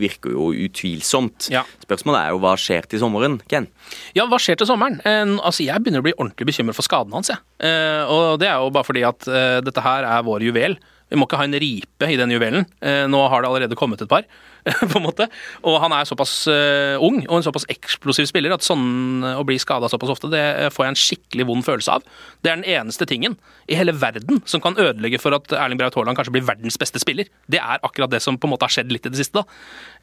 virker 0.00 0.34
jo 0.34 0.50
utvilsomt. 0.66 1.48
Ja. 1.52 1.62
Spørsmålet 1.84 2.20
er 2.24 2.34
jo 2.34 2.40
hva 2.42 2.54
skjer 2.60 2.88
til 2.90 3.02
sommeren, 3.02 3.38
Ken? 3.50 3.68
Ja, 4.16 4.26
hva 4.30 4.38
skjer 4.40 4.58
til 4.60 4.68
sommeren? 4.70 5.00
Eh, 5.04 5.36
altså, 5.40 5.64
Jeg 5.66 5.82
begynner 5.84 6.02
å 6.02 6.08
bli 6.08 6.16
ordentlig 6.18 6.48
bekymret 6.50 6.78
for 6.78 6.86
skaden 6.86 7.12
hans. 7.16 7.28
jeg. 7.32 7.38
Eh, 7.60 8.04
og 8.10 8.38
Det 8.40 8.48
er 8.48 8.56
jo 8.58 8.70
bare 8.74 8.88
fordi 8.88 9.04
at 9.06 9.28
eh, 9.28 9.60
dette 9.66 9.84
her 9.84 10.04
er 10.08 10.22
vår 10.26 10.40
juvel. 10.48 10.78
Vi 11.10 11.18
må 11.18 11.26
ikke 11.26 11.40
ha 11.40 11.48
en 11.48 11.58
ripe 11.62 12.08
i 12.08 12.18
den 12.20 12.32
juvelen. 12.34 12.68
Eh, 12.80 13.04
nå 13.10 13.20
har 13.28 13.42
det 13.42 13.50
allerede 13.50 13.78
kommet 13.78 14.02
et 14.02 14.10
par. 14.10 14.26
på 14.92 14.98
en 14.98 15.04
måte. 15.04 15.26
Og 15.66 15.78
han 15.82 15.92
er 15.94 16.08
såpass 16.08 16.32
eh, 16.50 17.00
ung 17.02 17.20
og 17.26 17.38
en 17.38 17.46
såpass 17.46 17.66
eksplosiv 17.72 18.28
spiller 18.28 18.54
at 18.54 18.64
sånn 18.64 19.24
å 19.24 19.44
bli 19.46 19.56
skada 19.60 19.88
såpass 19.90 20.12
ofte, 20.14 20.30
det 20.32 20.40
eh, 20.40 20.70
får 20.72 20.86
jeg 20.86 20.92
en 20.92 21.00
skikkelig 21.00 21.46
vond 21.48 21.66
følelse 21.66 21.96
av. 21.96 22.06
Det 22.40 22.52
er 22.52 22.60
den 22.60 22.80
eneste 22.80 23.08
tingen 23.08 23.36
i 23.70 23.78
hele 23.78 23.94
verden 23.96 24.42
som 24.48 24.62
kan 24.64 24.78
ødelegge 24.80 25.20
for 25.22 25.36
at 25.36 25.52
Erling 25.56 25.80
Braut 25.80 25.96
Haaland 25.98 26.18
kanskje 26.18 26.34
blir 26.36 26.46
verdens 26.48 26.78
beste 26.80 27.02
spiller. 27.02 27.30
Det 27.50 27.60
er 27.62 27.84
akkurat 27.86 28.12
det 28.12 28.22
som 28.24 28.38
på 28.40 28.48
en 28.48 28.54
måte 28.54 28.68
har 28.68 28.74
skjedd 28.74 28.92
litt 28.92 29.08
i 29.08 29.14
det 29.14 29.22
siste. 29.22 29.40
da. 29.40 29.60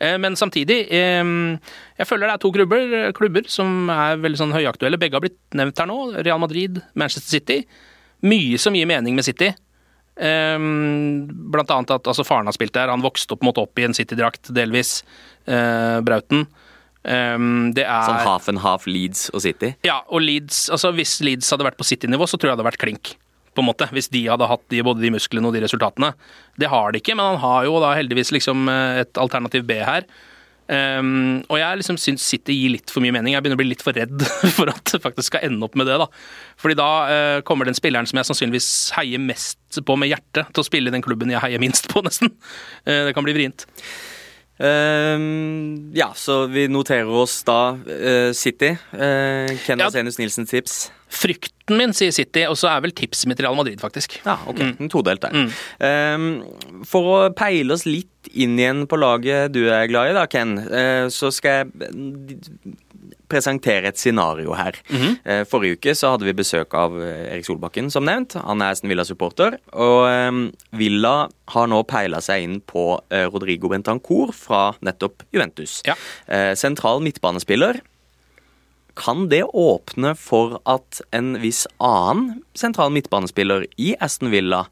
Eh, 0.07 0.17
men 0.21 0.39
samtidig, 0.39 0.79
eh, 0.89 1.33
jeg 1.99 2.09
føler 2.09 2.27
det 2.27 2.37
er 2.37 2.45
to 2.45 2.53
klubber, 2.55 2.97
klubber 3.17 3.51
som 3.51 3.91
er 3.93 4.17
veldig 4.23 4.41
sånn 4.41 4.55
høyaktuelle. 4.55 4.99
Begge 5.01 5.19
har 5.19 5.25
blitt 5.25 5.39
nevnt 5.57 5.77
her 5.77 5.89
nå. 5.89 6.01
Real 6.23 6.41
Madrid, 6.41 6.81
Manchester 6.97 7.37
City. 7.37 7.61
Mye 8.25 8.57
som 8.57 8.73
gir 8.73 8.89
mening 8.89 9.13
med 9.17 9.25
City. 9.27 9.53
Um, 10.17 11.27
blant 11.53 11.69
annet 11.69 11.91
at 11.93 12.07
altså, 12.09 12.25
faren 12.25 12.49
har 12.49 12.55
spilt 12.55 12.73
der. 12.73 12.89
Han 12.89 13.05
vokste 13.05 13.35
opp, 13.35 13.43
måtte 13.45 13.61
opp 13.61 13.77
i 13.77 13.85
en 13.85 13.93
City-drakt, 13.97 14.49
delvis. 14.55 15.01
Eh, 15.45 15.99
Brauten. 16.05 16.47
Um, 17.07 17.69
det 17.77 17.85
er 17.85 18.03
Sånn 18.03 18.25
half 18.25 18.49
and 18.51 18.59
half 18.59 18.87
Leeds 18.89 19.29
og 19.31 19.39
City? 19.45 19.71
Ja, 19.87 20.01
og 20.11 20.19
Leeds, 20.25 20.65
altså 20.73 20.89
Hvis 20.97 21.21
Leeds 21.23 21.47
hadde 21.53 21.63
vært 21.63 21.77
på 21.79 21.85
City-nivå, 21.87 22.25
så 22.27 22.35
tror 22.35 22.49
jeg 22.51 22.57
det 22.57 22.59
hadde 22.59 22.71
vært 22.71 22.81
klink. 22.81 23.13
på 23.55 23.63
en 23.63 23.69
måte, 23.69 23.87
Hvis 23.93 24.09
de 24.13 24.25
hadde 24.27 24.49
hatt 24.49 24.65
de, 24.69 24.81
både 24.85 25.01
de 25.01 25.13
musklene 25.15 25.47
og 25.47 25.55
de 25.55 25.63
resultatene. 25.63 26.11
Det 26.59 26.67
har 26.69 26.91
de 26.91 26.99
ikke, 26.99 27.15
men 27.15 27.25
han 27.25 27.39
har 27.41 27.63
jo 27.65 27.79
da 27.81 27.93
heldigvis 27.97 28.33
liksom 28.35 28.67
eh, 28.69 29.03
et 29.05 29.17
alternativ 29.17 29.65
B 29.69 29.79
her. 29.81 30.03
Um, 30.67 31.45
og 31.47 31.61
jeg 31.61 31.79
liksom 31.79 31.99
syns 32.01 32.25
City 32.27 32.55
gir 32.57 32.73
litt 32.73 32.91
for 32.91 33.03
mye 33.03 33.13
mening. 33.15 33.33
Jeg 33.35 33.43
begynner 33.43 33.59
å 33.59 33.61
bli 33.61 33.69
litt 33.69 33.85
for 33.85 33.95
redd 33.95 34.25
for 34.57 34.71
at 34.71 34.83
det 34.91 34.99
faktisk 35.03 35.31
skal 35.31 35.47
ende 35.47 35.63
opp 35.67 35.77
med 35.79 35.87
det. 35.87 35.95
da. 36.01 36.09
Fordi 36.59 36.77
da 36.79 36.89
uh, 37.07 37.37
kommer 37.47 37.69
den 37.69 37.77
spilleren 37.77 38.09
som 38.09 38.19
jeg 38.19 38.29
sannsynligvis 38.31 38.69
heier 38.97 39.23
mest 39.23 39.81
på 39.87 39.97
med 39.99 40.11
hjertet, 40.11 40.51
til 40.51 40.63
å 40.63 40.67
spille 40.67 40.91
i 40.91 40.95
den 40.95 41.05
klubben 41.05 41.31
jeg 41.31 41.43
heier 41.43 41.63
minst 41.63 41.89
på, 41.91 42.03
nesten. 42.07 42.33
Uh, 42.83 43.07
det 43.07 43.15
kan 43.17 43.27
bli 43.27 43.37
vrient. 43.37 43.67
Um, 44.57 45.93
ja, 45.93 46.09
så 46.17 46.47
vi 46.49 46.65
noterer 46.71 47.09
oss 47.13 47.39
da 47.47 47.77
uh, 47.77 48.31
City. 48.33 48.73
Uh, 48.91 49.53
Ken 49.63 49.79
Ja. 49.79 49.87
Vasenius 49.87 50.19
Nilsens 50.19 50.51
tips. 50.51 50.79
Frykten 51.07 51.77
min, 51.79 51.93
sier 51.95 52.11
City, 52.15 52.43
og 52.47 52.57
så 52.59 52.69
er 52.71 52.83
vel 52.83 52.93
tipset 52.95 53.29
mitt 53.31 53.39
Real 53.43 53.55
Madrid, 53.55 53.79
faktisk. 53.79 54.19
Ja, 54.25 54.37
ok. 54.47 54.59
En 54.67 54.91
todelt 54.91 55.23
der. 55.23 55.47
Ehm, 55.83 56.27
for 56.87 57.13
å 57.13 57.19
peile 57.35 57.75
oss 57.75 57.85
litt 57.87 58.11
inn 58.35 58.57
igjen 58.59 58.83
på 58.91 58.99
laget 58.99 59.53
du 59.55 59.61
er 59.71 59.87
glad 59.87 60.11
i, 60.11 60.17
da, 60.17 60.25
Ken, 60.31 60.57
uh, 60.67 61.07
så 61.13 61.31
skal 61.31 61.61
jeg 61.61 61.87
eh, 61.87 62.75
presentere 63.31 63.91
et 63.91 63.99
scenario 63.99 64.55
her. 64.55 64.77
Eh, 65.23 65.41
Forrige 65.47 65.79
uke 65.79 65.95
så 65.99 66.13
hadde 66.13 66.27
vi 66.27 66.35
besøk 66.35 66.75
av 66.79 66.95
Erik 67.03 67.47
Solbakken, 67.47 67.91
som 67.91 68.07
nevnt. 68.07 68.37
Han 68.39 68.63
er 68.63 68.75
Aston 68.75 68.91
Villa-supporter. 68.91 69.57
Og 69.75 69.99
eh, 70.07 70.39
Villa 70.79 71.15
har 71.51 71.67
nå 71.71 71.81
peila 71.87 72.21
seg 72.23 72.45
inn 72.45 72.57
på 72.63 72.89
Rodrigo 73.31 73.71
Bentancour 73.71 74.31
fra 74.35 74.69
nettopp 74.83 75.23
Juventus. 75.35 75.81
Ja. 75.87 75.95
Sentral 76.59 77.03
midtbanespiller. 77.03 77.79
Kan 78.97 79.27
det 79.29 79.43
åpne 79.53 80.15
for 80.17 80.55
at 80.65 81.01
en 81.13 81.35
viss 81.41 81.67
annen 81.77 82.39
sentral 82.57 82.89
midtbanespiller 82.95 83.67
i 83.77 83.91
Aston 84.01 84.31
Villa 84.33 84.63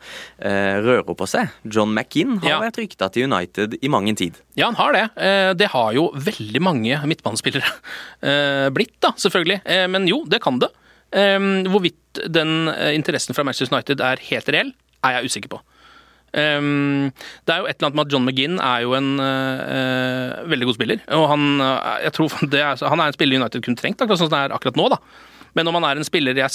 eh, 0.41 0.79
rører 0.81 1.13
på 1.15 1.27
seg? 1.29 1.51
John 1.69 1.93
McInn 1.93 2.39
har 2.41 2.49
Ja. 2.49 2.59
vært 2.63 2.79
rykta 2.81 3.11
til 3.13 3.27
United 3.29 3.77
i 3.85 3.91
mang 3.93 4.09
en 4.09 4.17
tid. 4.17 4.39
Ja, 4.57 4.71
han 4.71 4.79
har 4.81 4.93
det. 4.97 5.03
Eh, 5.21 5.53
Det 5.53 5.67
har 5.75 5.93
jo 5.93 6.07
veldig 6.17 6.61
mange 6.61 6.97
midtbanespillere 7.05 7.69
eh, 8.25 8.69
blitt, 8.73 8.97
da, 9.05 9.13
selvfølgelig. 9.13 9.61
Eh, 9.65 9.85
Men 9.87 10.07
jo, 10.09 10.23
det 10.25 10.41
kan 10.41 10.57
det. 10.59 10.71
Eh, 11.13 11.39
Hvorvidt 11.69 12.23
den 12.31 12.67
eh, 12.73 12.95
interessen 12.95 13.35
fra 13.37 13.43
Manchester 13.45 13.75
United 13.75 14.01
er 14.01 14.17
helt 14.31 14.49
reell, 14.49 14.73
er 15.05 15.19
jeg 15.21 15.29
usikker 15.29 15.49
på. 15.53 15.61
Eh, 16.35 17.11
Det 17.45 17.53
er 17.53 17.61
jo 17.61 17.69
et 17.69 17.77
eller 17.77 17.89
annet 17.89 17.99
med 17.99 18.05
at 18.07 18.15
John 18.15 18.25
McGinn 18.27 18.59
er 18.59 18.83
jo 18.83 18.95
en 18.97 19.13
uh, 19.21 20.43
veldig 20.49 20.67
god 20.71 20.77
spiller. 20.79 21.05
Og 21.15 21.29
han, 21.31 21.47
eh, 21.61 21.93
jeg 22.07 22.17
tror 22.17 22.35
er, 22.51 22.83
han 22.91 22.99
er 22.99 23.07
en 23.07 23.15
spiller 23.15 23.39
United 23.39 23.63
kunne 23.63 23.79
trengt, 23.79 24.01
akkurat 24.01 24.21
sånn 24.21 24.29
som 24.29 24.35
det 24.35 24.43
er 24.43 24.57
akkurat 24.57 24.79
nå. 24.79 24.89
da. 24.95 24.99
Men 25.55 25.71
om 25.71 25.79
han 25.79 25.87
er 25.87 26.01
en 26.01 26.07
spiller 26.07 26.35
jeg 26.35 26.51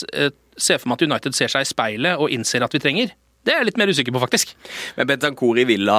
ser 0.61 0.81
for 0.81 0.91
meg 0.91 1.01
at 1.01 1.09
United 1.09 1.37
ser 1.37 1.49
seg 1.49 1.65
i 1.65 1.69
speilet 1.69 2.21
og 2.21 2.33
innser 2.35 2.67
at 2.67 2.75
vi 2.77 2.83
trenger, 2.83 3.15
det 3.41 3.55
er 3.55 3.63
jeg 3.63 3.71
litt 3.71 3.79
mer 3.81 3.89
usikker 3.89 4.13
på, 4.13 4.21
faktisk. 4.21 4.51
Men 4.99 5.09
Bentancour 5.09 5.57
i 5.57 5.65
Villa, 5.65 5.97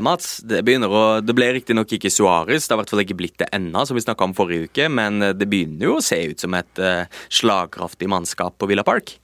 Mats, 0.00 0.38
det, 0.40 0.62
begynner 0.64 0.88
å, 0.88 1.02
det 1.20 1.34
ble 1.36 1.50
riktignok 1.58 1.92
ikke 1.98 2.08
Suárez, 2.08 2.64
det 2.64 2.72
har 2.72 2.78
i 2.78 2.80
hvert 2.80 2.94
fall 2.94 3.04
ikke 3.04 3.18
blitt 3.18 3.36
det 3.42 3.50
ennå, 3.52 3.84
som 3.84 3.98
vi 3.98 4.06
snakka 4.06 4.24
om 4.24 4.32
forrige 4.38 4.70
uke, 4.70 4.88
men 4.88 5.20
det 5.36 5.50
begynner 5.52 5.90
jo 5.90 5.98
å 5.98 6.06
se 6.06 6.22
ut 6.30 6.40
som 6.40 6.56
et 6.56 6.80
uh, 6.80 7.04
slagkraftig 7.28 8.08
mannskap 8.08 8.56
på 8.56 8.70
Villa 8.72 8.86
Park. 8.88 9.18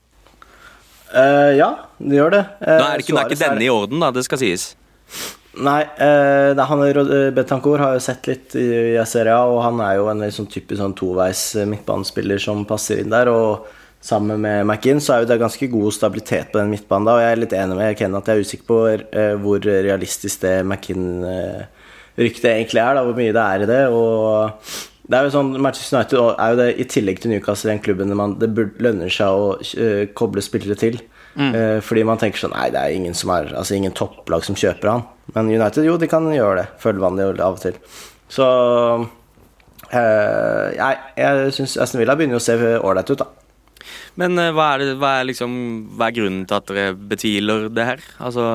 Eh, 1.15 1.53
ja, 1.59 1.71
det 1.97 2.19
gjør 2.19 2.35
det. 2.35 2.43
Uh, 2.59 2.67
Da 2.67 2.75
er 2.75 2.99
det 2.99 3.05
ikke, 3.05 3.15
det 3.15 3.23
er 3.23 3.33
ikke 3.33 3.43
denne 3.45 3.65
i 3.65 3.71
orden, 3.71 4.03
da, 4.03 4.11
det 4.15 4.25
skal 4.27 4.41
sies. 4.41 4.73
Nei, 5.55 5.81
uh, 5.87 6.51
det, 6.51 6.63
han, 6.67 6.81
eh, 6.83 7.29
Betancourt 7.35 7.79
har 7.79 7.95
jo 7.95 8.03
sett 8.03 8.27
litt 8.27 8.57
i, 8.59 8.67
i 8.97 9.05
Serie 9.07 9.37
og 9.47 9.61
han 9.63 9.79
er 9.85 9.95
jo 10.01 10.09
en 10.11 10.25
sånn 10.33 10.49
typisk 10.51 10.81
sånn 10.81 10.95
toveis 10.99 11.47
eh, 11.55 11.67
midtbanespiller 11.69 12.41
som 12.43 12.65
passer 12.67 12.99
inn 12.99 13.13
der. 13.13 13.31
Og 13.31 13.69
sammen 14.03 14.41
med 14.43 14.65
McInn 14.65 14.99
så 15.01 15.15
er 15.15 15.23
jo 15.23 15.29
det 15.31 15.39
ganske 15.41 15.69
god 15.71 15.95
stabilitet 15.95 16.51
på 16.51 16.59
den 16.59 16.73
midtbanen 16.73 17.07
da, 17.07 17.15
og 17.15 17.23
jeg 17.23 17.35
er 17.37 17.41
litt 17.41 17.55
enig 17.57 17.77
med 17.79 17.95
Ken 17.97 18.19
at 18.19 18.27
jeg 18.27 18.35
er 18.35 18.49
usikker 18.49 18.67
på 18.67 18.81
eh, 18.91 19.31
hvor 19.45 19.63
realistisk 19.63 20.43
det 20.43 20.57
McInn-ryktet 20.65 22.51
egentlig 22.51 22.83
er, 22.83 22.99
da, 22.99 23.05
hvor 23.07 23.15
mye 23.17 23.37
det 23.37 23.47
er 23.47 23.63
i 23.63 23.71
det. 23.71 23.81
og 23.95 24.91
det 25.05 25.17
er 25.17 25.27
jo 25.27 25.33
sånn, 25.35 25.51
Manchester 25.61 25.99
United 25.99 26.19
er 26.19 26.53
jo 26.53 26.61
det, 26.61 26.69
i 26.81 26.87
tillegg 26.89 27.19
til 27.21 27.33
Newcastle 27.33 27.69
den 27.69 27.83
klubben 27.85 28.13
man, 28.17 28.39
det 28.41 28.49
burde, 28.57 28.81
lønner 28.81 29.11
seg 29.13 29.37
å 29.37 29.51
uh, 29.61 30.05
koble 30.17 30.43
spillere 30.45 30.77
til. 30.81 30.97
Eh, 31.35 31.81
fordi 31.83 32.05
man 32.07 32.15
tenker 32.15 32.39
sånn 32.39 32.53
Nei, 32.55 32.69
det 32.71 32.79
er 32.79 32.93
ingen 32.95 33.15
som 33.17 33.27
er 33.35 33.49
Altså 33.59 33.73
ingen 33.75 33.91
topplag 33.91 34.45
som 34.47 34.55
kjøper 34.55 34.87
han. 34.87 35.01
Men 35.35 35.49
United, 35.51 35.83
jo, 35.83 35.97
de 35.99 36.07
kan 36.07 36.23
gjøre 36.31 36.61
det. 36.61 36.63
Følge 36.79 37.03
vanlig 37.03 37.25
av 37.43 37.57
og 37.57 37.59
til. 37.59 37.75
Så 38.31 38.45
uh, 38.45 39.03
jeg, 39.91 41.01
jeg 41.19 41.49
syns 41.57 41.75
Aston 41.83 41.99
Villa 41.99 42.15
begynner 42.15 42.39
å 42.39 42.45
se 42.45 42.55
ålreit 42.55 43.11
ut, 43.11 43.25
da. 43.25 43.44
Men 44.19 44.39
eh, 44.39 44.51
hva, 44.55 44.69
er 44.75 44.83
det, 44.83 44.95
hva, 45.01 45.11
er 45.19 45.27
liksom, 45.27 45.55
hva 45.97 46.07
er 46.07 46.15
grunnen 46.15 46.45
til 46.47 46.57
at 46.57 46.69
dere 46.69 46.95
betviler 46.95 47.67
det 47.73 47.87
her? 47.89 48.03
Altså 48.23 48.45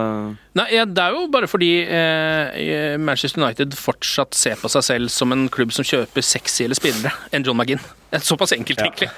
Nei, 0.57 0.67
ja, 0.75 0.87
Det 0.89 1.05
er 1.05 1.15
jo 1.15 1.27
bare 1.33 1.49
fordi 1.51 1.71
eh, 1.85 2.97
Manchester 3.01 3.43
United 3.45 3.77
fortsatt 3.79 4.35
ser 4.37 4.57
på 4.61 4.71
seg 4.73 4.87
selv 4.87 5.13
som 5.13 5.35
en 5.37 5.49
klubb 5.53 5.75
som 5.77 5.87
kjøper 5.87 6.25
sexyere 6.25 6.77
spillere 6.79 7.13
enn 7.37 7.47
John 7.47 7.61
McGinn. 7.61 7.83
Det 8.11 8.19
er 8.19 8.27
Såpass 8.27 8.57
enkelt, 8.57 8.81
egentlig. 8.83 9.11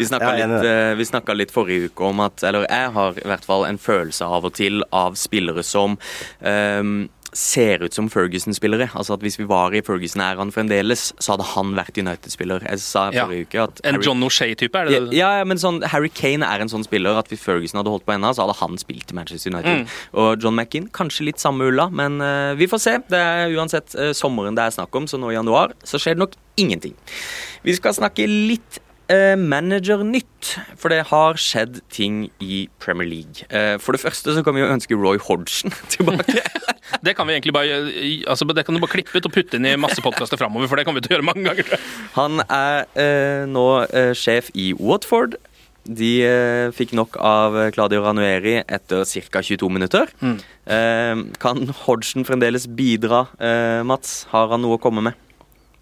Vi 0.00 0.08
snakka 0.08 0.32
litt, 0.40 1.14
eh, 1.20 1.36
litt 1.38 1.54
forrige 1.54 1.90
uke 1.90 2.08
om 2.08 2.24
at 2.24 2.42
Eller 2.42 2.66
jeg 2.66 2.90
har 2.96 3.20
i 3.20 3.28
hvert 3.30 3.46
fall 3.46 3.68
en 3.68 3.78
følelse 3.78 4.26
av 4.26 4.48
og 4.48 4.56
til 4.58 4.82
av 4.90 5.14
spillere 5.20 5.62
som 5.66 5.98
ehm, 6.40 7.08
ser 7.32 7.82
ut 7.84 7.94
som 7.94 8.08
Ferguson-spillere. 8.10 8.88
Altså 8.94 9.14
at 9.14 9.20
Hvis 9.20 9.38
vi 9.38 9.44
var 9.46 9.70
i 9.74 9.80
Ferguson-æraen 9.82 10.50
fremdeles, 10.52 11.12
så 11.20 11.36
hadde 11.36 11.46
han 11.54 11.74
vært 11.76 11.98
United-spiller. 11.98 12.64
Jeg 12.68 12.80
sa 12.80 13.10
Ja. 13.10 13.26
forrige 13.26 13.46
uke 13.46 13.62
at 13.62 13.80
En 13.84 13.94
Harry- 13.94 14.04
John 14.04 14.20
O'Shea-type, 14.22 14.74
er 14.74 14.84
det 14.88 15.10
det? 15.10 15.16
ja, 15.16 15.38
ja, 15.38 15.44
men 15.44 15.56
sånn, 15.56 15.82
Harry 15.84 16.08
Kane 16.08 16.42
er 16.42 16.60
en 16.60 16.68
sånn 16.68 16.84
spiller 16.84 17.16
at 17.18 17.28
hvis 17.28 17.40
Ferguson 17.40 17.78
hadde 17.78 17.90
holdt 17.90 18.04
på 18.06 18.14
ennå, 18.14 18.34
så 18.34 18.46
hadde 18.46 18.56
han 18.56 18.76
spilt 18.78 19.10
i 19.12 19.14
Manchester 19.14 19.50
United. 19.52 19.86
Mm. 19.86 19.86
Og 20.14 20.40
John 20.42 20.54
McInn, 20.56 20.90
kanskje 20.90 21.24
litt 21.26 21.38
samme 21.38 21.68
ulla, 21.70 21.88
men 21.90 22.20
uh, 22.20 22.54
vi 22.54 22.66
får 22.66 22.80
se. 22.80 22.98
Det 23.08 23.18
er 23.18 23.54
uansett 23.56 23.94
uh, 23.94 24.10
sommeren 24.12 24.54
det 24.56 24.64
er 24.64 24.70
snakk 24.70 24.94
om, 24.94 25.06
så 25.06 25.18
nå 25.18 25.30
i 25.30 25.34
januar 25.38 25.72
så 25.84 25.98
skjer 25.98 26.14
det 26.16 26.18
nok 26.18 26.32
ingenting. 26.56 26.94
Vi 27.62 27.74
skal 27.74 27.92
snakke 27.92 28.26
litt 28.26 28.80
eh, 29.10 29.34
managernytt, 29.36 30.54
for 30.78 30.92
det 30.92 31.02
har 31.10 31.38
skjedd 31.40 31.80
ting 31.92 32.28
i 32.40 32.62
Premier 32.82 33.08
League. 33.10 33.46
Eh, 33.50 33.76
for 33.82 33.96
det 33.96 34.02
første 34.02 34.34
så 34.36 34.44
kan 34.46 34.56
vi 34.56 34.62
jo 34.62 34.70
ønske 34.70 34.96
Roy 34.98 35.20
Hodgson 35.26 35.74
tilbake. 35.94 36.40
Det 37.06 37.12
kan 37.14 37.28
vi 37.28 37.36
egentlig 37.36 37.52
bare 37.54 37.76
altså, 38.26 38.44
det 38.50 38.64
kan 38.66 38.74
du 38.74 38.80
bare 38.82 38.90
klippe 38.90 39.14
ut 39.14 39.26
og 39.28 39.32
putte 39.32 39.56
inn 39.56 39.68
i 39.68 39.76
masse 39.78 40.02
podkaster 40.02 40.36
framover, 40.40 40.66
for 40.66 40.76
det 40.76 40.82
kommer 40.88 40.98
vi 40.98 41.06
til 41.06 41.14
å 41.14 41.16
gjøre 41.20 41.28
mange 41.28 41.44
ganger. 41.46 41.84
Han 42.16 42.42
er 42.50 42.82
eh, 42.98 43.44
nå 43.46 43.62
eh, 43.86 44.10
sjef 44.18 44.50
i 44.58 44.72
Watford. 44.74 45.36
De 45.86 46.10
eh, 46.26 46.72
fikk 46.74 46.92
nok 46.98 47.14
av 47.22 47.54
Claudio 47.76 48.02
Ranueri 48.04 48.56
etter 48.66 49.06
ca. 49.30 49.40
22 49.46 49.70
minutter. 49.72 50.10
Eh, 50.20 51.22
kan 51.40 51.62
Hodgson 51.84 52.26
fremdeles 52.26 52.66
bidra, 52.66 53.28
eh, 53.38 53.80
Mats? 53.86 54.24
Har 54.34 54.50
han 54.50 54.66
noe 54.66 54.76
å 54.76 54.82
komme 54.82 55.06
med? 55.06 55.29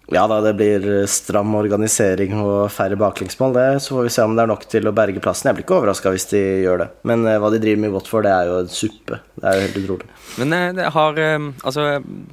Ja 0.09 0.23
da, 0.29 0.39
det 0.41 0.55
blir 0.57 1.05
stram 1.11 1.51
organisering 1.59 2.31
og 2.41 2.71
færre 2.73 2.95
baklengsmål. 2.97 3.53
Det, 3.53 3.65
så 3.85 3.93
får 3.93 4.03
vi 4.07 4.13
se 4.15 4.23
om 4.25 4.33
det 4.33 4.41
er 4.41 4.49
nok 4.49 4.63
til 4.71 4.89
å 4.89 4.93
berge 4.95 5.21
plassen. 5.21 5.47
Jeg 5.49 5.55
blir 5.59 5.65
ikke 5.67 5.77
overraska 5.77 6.09
hvis 6.15 6.25
de 6.31 6.41
gjør 6.63 6.77
det. 6.81 6.87
Men 7.09 7.19
eh, 7.29 7.37
hva 7.41 7.49
de 7.53 7.59
driver 7.61 7.81
med 7.83 7.93
Watford, 7.93 8.25
det 8.25 8.33
er 8.33 8.45
jo 8.49 8.55
en 8.63 8.71
suppe. 8.73 9.15
Det 9.37 9.45
er 9.45 9.53
jo 9.53 9.63
helt 9.67 9.79
utrolig. 9.83 10.07
Men 10.41 10.49
eh, 10.57 10.73
det 10.79 10.87
har 10.95 11.13
eh, 11.21 11.39
Altså, 11.61 11.81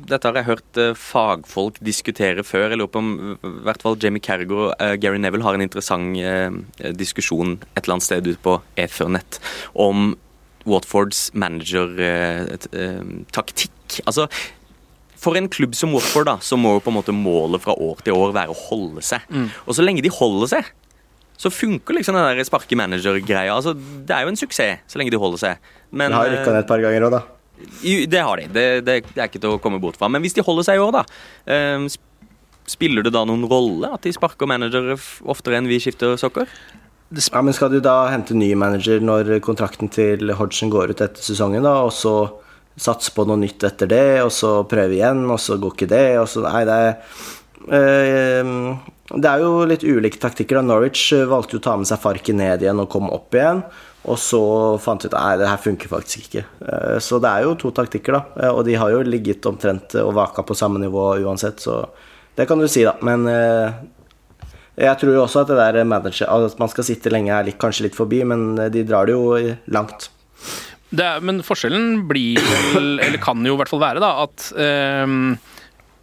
dette 0.09 0.27
har 0.29 0.35
jeg 0.41 0.49
hørt 0.49 0.73
eh, 0.81 0.97
fagfolk 0.97 1.77
diskutere 1.85 2.43
før. 2.49 2.71
Jeg 2.73 2.79
lurer 2.81 2.95
på 2.95 3.03
om 3.05 3.11
eh, 3.37 3.45
i 3.45 3.47
hvert 3.69 3.83
fall 3.85 4.01
Jamie 4.01 4.25
Carrigo 4.25 4.57
og 4.69 4.73
eh, 4.81 4.97
Gary 5.03 5.21
Neville 5.21 5.45
har 5.45 5.55
en 5.59 5.67
interessant 5.67 6.09
eh, 6.17 6.51
diskusjon 6.97 7.61
et 7.75 7.85
eller 7.85 7.95
annet 7.99 8.09
sted 8.09 8.25
ute 8.31 8.45
på 8.47 8.55
Ethernet 8.81 9.37
om 9.77 10.17
Watfords 10.67 11.31
manager-taktikk. 11.39 14.03
altså 14.09 14.27
for 15.17 15.37
en 15.39 15.49
klubb 15.53 15.75
som 15.79 15.93
Watford 15.97 16.27
da, 16.29 16.35
så 16.45 16.59
må 16.61 16.75
jo 16.77 16.83
på 16.85 16.93
en 16.93 16.99
måte 16.99 17.15
målet 17.17 17.63
fra 17.65 17.73
år 17.73 18.03
til 18.05 18.17
år 18.17 18.35
være 18.37 18.53
å 18.53 18.59
holde 18.69 19.05
seg. 19.05 19.25
Og 19.67 19.77
så 19.79 19.85
lenge 19.85 20.05
de 20.05 20.13
holder 20.13 20.51
seg, 20.57 20.73
så 21.37 21.51
funker 21.53 21.97
liksom 21.99 22.17
den 22.17 22.25
der 22.39 22.45
sparke 22.49 22.77
manager-greia. 22.81 23.53
Altså, 23.53 23.75
det 23.77 24.15
er 24.17 24.25
jo 24.25 24.33
en 24.33 24.39
suksess 24.41 24.85
så 24.89 25.01
lenge 25.01 25.13
de 25.13 25.21
holder 25.21 25.43
seg. 25.43 25.73
Men, 25.91 26.13
De 26.13 26.17
har 26.21 26.31
rykka 26.33 26.53
ned 26.55 26.63
et 26.65 26.71
par 26.71 26.81
ganger 26.85 27.09
òg, 27.09 27.17
da. 27.17 27.23
Det 28.13 28.21
har 28.25 28.41
de. 28.41 28.47
Det, 28.53 28.65
det, 28.85 28.95
det 29.15 29.21
er 29.23 29.29
ikke 29.31 29.41
til 29.41 29.55
å 29.57 29.61
komme 29.61 29.81
bort 29.81 29.97
fra. 30.01 30.09
Men 30.13 30.25
hvis 30.25 30.37
de 30.37 30.45
holder 30.45 30.65
seg 30.69 30.77
i 30.81 30.85
år, 30.85 30.93
da. 31.01 31.05
eh, 31.49 31.87
Spiller 32.67 33.05
det 33.07 33.13
da 33.15 33.23
noen 33.29 33.45
rolle 33.47 33.93
at 33.95 34.03
de 34.03 34.11
sparker 34.11 34.49
managere 34.51 34.97
oftere 35.31 35.61
enn 35.61 35.69
vi 35.71 35.79
skifter 35.79 36.17
sokker? 36.19 36.49
Ja, 37.15 37.43
men 37.47 37.55
Skal 37.55 37.71
du 37.71 37.79
da 37.79 38.09
hente 38.11 38.35
ny 38.35 38.49
manager 38.59 38.99
når 38.99 39.37
kontrakten 39.47 39.87
til 39.93 40.33
Hodgson 40.35 40.73
går 40.73 40.91
ut 40.91 41.03
etter 41.05 41.23
sesongen, 41.23 41.63
da, 41.63 41.77
og 41.87 41.93
så 41.95 42.17
satse 42.77 43.13
på 43.17 43.25
noe 43.29 43.41
nytt 43.41 43.65
etter 43.65 43.89
det, 43.91 44.05
og 44.25 44.31
så 44.35 44.61
prøve 44.69 44.99
igjen, 44.99 45.25
og 45.33 45.41
så 45.41 45.57
går 45.61 45.75
ikke 45.75 45.91
det, 45.91 46.07
og 46.21 46.29
så 46.31 46.45
Nei, 46.45 46.63
det 46.69 46.77
er 46.77 46.93
øh, 47.73 48.77
Det 49.17 49.31
er 49.31 49.43
jo 49.45 49.65
litt 49.69 49.85
ulike 49.87 50.21
taktikker. 50.21 50.61
Norwich 50.63 51.09
eh, 51.17 51.27
valgte 51.31 51.57
jo 51.57 51.63
å 51.63 51.67
ta 51.69 51.77
med 51.81 51.89
seg 51.89 52.03
Farki 52.03 52.35
ned 52.37 52.65
igjen 52.65 52.83
og 52.83 52.91
komme 52.93 53.13
opp 53.15 53.35
igjen. 53.37 53.65
Og 54.07 54.19
så 54.23 54.41
fant 54.79 55.03
vi 55.03 55.09
ut 55.11 55.17
at 55.19 55.41
det 55.41 55.49
her 55.51 55.63
funker 55.63 55.91
faktisk 55.91 56.27
ikke. 56.27 56.45
Eh, 56.69 56.99
Så 57.03 57.19
det 57.23 57.33
er 57.33 57.47
jo 57.47 57.57
to 57.59 57.73
taktikker, 57.75 58.19
da. 58.19 58.51
Og 58.53 58.65
de 58.69 58.77
har 58.79 58.93
jo 58.93 59.05
ligget 59.07 59.47
omtrent 59.49 59.97
og 60.03 60.15
vaka 60.19 60.45
på 60.47 60.59
samme 60.59 60.83
nivå 60.83 61.15
uansett, 61.25 61.63
så 61.63 61.85
det 62.37 62.47
kan 62.47 62.61
du 62.61 62.69
si, 62.69 62.85
da. 62.85 62.93
Men 63.01 63.25
jeg 64.77 64.99
tror 65.01 65.15
jo 65.15 65.23
også 65.23 65.47
at 65.47 65.49
det 65.49 65.57
der 65.57 65.89
manager, 65.89 66.29
at 66.29 66.59
man 66.61 66.69
skal 66.69 66.85
sitte 66.85 67.09
lenge 67.09 67.33
er 67.33 67.49
kanskje 67.57 67.87
litt 67.87 67.97
forbi, 67.97 68.21
men 68.29 68.59
de 68.71 68.83
drar 68.85 69.09
det 69.09 69.17
jo 69.17 69.57
langt. 69.73 70.11
Er, 70.97 71.21
men 71.25 71.43
forskjellen 71.45 72.07
blir 72.09 72.41
vel, 72.73 72.97
eller 73.05 73.21
kan 73.23 73.45
jo 73.45 73.57
i 73.57 73.61
hvert 73.61 73.73
fall 73.73 73.83
være, 73.83 74.03
da, 74.03 74.13
at 74.25 74.49
ehm, 74.61 75.37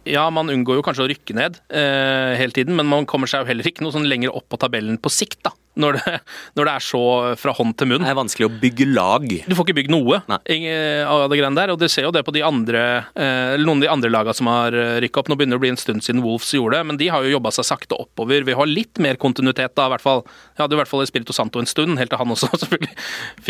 ja, 0.04 0.24
man 0.30 0.50
unngår 0.52 0.78
jo 0.78 0.84
kanskje 0.84 1.04
å 1.06 1.08
rykke 1.08 1.36
ned 1.36 1.58
eh, 1.72 2.36
hele 2.38 2.54
tiden, 2.54 2.76
men 2.76 2.88
man 2.88 3.06
kommer 3.08 3.30
seg 3.30 3.42
jo 3.42 3.50
heller 3.50 3.68
ikke 3.68 3.84
noe 3.84 3.94
sånn 3.94 4.08
lenger 4.08 4.34
opp 4.36 4.46
på 4.52 4.58
tabellen 4.60 4.98
på 5.00 5.12
sikt, 5.12 5.40
da. 5.46 5.54
Når 5.80 5.96
det, 5.96 6.10
når 6.54 6.68
det 6.68 6.72
er 6.76 6.82
så 6.86 7.00
fra 7.34 7.50
hånd 7.58 7.72
til 7.74 7.88
munn. 7.90 8.04
Det 8.04 8.10
er 8.12 8.14
vanskelig 8.14 8.46
å 8.46 8.52
bygge 8.62 8.84
lag. 8.92 9.24
Du 9.26 9.56
får 9.58 9.66
ikke 9.66 9.78
bygd 9.80 9.90
noe 9.90 10.20
av 10.22 11.24
det 11.32 11.38
greiene 11.40 11.58
der, 11.58 11.72
og 11.72 11.80
du 11.80 11.88
ser 11.90 12.06
jo 12.06 12.12
det 12.14 12.22
på 12.22 12.34
de 12.36 12.44
andre, 12.46 12.84
eh, 13.18 13.56
noen 13.58 13.80
av 13.80 13.82
de 13.82 13.90
andre 13.96 14.12
lagene 14.14 14.38
som 14.38 14.52
har 14.52 14.76
rykka 15.02 15.24
opp. 15.24 15.32
Nå 15.32 15.40
begynner 15.40 15.58
det 15.58 15.62
å 15.62 15.64
bli 15.64 15.72
en 15.74 15.80
stund 15.80 16.06
siden 16.06 16.22
Wolves 16.22 16.52
gjorde 16.54 16.78
det, 16.78 16.86
men 16.92 17.00
de 17.00 17.10
har 17.10 17.26
jo 17.26 17.34
jobba 17.34 17.50
seg 17.56 17.66
sakte 17.66 17.98
oppover. 17.98 18.46
Vi 18.46 18.54
har 18.54 18.70
litt 18.70 19.02
mer 19.02 19.18
kontinuitet 19.18 19.74
da, 19.74 19.88
i 19.88 19.96
hvert 19.96 20.04
fall. 20.04 20.22
Jeg 20.54 20.62
hadde 20.62 20.78
i 20.78 20.82
hvert 20.84 20.92
fall 20.92 21.02
Espirito 21.02 21.34
Santo 21.34 21.58
en 21.58 21.70
stund, 21.70 21.98
helt 21.98 22.12
til 22.12 22.22
han 22.22 22.36
også 22.36 22.52
selvfølgelig 22.62 22.94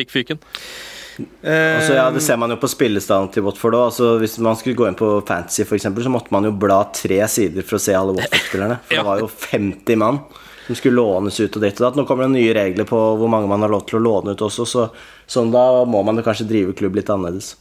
fikk 0.01 0.17
fyken. 0.17 0.41
Og 1.21 1.83
så 1.87 1.95
ja, 1.97 2.07
Det 2.11 2.23
ser 2.25 2.39
man 2.41 2.51
jo 2.51 2.57
på 2.59 2.69
spillestanden 2.71 3.31
til 3.35 3.45
Watford 3.47 3.77
òg. 3.79 3.85
Altså, 3.93 4.09
hvis 4.23 4.39
man 4.43 4.57
skulle 4.59 4.79
gå 4.79 4.89
inn 4.89 4.97
på 4.99 5.11
Fantasy, 5.29 5.63
for 5.69 5.79
eksempel, 5.79 6.03
så 6.07 6.11
måtte 6.13 6.35
man 6.35 6.49
jo 6.49 6.55
bla 6.59 6.81
tre 6.95 7.21
sider 7.31 7.67
for 7.67 7.79
å 7.79 7.83
se 7.83 7.95
alle 7.95 8.17
Watford-spillerne. 8.19 8.81
For 8.89 8.95
Ja. 8.99 9.03
det 9.05 9.09
var 9.11 9.23
jo 9.23 9.29
50 9.31 10.01
mann 10.01 10.23
som 10.67 10.79
skulle 10.79 10.97
lånes 10.97 11.41
ut 11.41 11.57
og 11.57 11.63
ditt 11.63 11.81
og 11.81 11.85
datt. 11.87 11.97
Nå 11.99 12.07
kommer 12.09 12.25
det 12.27 12.35
nye 12.39 12.55
regler 12.57 12.87
på 12.89 12.99
hvor 13.21 13.29
mange 13.31 13.51
man 13.51 13.63
har 13.63 13.73
lov 13.73 13.85
til 13.89 13.99
å 13.99 14.05
låne 14.05 14.33
ut 14.33 14.45
også, 14.47 14.65
så 14.67 14.87
sånn 15.29 15.53
da 15.53 15.85
må 15.85 16.01
man 16.07 16.23
kanskje 16.25 16.49
drive 16.49 16.73
klubb 16.79 16.97
litt 16.97 17.11
annerledes. 17.13 17.55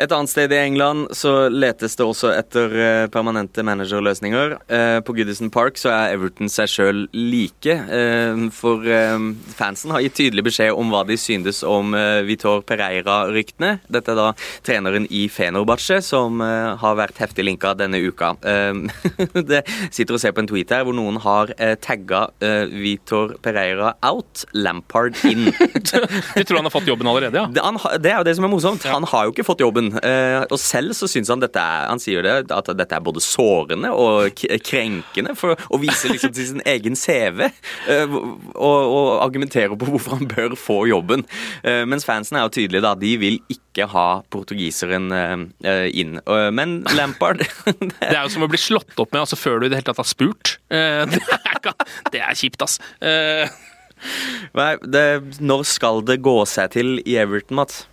Et 0.00 0.12
annet 0.12 0.30
sted 0.30 0.52
i 0.54 0.58
England 0.58 1.10
så 1.16 1.48
letes 1.52 1.96
det 1.98 2.04
også 2.06 2.30
etter 2.32 2.72
eh, 2.80 3.06
permanente 3.12 3.64
managerløsninger. 3.66 4.54
Eh, 4.72 4.98
På 5.04 5.14
Goodison 5.16 5.50
Park 5.52 5.76
så 5.80 5.90
er 5.92 6.14
Everton 6.16 6.48
seg 6.52 6.70
sjøl 6.72 7.02
like, 7.12 7.74
eh, 7.76 8.44
for 8.54 8.84
fansen 9.56 9.92
har 9.92 10.02
gitt 10.04 10.16
tydelig 10.16 10.46
beskjed 10.48 10.72
om 10.76 10.92
hva 10.92 11.02
de 11.08 11.16
syntes 11.20 11.60
om 11.66 11.92
Vitor 12.26 12.62
Pereira-ryktene. 12.66 13.74
Dette 13.92 14.12
er 14.12 14.18
da 14.18 14.28
treneren 14.64 15.06
i 15.12 15.26
Fenerbahçe 15.32 16.00
som 16.04 16.40
har 16.42 16.96
vært 16.98 17.20
heftig 17.20 17.44
linka 17.46 17.74
denne 17.78 18.00
uka. 18.02 18.32
Det 19.52 19.62
sitter 19.92 20.16
og 20.16 20.22
ser 20.22 20.34
på 20.34 20.42
en 20.42 20.48
tweet 20.50 20.72
her 20.72 20.84
hvor 20.86 20.96
noen 20.96 21.18
har 21.24 21.52
tagga 21.84 22.24
Vitor 22.72 23.36
Pereira 23.44 23.92
out, 24.08 24.44
Lampard 24.54 25.18
in. 25.28 25.50
Du 25.52 26.44
tror 26.44 26.60
han 26.60 26.66
har 26.68 26.74
fått 26.74 26.88
jobben 26.88 27.08
allerede, 27.10 27.38
ja? 27.38 27.46
Det, 27.52 27.62
han, 27.64 27.78
det 28.02 28.12
er 28.12 28.20
jo 28.20 28.26
det 28.28 28.36
som 28.38 28.46
er 28.46 28.52
morsomt. 28.52 28.86
Han 28.88 29.06
har 29.08 29.28
jo 29.28 29.34
ikke 29.34 29.46
fått 29.46 29.62
jobben. 29.64 29.81
Eh, 30.02 30.42
og 30.46 30.58
selv 30.60 30.94
så 30.96 31.08
syns 31.10 31.30
han 31.32 31.42
dette 31.42 31.60
er 31.60 31.88
Han 31.90 32.00
sier 32.02 32.24
det, 32.24 32.34
at 32.54 32.70
dette 32.78 32.96
er 32.96 33.04
både 33.04 33.22
sårende 33.24 33.92
og 33.92 34.42
krenkende 34.66 35.34
for 35.38 35.58
å 35.72 35.80
vise 35.82 36.10
liksom 36.10 36.34
til 36.34 36.48
sin 36.52 36.62
egen 36.68 36.98
CV. 36.98 37.46
eh, 37.90 38.16
og, 38.54 38.78
og 38.86 39.10
argumentere 39.24 39.78
på 39.78 39.88
hvorfor 39.90 40.18
han 40.18 40.30
bør 40.30 40.56
få 40.58 40.82
jobben. 40.90 41.26
Eh, 41.62 41.82
mens 41.88 42.06
fansen 42.08 42.38
er 42.38 42.46
jo 42.46 42.54
tydelige, 42.58 42.84
da. 42.84 42.94
De 42.98 43.12
vil 43.20 43.40
ikke 43.52 43.88
ha 43.88 44.06
portugiseren 44.32 45.08
inn. 45.62 46.18
Men 46.52 46.74
Lampard 46.92 47.40
Det 48.02 48.10
er 48.10 48.22
jo 48.22 48.32
som 48.34 48.44
å 48.44 48.50
bli 48.50 48.60
slått 48.60 48.98
opp 49.00 49.14
med 49.14 49.22
altså, 49.24 49.38
før 49.40 49.60
du 49.62 49.66
i 49.66 49.72
det 49.72 49.80
hele 49.80 49.88
tatt 49.88 50.02
har 50.02 50.08
spurt. 50.08 50.56
Det 50.68 52.20
er, 52.20 52.34
kjipt, 52.36 52.62
ass. 52.64 52.78
Nei, 54.58 54.72
det, 54.82 55.06
Når 55.40 55.64
skal 55.68 56.02
det 56.06 56.20
gå 56.24 56.36
seg 56.48 56.74
til 56.76 56.98
i 57.06 57.16
Everton, 57.22 57.60
Mats? 57.62 57.84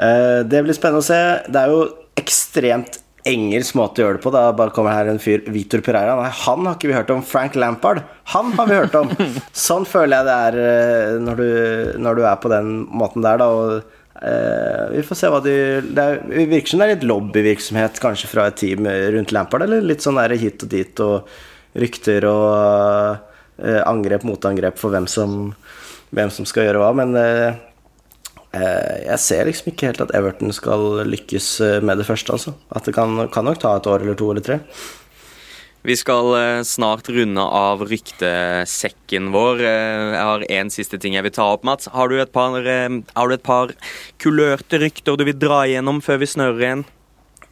Eh, 0.00 0.40
Det 0.48 0.62
blir 0.64 0.76
spennende 0.76 1.02
å 1.04 1.06
se. 1.06 1.20
Det 1.50 1.60
er 1.60 1.72
jo 1.72 1.84
ekstremt 2.20 2.98
engelsk 3.28 3.76
måte 3.76 4.00
å 4.00 4.06
gjøre 4.06 4.16
det 4.16 4.24
på. 4.24 4.32
Da 4.32 4.46
bare 4.56 4.72
kommer 4.72 4.96
her 4.96 5.10
en 5.12 5.20
fyr, 5.20 5.44
Vitor 5.52 5.82
Pereira. 5.84 6.16
Nei, 6.16 6.30
han 6.46 6.64
har 6.66 6.78
ikke 6.78 6.88
vi 6.88 6.96
hørt 6.96 7.12
om. 7.12 7.22
Frank 7.26 7.56
Lampard, 7.60 8.00
han 8.32 8.52
har 8.56 8.70
vi 8.70 8.78
hørt 8.80 8.96
om. 8.96 9.12
Sånn 9.66 9.84
føler 9.88 10.16
jeg 10.16 10.28
det 10.30 10.36
er 10.48 10.60
eh, 10.64 11.16
når 11.20 11.42
du, 11.42 11.50
når 12.00 12.20
du 12.20 12.24
er 12.24 12.40
på 12.40 12.52
den 12.52 12.72
måten 12.88 13.26
der, 13.26 13.42
da. 13.42 13.50
Og, 13.52 14.00
eh, 14.24 14.84
vi 14.96 15.04
får 15.04 15.20
se 15.20 15.32
hva 15.32 15.42
de 15.44 15.54
Det 15.84 16.06
er, 16.06 16.20
det 16.32 16.48
virker 16.54 16.72
som 16.72 16.80
det 16.80 16.88
er 16.88 16.94
litt 16.96 17.08
lobbyvirksomhet 17.12 18.00
kanskje 18.00 18.32
fra 18.32 18.48
et 18.48 18.60
team 18.60 18.88
rundt 18.88 19.36
Lampard, 19.36 19.68
eller 19.68 19.84
litt 19.84 20.04
sånn 20.04 20.20
der 20.20 20.36
hit 20.40 20.64
og 20.64 20.72
dit 20.72 21.04
og 21.04 21.28
rykter 21.80 22.24
og 22.26 23.20
eh, 23.62 23.82
angrep, 23.84 24.24
motangrep 24.26 24.80
for 24.80 24.96
hvem 24.96 25.04
som, 25.06 25.50
hvem 26.16 26.32
som 26.32 26.48
skal 26.48 26.70
gjøre 26.70 26.80
hva. 26.86 26.94
Men 27.04 27.12
Eh, 27.20 27.66
Jeg 28.52 29.18
ser 29.22 29.46
liksom 29.46 29.70
ikke 29.70 29.90
helt 29.90 30.00
at 30.02 30.14
Everton 30.16 30.50
skal 30.54 31.04
lykkes 31.06 31.50
eh, 31.62 31.76
med 31.86 32.00
det 32.02 32.06
første, 32.08 32.34
altså. 32.34 32.54
At 32.74 32.88
det 32.88 32.96
kan, 32.96 33.14
kan 33.30 33.46
nok 33.46 33.60
ta 33.62 33.76
et 33.78 33.86
år 33.86 34.02
eller 34.02 34.18
to 34.18 34.30
eller 34.32 34.42
tre. 34.42 34.58
Vi 35.86 35.94
skal 35.96 36.34
eh, 36.36 36.62
snart 36.66 37.08
runde 37.08 37.40
av 37.40 37.86
ryktesekken 37.88 39.30
vår. 39.32 39.62
Eh, 39.64 40.10
Jeg 40.12 40.26
har 40.28 40.46
én 40.58 40.72
siste 40.74 40.98
ting 41.00 41.14
jeg 41.16 41.24
vil 41.24 41.36
ta 41.38 41.46
opp, 41.54 41.64
Mats. 41.64 41.88
Har 41.94 42.10
du 42.10 42.18
et 42.20 42.32
par, 42.32 42.58
eh, 42.60 42.88
har 43.16 43.28
du 43.28 43.34
et 43.34 43.46
par 43.46 43.72
kulørte 44.20 44.82
rykter 44.82 45.16
du 45.16 45.24
vil 45.24 45.38
dra 45.38 45.62
igjennom 45.64 46.02
før 46.04 46.20
vi 46.20 46.28
snører 46.34 46.66
igjen? 46.66 46.84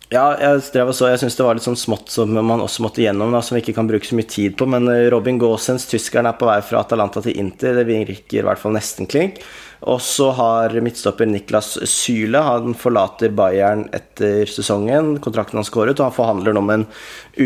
Ja, 0.08 0.32
jeg 0.40 0.62
drev 0.72 0.88
og 0.88 0.96
så, 0.96 1.10
jeg 1.12 1.20
syns 1.20 1.34
det 1.36 1.44
var 1.44 1.56
litt 1.56 1.66
sånn 1.66 1.76
smått 1.76 2.08
som 2.08 2.30
man 2.32 2.62
også 2.64 2.80
måtte 2.80 3.02
gjennom, 3.02 3.32
da, 3.34 3.42
som 3.44 3.58
vi 3.58 3.60
ikke 3.60 3.74
kan 3.76 3.88
bruke 3.90 4.08
så 4.08 4.16
mye 4.16 4.28
tid 4.28 4.54
på. 4.56 4.68
Men 4.68 4.88
eh, 4.92 5.06
Robin 5.12 5.40
Gaasens, 5.40 5.88
tyskeren, 5.88 6.28
er 6.28 6.36
på 6.36 6.48
vei 6.48 6.58
fra 6.64 6.82
Atalanta 6.84 7.22
til 7.24 7.36
Inter. 7.40 7.76
Det 7.80 7.88
virker 7.88 8.42
i 8.42 8.46
hvert 8.48 8.60
fall 8.60 8.76
nesten 8.76 9.08
klink. 9.08 9.40
Og 9.86 10.00
så 10.02 10.30
har 10.34 10.74
midtstopper 10.82 11.28
Niklas 11.30 11.76
Syle. 11.86 12.40
Han 12.42 12.74
forlater 12.74 13.30
Bayern 13.30 13.86
etter 13.94 14.42
sesongen. 14.50 15.18
Kontrakten 15.22 15.60
hans 15.60 15.70
går 15.70 15.92
ut, 15.92 16.00
og 16.00 16.08
han 16.08 16.16
forhandler 16.16 16.56
nå 16.56 16.64
med 16.66 16.80
en 16.80 16.88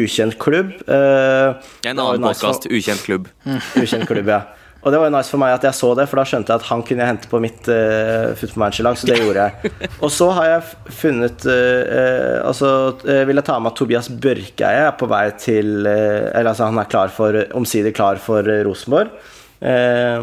ukjent 0.02 0.38
klubb. 0.40 0.72
Eh, 0.88 1.52
En 1.90 1.98
annen 1.98 2.24
nice 2.24 2.40
for- 2.40 2.72
Ukjent 2.72 3.04
klubb. 3.04 3.28
Ukjent 3.82 4.08
klubb, 4.08 4.32
ja. 4.32 4.40
Og 4.82 4.90
det 4.90 4.98
var 4.98 5.06
jo 5.06 5.14
nice 5.14 5.30
for 5.30 5.38
meg 5.38 5.52
at 5.54 5.62
jeg 5.62 5.76
så 5.78 5.92
det, 5.94 6.08
for 6.10 6.18
da 6.18 6.24
skjønte 6.26 6.50
jeg 6.50 6.58
at 6.58 6.64
han 6.66 6.80
kunne 6.82 7.04
jeg 7.04 7.10
hente 7.12 7.28
på 7.30 7.38
mitt 7.38 7.68
uh, 7.70 8.32
Football 8.34 8.62
Manager-lag, 8.64 8.96
så 8.98 9.06
det 9.06 9.18
gjorde 9.20 9.44
jeg. 9.44 9.70
Og 10.02 10.10
så 10.10 10.26
har 10.34 10.48
jeg 10.48 10.96
funnet 10.98 11.44
uh, 11.46 12.40
Altså 12.48 12.70
uh, 13.04 13.20
vil 13.28 13.38
jeg 13.38 13.46
ta 13.46 13.60
med 13.62 13.70
at 13.70 13.78
Tobias 13.78 14.08
Børkeie 14.10 14.88
er 14.88 14.96
på 14.98 15.06
vei 15.12 15.22
til 15.38 15.86
uh, 15.86 16.32
Eller 16.34 16.50
altså, 16.50 16.66
han 16.66 16.82
er 16.82 16.90
klar 16.90 17.14
for 17.14 17.38
omsider 17.60 17.94
klar 17.94 18.18
for 18.18 18.42
uh, 18.42 18.58
Rosenborg. 18.66 19.14
Uh, 19.62 20.18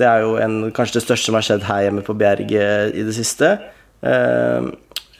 det 0.00 0.08
er 0.08 0.24
jo 0.24 0.36
en, 0.40 0.58
kanskje 0.72 0.98
det 0.98 1.04
største 1.04 1.28
som 1.28 1.36
har 1.36 1.44
skjedd 1.44 1.66
her 1.68 1.86
hjemme 1.86 2.04
på 2.06 2.16
Bjerget 2.16 2.96
i 2.96 3.04
det 3.04 3.14
siste. 3.16 3.54
Uh, 4.00 4.72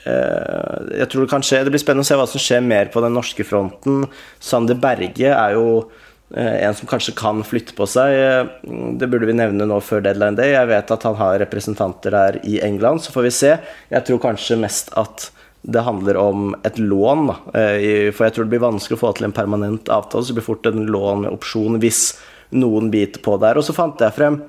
uh, 0.07 0.77
jeg 0.95 1.09
tror 1.11 1.25
Det 1.25 1.31
kan 1.33 1.43
skje 1.43 1.65
Det 1.67 1.73
blir 1.73 1.81
spennende 1.81 2.05
å 2.05 2.07
se 2.07 2.15
hva 2.15 2.27
som 2.31 2.41
skjer 2.41 2.63
mer 2.63 2.89
på 2.93 3.03
den 3.05 3.13
norske 3.17 3.45
fronten. 3.45 4.07
Sander 4.41 4.79
Berge 4.79 5.33
er 5.35 5.57
jo 5.57 5.89
Eh, 6.35 6.63
en 6.63 6.75
som 6.75 6.87
kanskje 6.87 7.15
kan 7.17 7.41
flytte 7.43 7.73
på 7.73 7.87
seg. 7.89 8.13
Eh, 8.13 8.45
Det 8.99 9.09
burde 9.09 9.25
vi 9.25 9.33
nevne 9.33 9.65
nå 9.65 9.79
før 9.81 10.03
deadline 10.03 10.35
day. 10.35 10.53
Jeg 10.53 10.67
vet 10.67 10.91
at 10.91 11.03
han 11.03 11.15
har 11.15 11.39
representanter 11.39 12.11
der 12.11 12.39
i 12.45 12.59
England, 12.61 13.01
så 13.01 13.11
får 13.11 13.23
vi 13.23 13.31
se. 13.31 13.59
Jeg 13.89 14.05
tror 14.05 14.19
kanskje 14.19 14.59
mest 14.59 14.93
at 14.95 15.31
det 15.65 15.83
handler 15.83 16.15
om 16.17 16.55
et 16.63 16.77
lån, 16.77 17.27
da. 17.27 17.35
Eh, 17.59 18.11
For 18.11 18.25
jeg 18.25 18.33
tror 18.33 18.43
det 18.45 18.49
blir 18.51 18.71
vanskelig 18.71 18.97
å 18.97 19.07
få 19.07 19.15
til 19.15 19.25
en 19.25 19.33
permanent 19.33 19.89
avtale, 19.89 20.23
så 20.23 20.27
det 20.27 20.35
blir 20.35 20.55
fort 20.55 20.65
en 20.65 20.85
lån 20.85 21.21
med 21.21 21.31
opsjon 21.31 21.79
hvis 21.79 22.19
noen 22.55 22.89
biter 22.93 23.21
på 23.25 23.35
der. 23.41 23.59
Og 23.59 23.65
så 23.67 23.75
fant 23.77 23.99
jeg 24.01 24.15
frem 24.15 24.39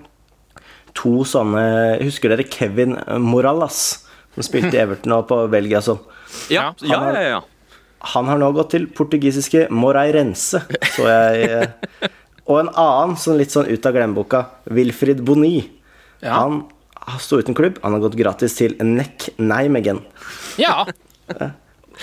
to 0.96 1.20
sånne 1.28 1.62
Husker 2.02 2.32
dere 2.32 2.46
Kevin 2.50 2.96
Morallas? 3.22 4.06
Som 4.34 4.46
spilte 4.46 4.76
i 4.76 4.80
Everton 4.84 5.16
og 5.18 5.26
på 5.30 5.40
Belgia 5.52 5.80
sånn. 5.84 6.00
Ja, 6.52 6.70
ja, 6.86 7.00
ja. 7.14 7.22
ja. 7.36 7.40
Han 8.14 8.30
har 8.30 8.38
nå 8.40 8.48
gått 8.56 8.70
til 8.72 8.86
portugisiske 8.96 9.66
Morairense, 9.74 10.62
så 10.94 11.04
jeg. 11.10 11.50
eh, 11.50 12.08
Og 12.50 12.62
en 12.62 12.70
annen, 12.72 13.16
sånn 13.20 13.36
litt 13.38 13.52
sånn 13.52 13.68
ut 13.68 13.84
av 13.86 13.92
glemmeboka, 13.94 14.40
Wilfrid 14.72 15.20
Boni. 15.26 15.58
Ja. 16.24 16.38
Han 16.40 16.64
sto 17.22 17.38
uten 17.38 17.54
klubb. 17.54 17.76
Han 17.84 17.94
har 17.94 18.02
gått 18.06 18.16
gratis 18.18 18.56
til 18.58 18.74
Neck 18.82 19.28
Nijmegen. 19.38 20.00
Ja. 20.58 20.86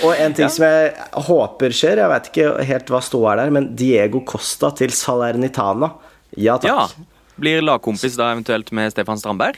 Og 0.05 0.13
en 0.13 0.33
ting 0.37 0.49
som 0.53 0.65
jeg 0.67 0.91
håper 1.27 1.73
skjer, 1.73 2.01
jeg 2.03 2.11
vet 2.11 2.27
ikke 2.31 2.49
helt 2.69 2.91
hva 2.93 2.99
ståa 3.01 3.31
er 3.33 3.39
der, 3.41 3.53
men 3.55 3.71
Diego 3.79 4.21
Costa 4.29 4.69
til 4.77 4.93
Salernitana. 4.93 5.93
Ja 6.37 6.57
takk. 6.61 6.69
ja. 6.97 7.07
Blir 7.37 7.61
lagkompis 7.61 8.15
da 8.17 8.31
eventuelt 8.33 8.71
med 8.73 8.89
Stefan 8.93 9.19
Strandberg? 9.21 9.57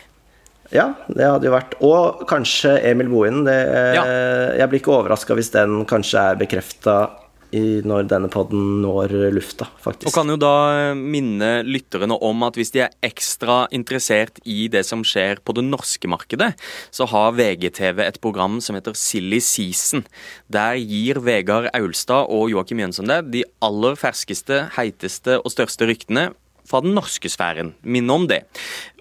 Ja, 0.76 0.90
det 1.08 1.26
hadde 1.26 1.48
jo 1.48 1.54
vært 1.56 1.72
Og 1.82 2.20
kanskje 2.30 2.76
Emil 2.86 3.08
Bohinen. 3.10 3.48
Ja. 3.48 4.04
Jeg 4.60 4.70
blir 4.70 4.82
ikke 4.84 4.92
overraska 4.98 5.34
hvis 5.40 5.50
den 5.56 5.80
kanskje 5.90 6.26
er 6.34 6.40
bekrefta 6.42 6.98
når 7.52 8.06
denne 8.10 8.30
podden 8.30 8.82
når 8.84 9.14
lufta, 9.34 9.66
faktisk. 9.82 10.10
Og 10.10 10.16
kan 10.16 10.30
jo 10.30 10.38
da 10.40 10.54
eh, 10.92 11.00
minne 11.00 11.64
lytterne 11.66 12.18
om 12.26 12.46
at 12.46 12.60
hvis 12.60 12.74
de 12.76 12.84
er 12.86 12.94
ekstra 13.06 13.64
interessert 13.76 14.38
i 14.46 14.68
det 14.72 14.84
som 14.86 15.02
skjer 15.06 15.42
på 15.42 15.56
det 15.58 15.66
norske 15.66 16.10
markedet, 16.12 16.52
så 16.94 17.08
har 17.10 17.34
VGTV 17.38 18.04
et 18.06 18.22
program 18.22 18.60
som 18.62 18.78
heter 18.78 18.98
Silly 18.98 19.42
Season. 19.42 20.06
Der 20.52 20.78
gir 20.78 21.22
Vegard 21.26 21.72
Aulstad 21.74 22.30
og 22.30 22.52
Joakim 22.54 22.84
Jønsson 22.86 23.10
det 23.10 23.24
de 23.34 23.44
aller 23.66 23.98
ferskeste, 24.00 24.68
heiteste 24.78 25.40
og 25.42 25.54
største 25.54 25.90
ryktene 25.90 26.30
fra 26.70 26.84
den 26.86 26.94
norske 26.94 27.30
sfæren. 27.32 27.74
Minne 27.82 28.14
om 28.14 28.30
det. 28.30 28.44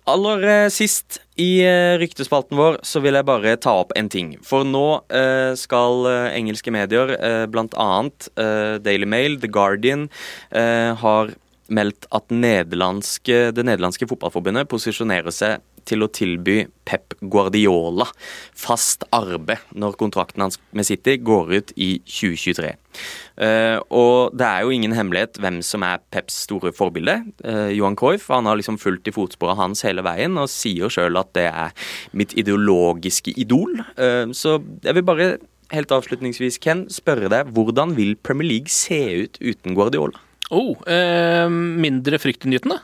Aller 0.09 0.45
eh, 0.49 0.69
sist 0.73 1.19
i 1.39 1.61
eh, 1.67 1.97
ryktespalten 2.01 2.57
vår 2.59 2.79
så 2.87 3.03
vil 3.05 3.19
jeg 3.19 3.27
bare 3.29 3.57
ta 3.61 3.75
opp 3.83 3.93
en 3.99 4.09
ting. 4.13 4.33
For 4.47 4.65
nå 4.67 4.87
eh, 5.13 5.53
skal 5.59 6.09
engelske 6.33 6.73
medier, 6.75 7.13
eh, 7.19 7.45
eh, 7.45 8.79
Daily 8.81 9.09
Mail, 9.09 9.39
The 9.43 9.51
Guardian, 9.53 10.09
har 10.51 11.35
meldt 11.69 12.09
at 12.15 12.33
nederlandske, 12.33 13.49
det 13.55 13.65
nederlandske 13.67 14.09
fotballforbundet 14.09 14.71
posisjonerer 14.71 15.35
seg 15.35 15.65
til 15.89 16.05
å 16.05 16.11
tilby 16.13 16.63
Pep 16.89 17.15
Guardiola 17.33 18.07
fast 18.57 19.07
arbeid 19.15 19.63
når 19.79 19.97
kontrakten 20.01 20.45
hans 20.45 20.59
med 20.77 20.89
City 20.89 21.17
går 21.25 21.53
ut 21.55 21.73
i 21.77 21.91
2023. 22.05 22.73
Eh, 23.45 23.79
og 23.95 24.37
det 24.37 24.49
er 24.49 24.65
jo 24.65 24.75
ingen 24.75 24.97
hemmelighet 24.97 25.41
hvem 25.43 25.61
som 25.65 25.85
er 25.87 26.03
Peps 26.13 26.43
store 26.47 26.73
forbilde. 26.77 27.21
Eh, 27.45 27.75
Johan 27.79 27.97
Cruyff 27.99 28.29
han 28.33 28.49
har 28.51 28.59
liksom 28.61 28.81
fulgt 28.81 29.09
i 29.09 29.15
fotsporene 29.15 29.61
hans 29.61 29.85
hele 29.87 30.05
veien 30.07 30.37
og 30.41 30.51
sier 30.53 30.93
sjøl 30.93 31.21
at 31.21 31.33
det 31.39 31.49
er 31.51 31.77
mitt 32.17 32.35
ideologiske 32.39 33.37
idol. 33.41 33.81
Eh, 33.97 34.27
så 34.37 34.59
jeg 34.85 34.99
vil 34.99 35.09
bare 35.09 35.31
helt 35.75 35.93
avslutningsvis, 35.93 36.57
Ken, 36.65 36.87
spørre 36.93 37.29
deg 37.33 37.53
hvordan 37.57 37.93
vil 37.99 38.17
Premier 38.17 38.57
League 38.57 38.73
se 38.73 39.03
ut 39.25 39.41
uten 39.41 39.77
Guardiola? 39.77 40.28
Oh, 40.55 40.75
eh, 40.89 41.49
mindre 41.51 42.19
fryktinngytende. 42.23 42.79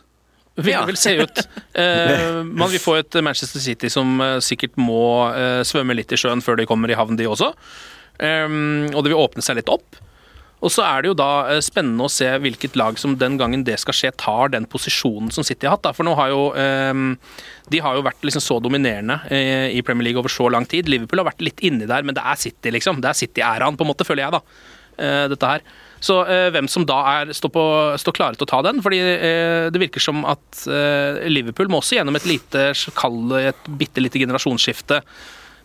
Vil 0.57 0.71
Ja. 0.75 0.85
vel 0.87 0.97
se 1.01 1.17
ut. 1.23 1.41
Eh, 1.75 2.43
man 2.45 2.71
vil 2.71 2.79
få 2.79 2.93
et 3.01 3.17
Manchester 3.25 3.59
City 3.59 3.89
som 3.91 4.21
eh, 4.23 4.37
sikkert 4.45 4.77
må 4.79 5.01
eh, 5.35 5.63
svømme 5.67 5.97
litt 5.99 6.13
i 6.15 6.19
sjøen 6.21 6.43
før 6.45 6.57
de 6.61 6.67
kommer 6.71 6.93
i 6.93 6.95
havn, 6.95 7.17
de 7.19 7.27
også. 7.27 7.49
Eh, 8.23 8.47
og 8.95 9.01
det 9.03 9.11
vil 9.11 9.19
åpne 9.19 9.43
seg 9.43 9.57
litt 9.59 9.73
opp. 9.73 9.97
Og 10.65 10.71
så 10.73 10.85
er 10.87 11.03
det 11.03 11.11
jo 11.11 11.17
da 11.19 11.31
eh, 11.51 11.59
spennende 11.65 12.07
å 12.07 12.13
se 12.13 12.29
hvilket 12.41 12.77
lag 12.79 12.97
som 13.01 13.17
den 13.21 13.35
gangen 13.41 13.65
det 13.67 13.75
skal 13.83 13.97
skje, 13.99 14.13
tar 14.23 14.53
den 14.55 14.69
posisjonen 14.71 15.33
som 15.35 15.43
City 15.45 15.67
har 15.67 15.75
hatt. 15.75 15.83
Da. 15.89 15.93
For 15.97 16.07
nå 16.07 16.15
har 16.21 16.31
jo 16.31 16.45
eh, 16.55 16.95
De 17.75 17.81
har 17.83 17.99
jo 17.99 18.05
vært 18.07 18.23
liksom 18.25 18.45
så 18.45 18.61
dominerende 18.63 19.19
i 19.75 19.83
Premier 19.83 20.07
League 20.13 20.21
over 20.23 20.31
så 20.33 20.47
lang 20.53 20.65
tid. 20.71 20.87
Liverpool 20.89 21.25
har 21.25 21.33
vært 21.33 21.43
litt 21.43 21.65
inni 21.67 21.89
der, 21.91 22.07
men 22.07 22.15
det 22.15 22.23
er 22.23 22.39
City, 22.39 22.71
liksom. 22.77 23.03
Det 23.03 23.11
er 23.11 23.19
City-æraen, 23.25 23.75
på 23.77 23.83
en 23.85 23.91
måte, 23.91 24.07
føler 24.07 24.29
jeg, 24.29 24.37
da. 24.39 24.41
eh, 25.03 25.27
dette 25.35 25.51
her. 25.57 25.67
Så 26.05 26.19
eh, 26.29 26.51
hvem 26.53 26.69
som 26.69 26.85
da 26.89 26.99
er, 27.15 27.33
står, 27.37 27.53
på, 27.55 27.65
står 28.01 28.17
klare 28.17 28.37
til 28.37 28.45
å 28.45 28.51
ta 28.51 28.61
den. 28.67 28.83
fordi 28.85 29.01
eh, 29.01 29.71
det 29.73 29.81
virker 29.81 30.03
som 30.05 30.25
at 30.29 30.67
eh, 30.69 31.25
Liverpool 31.33 31.71
må 31.73 31.81
også 31.81 31.99
gjennom 31.99 32.19
et 32.19 32.29
lite, 32.29 32.67
kall 32.99 33.23
det 33.33 33.47
et 33.53 33.73
bitte 33.81 34.05
lite 34.05 34.21
generasjonsskifte 34.21 35.01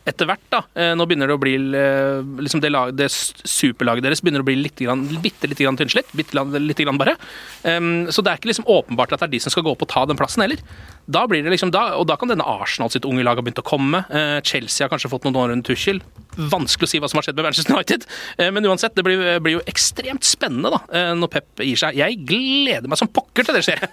etter 0.10 0.30
hvert. 0.30 0.46
da. 0.52 0.62
Eh, 0.76 0.92
nå 0.98 1.06
begynner 1.08 1.30
det 1.30 1.38
å 1.38 1.42
bli 1.42 1.56
eh, 1.56 2.22
liksom 2.44 2.62
det, 2.64 2.72
lag, 2.74 2.94
det 2.98 3.10
superlaget 3.10 4.06
deres 4.06 4.24
begynner 4.24 4.44
å 4.44 4.48
bli 4.48 4.58
litt, 4.60 4.80
grann, 4.80 5.06
bitte 5.24 5.50
litt 5.50 5.62
grann 5.62 5.78
tynnslitt. 5.80 6.12
Bitte 6.18 6.44
lite 6.60 6.86
grann 6.86 7.00
bare. 7.00 7.16
Um, 7.64 8.08
så 8.14 8.24
det 8.26 8.32
er 8.32 8.42
ikke 8.42 8.52
liksom 8.52 8.70
åpenbart 8.70 9.14
at 9.16 9.24
det 9.24 9.30
er 9.30 9.36
de 9.36 9.42
som 9.44 9.54
skal 9.54 9.66
gå 9.66 9.74
opp 9.74 9.86
og 9.86 9.92
ta 9.92 10.06
den 10.10 10.20
plassen 10.20 10.44
heller. 10.46 10.62
Da 11.10 11.26
blir 11.30 11.44
det 11.46 11.54
liksom, 11.54 11.74
da, 11.74 11.96
og 12.00 12.08
da 12.10 12.18
kan 12.20 12.32
denne 12.32 12.46
Arsenal 12.46 12.92
sitt 12.94 13.08
unge 13.08 13.26
lag 13.26 13.40
ha 13.40 13.46
begynt 13.46 13.62
å 13.62 13.66
komme. 13.66 14.04
Uh, 14.12 14.40
Chelsea 14.46 14.86
har 14.86 14.94
kanskje 14.94 15.12
fått 15.12 15.28
noen 15.28 15.40
år 15.42 15.56
under 15.56 15.66
Tuchel. 15.70 16.02
Vanskelig 16.40 16.90
å 16.90 16.94
si 16.94 17.02
hva 17.02 17.10
som 17.12 17.22
har 17.22 17.28
skjedd 17.28 17.40
med 17.40 17.50
Manchester 17.50 17.76
United. 17.76 18.08
Uh, 18.40 18.50
men 18.56 18.70
uansett, 18.70 18.96
det 18.98 19.06
blir, 19.08 19.26
blir 19.44 19.60
jo 19.60 19.66
ekstremt 19.70 20.28
spennende 20.28 20.74
da, 20.76 20.84
uh, 20.94 21.12
når 21.20 21.34
Pep 21.36 21.66
gir 21.66 21.80
seg. 21.80 22.00
Jeg 22.00 22.24
gleder 22.30 22.90
meg 22.90 23.02
som 23.02 23.12
pokker 23.12 23.48
til 23.48 23.60
det 23.60 23.66
skjer. 23.68 23.86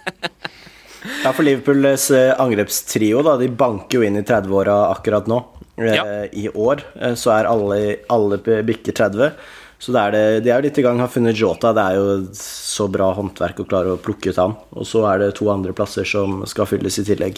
Ja, 1.21 1.29
for 1.31 1.45
Liverpools 1.45 2.09
angrepstrio, 2.41 3.21
da, 3.23 3.35
de 3.39 3.45
banker 3.53 3.99
jo 3.99 4.03
inn 4.03 4.17
i 4.19 4.23
30-åra 4.25 4.89
akkurat 4.89 5.29
nå. 5.29 5.37
Eh, 5.77 5.93
Ja. 5.95 6.03
I 6.33 6.47
år 6.49 6.83
eh, 6.99 7.13
så 7.19 7.31
er 7.37 7.45
alle, 7.49 7.97
alle 8.09 8.37
bikker 8.41 8.93
30. 8.97 9.31
Så 9.79 9.93
det 9.93 10.01
er 10.01 10.11
det, 10.15 10.21
de 10.43 10.49
er 10.49 10.63
litt 10.65 10.77
i 10.79 10.81
gang, 10.81 10.97
har 10.99 11.07
funnet 11.13 11.37
Jota. 11.37 11.69
Det 11.77 11.83
er 11.85 11.95
jo 11.99 12.05
så 12.33 12.87
bra 12.89 13.11
håndverk 13.13 13.59
å 13.61 13.67
klare 13.69 13.93
å 13.93 13.99
plukke 14.01 14.31
ut 14.33 14.39
han. 14.41 14.55
Og 14.73 14.87
så 14.89 15.03
er 15.11 15.19
det 15.21 15.35
to 15.37 15.51
andre 15.53 15.75
plasser 15.77 16.07
som 16.09 16.39
skal 16.49 16.65
fylles 16.65 16.97
i 16.97 17.05
tillegg. 17.05 17.37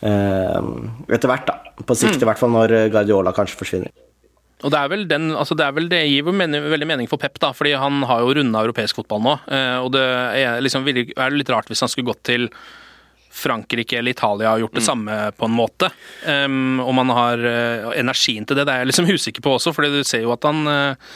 Eh, 0.00 0.62
etter 1.12 1.28
hvert, 1.28 1.44
da. 1.50 1.58
På 1.84 1.96
sikt, 1.98 2.22
i 2.22 2.28
hvert 2.28 2.40
fall 2.40 2.52
når 2.54 2.72
Guardiola 2.94 3.32
kanskje 3.36 3.60
forsvinner. 3.60 3.92
Og 4.64 4.70
det 4.72 4.78
er 4.80 4.88
vel 4.88 5.02
den, 5.10 5.26
altså 5.36 5.52
det, 5.58 5.66
er 5.66 5.74
vel, 5.76 5.90
det 5.92 5.98
gir 6.08 6.24
mening, 6.32 6.62
veldig 6.72 6.86
mening 6.88 7.08
for 7.10 7.20
Pep, 7.20 7.36
da, 7.42 7.50
fordi 7.52 7.74
han 7.76 8.00
har 8.08 8.22
jo 8.24 8.32
runda 8.38 8.62
europeisk 8.64 8.96
fotball 9.02 9.20
nå. 9.20 9.34
eh, 9.52 9.76
Og 9.84 9.90
det 9.92 10.04
er, 10.40 10.62
liksom, 10.64 10.86
er 10.88 11.36
litt 11.36 11.50
rart 11.52 11.68
hvis 11.68 11.84
han 11.84 11.92
skulle 11.92 12.14
gått 12.14 12.22
til 12.30 12.48
Frankrike 13.34 13.98
eller 13.98 14.14
Italia 14.14 14.52
har 14.52 14.62
gjort 14.62 14.74
det 14.78 14.84
samme 14.86 15.14
på 15.36 15.48
en 15.48 15.56
måte. 15.56 15.90
Um, 16.26 16.80
og 16.80 16.94
man 16.94 17.10
har 17.10 17.40
uh, 17.42 17.90
energien 17.98 18.46
til 18.46 18.56
det, 18.56 18.66
det 18.68 18.74
er 18.74 18.84
jeg 18.84 18.92
liksom 18.92 19.10
usikker 19.10 19.44
på 19.44 19.56
også, 19.56 19.74
for 19.74 19.90
du 19.90 20.04
ser 20.06 20.22
jo 20.22 20.32
at 20.34 20.46
han 20.46 20.68
eh, 20.70 21.12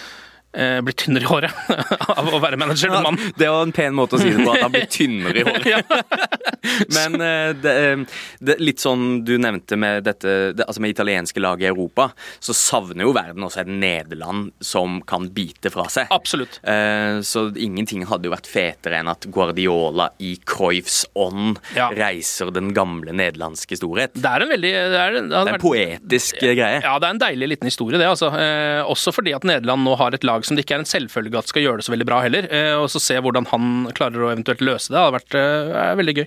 eh, 0.59 0.81
blir 0.85 0.97
tynnere 0.99 1.25
i 1.27 1.31
håret 1.31 1.53
av 2.19 2.29
å 2.35 2.41
være 2.43 2.59
manager. 2.61 2.91
enn 2.93 3.07
mann. 3.07 3.19
Ja, 3.23 3.33
Det 3.45 3.51
var 3.55 3.63
en 3.69 3.73
pen 3.77 3.95
måte 3.99 4.19
å 4.19 4.23
si 4.23 4.31
det 4.35 4.43
på, 4.45 4.53
at 4.57 4.65
han 4.67 4.75
blir 4.75 4.89
tynnere 4.99 5.43
i 5.43 5.47
håret. 5.47 5.93
Men 6.97 7.15
eh, 7.21 7.53
det, 7.63 7.75
eh, 7.93 8.05
det, 8.45 8.59
litt 8.63 8.83
sånn 8.83 9.23
du 9.27 9.35
nevnte 9.41 9.79
med 9.81 10.05
dette 10.07 10.53
det, 10.59 10.65
Altså 10.67 10.83
med 10.85 10.93
italienske 10.95 11.41
laget 11.43 11.69
i 11.69 11.71
Europa, 11.71 12.11
så 12.43 12.55
savner 12.57 13.07
jo 13.07 13.13
verden 13.17 13.45
også 13.47 13.63
et 13.65 13.71
Nederland 13.73 14.51
som 14.65 14.99
kan 15.09 15.29
bite 15.35 15.71
fra 15.73 15.87
seg. 15.93 16.11
Absolutt. 16.15 16.61
Eh, 16.67 17.21
Så 17.25 17.47
ingenting 17.57 18.05
hadde 18.09 18.29
jo 18.29 18.35
vært 18.35 18.49
fetere 18.51 18.99
enn 19.01 19.09
at 19.11 19.27
Guardiola 19.33 20.11
i 20.25 20.35
Cruyffs 20.49 21.05
ånd 21.19 21.59
Ja. 21.77 21.89
reiser 21.95 22.51
den 22.55 22.73
gamle 22.77 23.13
nederlandske 23.17 23.77
storhet. 23.79 24.15
Det 24.19 24.29
er 24.29 24.45
en 24.45 24.53
veldig 24.53 24.73
det 24.73 24.99
er, 25.01 25.13
det 25.19 25.23
Det 25.29 25.37
er 25.37 25.41
en 25.41 25.53
vært- 25.55 25.65
poetisk 25.65 26.43
eh, 26.43 26.55
greie. 26.59 26.81
Ja, 26.85 26.97
det 26.99 27.09
er 27.09 27.15
en 27.17 27.23
deilig 27.23 27.49
liten 27.55 27.69
historie, 27.71 27.99
det. 28.01 28.09
altså. 28.09 28.31
Eh, 28.35 28.83
også 28.89 29.13
fordi 29.15 29.35
at 29.37 29.45
Nederland 29.49 29.85
nå 29.87 29.97
har 30.01 30.15
et 30.17 30.25
lag 30.27 30.45
som 30.49 30.59
det 30.59 30.65
ikke 30.65 30.79
er 30.79 30.83
en 30.83 30.89
selvfølge 30.89 31.39
at 31.41 31.51
skal 31.51 31.65
gjøre 31.65 31.81
det 31.81 31.87
så 31.87 31.95
veldig 31.95 32.09
bra 32.09 32.23
heller. 32.25 32.49
Eh, 32.53 32.75
og 32.79 32.89
så 32.93 33.03
se 33.03 33.19
hvordan 33.21 33.49
han 33.53 33.71
klarer 33.97 34.25
å 34.25 34.33
eventuelt 34.33 34.65
løse 34.65 34.91
det, 34.91 34.97
det 34.97 35.05
hadde 35.05 35.19
vært 35.19 35.39
eh, 35.39 35.79
er 35.85 36.01
veldig 36.01 36.17
gøy. 36.19 36.27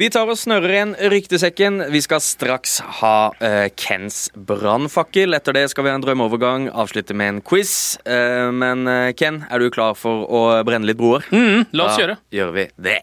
Vi 0.00 0.08
tar 0.08 0.30
og 0.32 0.40
snørrer 0.40 0.72
igjen 0.72 0.96
ryktesekken. 1.12 1.82
Vi 1.92 2.00
skal 2.00 2.22
straks 2.24 2.78
ha 3.02 3.16
uh, 3.36 3.66
Kens 3.76 4.24
brannfakkel. 4.32 5.36
Etter 5.36 5.58
det 5.58 5.66
skal 5.68 5.84
vi 5.84 5.92
ha 5.92 5.98
en 6.00 6.04
drømmeovergang, 6.06 6.70
avslutte 6.72 7.12
med 7.12 7.34
en 7.34 7.44
quiz. 7.44 7.74
Uh, 8.08 8.48
men 8.56 8.88
uh, 8.88 9.12
Ken, 9.12 9.42
er 9.52 9.60
du 9.60 9.68
klar 9.74 9.92
for 10.00 10.24
å 10.24 10.42
brenne 10.64 10.88
litt 10.88 11.00
broer? 11.00 11.28
Mm, 11.28 11.68
la 11.76 11.90
oss 11.90 11.98
da 12.00 12.06
gjøre. 12.06 12.20
gjør 12.32 12.54
vi 12.56 12.68
det. 12.88 13.00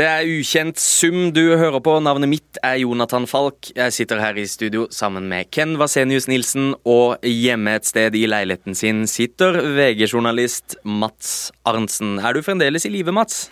Det 0.00 0.06
er 0.08 0.24
ukjent 0.24 0.78
sum 0.80 1.26
du 1.36 1.58
hører 1.60 1.82
på. 1.84 1.98
Navnet 2.00 2.30
mitt 2.30 2.58
er 2.64 2.78
Jonathan 2.80 3.26
Falk. 3.28 3.68
Jeg 3.76 3.92
sitter 3.92 4.22
her 4.22 4.38
i 4.40 4.46
studio 4.48 4.86
sammen 4.96 5.26
med 5.28 5.50
Ken 5.52 5.74
Vasenius 5.76 6.24
Nilsen, 6.30 6.70
og 6.88 7.20
hjemme 7.26 7.74
et 7.76 7.84
sted 7.84 8.16
i 8.16 8.22
leiligheten 8.24 8.78
sin 8.78 9.02
sitter 9.10 9.58
VG-journalist 9.76 10.78
Mats 10.88 11.50
Arntzen. 11.68 12.16
Er 12.16 12.32
du 12.32 12.40
fremdeles 12.46 12.88
i 12.88 12.94
live, 12.94 13.12
Mats? 13.12 13.50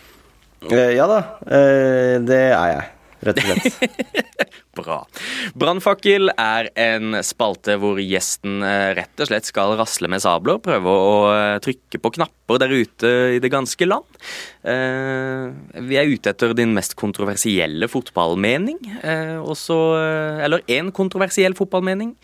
Eh, 0.71 0.95
ja 0.97 1.05
da, 1.11 1.19
eh, 1.45 2.17
det 2.25 2.41
er 2.47 2.65
jeg. 2.73 2.87
Rett 3.25 3.39
og 3.41 3.47
slett. 3.49 3.79
Bra. 4.79 4.99
Brannfakkel 5.59 6.31
er 6.39 6.69
en 6.79 7.17
spalte 7.25 7.75
hvor 7.81 7.99
gjesten 7.99 8.63
eh, 8.63 8.93
rett 8.97 9.21
og 9.21 9.29
slett 9.29 9.49
skal 9.49 9.73
rasle 9.79 10.07
med 10.11 10.23
sabler, 10.23 10.59
prøve 10.63 10.93
å 10.93 11.15
eh, 11.33 11.55
trykke 11.63 11.99
på 11.99 12.13
knapper 12.15 12.61
der 12.61 12.75
ute 12.77 13.11
i 13.35 13.41
det 13.43 13.51
ganske 13.51 13.87
land. 13.89 14.19
Eh, 14.63 15.49
vi 15.89 15.99
er 15.99 16.13
ute 16.13 16.31
etter 16.31 16.55
din 16.57 16.75
mest 16.77 16.95
kontroversielle 16.99 17.89
fotballmening. 17.91 18.79
Også, 19.43 19.75
eller 20.45 20.63
én 20.71 20.93
kontroversiell 20.95 21.57
fotballmening. 21.57 22.15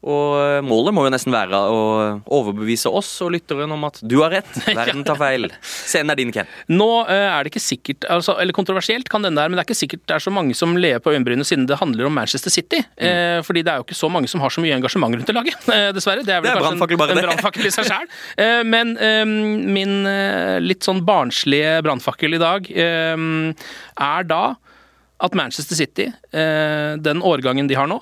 Og 0.00 0.36
eh, 0.40 0.58
målet 0.64 0.94
må 0.96 1.02
jo 1.04 1.12
nesten 1.12 1.34
være 1.34 1.58
å 1.60 1.80
overbevise 2.32 2.88
oss 2.88 3.10
og 3.24 3.34
lytteren 3.34 3.72
om 3.74 3.82
at 3.84 3.98
du 4.00 4.16
har 4.22 4.32
rett, 4.32 4.48
verden 4.78 5.04
tar 5.04 5.18
feil. 5.20 5.50
Scenen 5.60 6.14
er 6.14 6.20
din, 6.22 6.32
Ken. 6.32 6.48
Nå 6.72 6.88
eh, 7.04 7.26
er 7.28 7.44
det 7.44 7.52
ikke 7.52 7.62
sikkert, 7.62 8.06
altså, 8.08 8.38
eller 8.40 8.56
kontroversielt 8.56 9.10
kan 9.12 9.26
den 9.26 9.36
der, 9.36 9.50
men 9.50 9.58
det 9.58 9.64
er 9.64 9.68
ikke 9.68 9.80
sikkert 9.82 10.06
det 10.08 10.16
er 10.16 10.24
så 10.24 10.32
mange 10.32 10.56
som 10.56 10.72
lever 10.80 11.04
på 11.04 11.12
øyenbrynene 11.12 11.44
siden 11.46 11.68
det 11.68 11.76
handler 11.82 12.08
om 12.08 12.16
Manchester 12.16 12.52
City. 12.52 12.80
Eh, 12.96 13.40
fordi 13.44 13.64
det 13.66 13.74
er 13.74 13.82
jo 13.82 13.88
ikke 13.88 13.98
så 13.98 14.08
mange 14.12 14.30
som 14.32 14.40
har 14.40 14.54
så 14.54 14.64
mye 14.64 14.78
engasjement 14.78 15.18
rundt 15.18 15.28
det 15.28 15.36
laget, 15.36 15.68
eh, 15.76 15.90
dessverre. 15.96 16.24
Det 16.24 16.32
er 16.32 16.40
vel 16.40 16.48
Det 16.48 16.56
er 16.56 16.64
kanskje 16.64 16.96
en, 16.96 17.18
en 17.18 17.22
brannfakkel 17.28 17.68
i 17.68 17.74
seg 17.76 17.90
sjæl. 17.90 18.08
Eh, 18.40 18.62
men 18.64 18.92
min 19.74 19.92
litt 20.64 20.86
sånn 20.86 21.00
barnslige 21.04 21.80
brannfakkel 21.84 22.36
i 22.36 22.40
dag 22.40 22.68
er 22.72 24.26
da 24.28 24.42
at 25.20 25.36
Manchester 25.36 25.76
City, 25.76 26.06
den 26.32 27.22
årgangen 27.26 27.68
de 27.68 27.76
har 27.76 27.90
nå, 27.90 27.98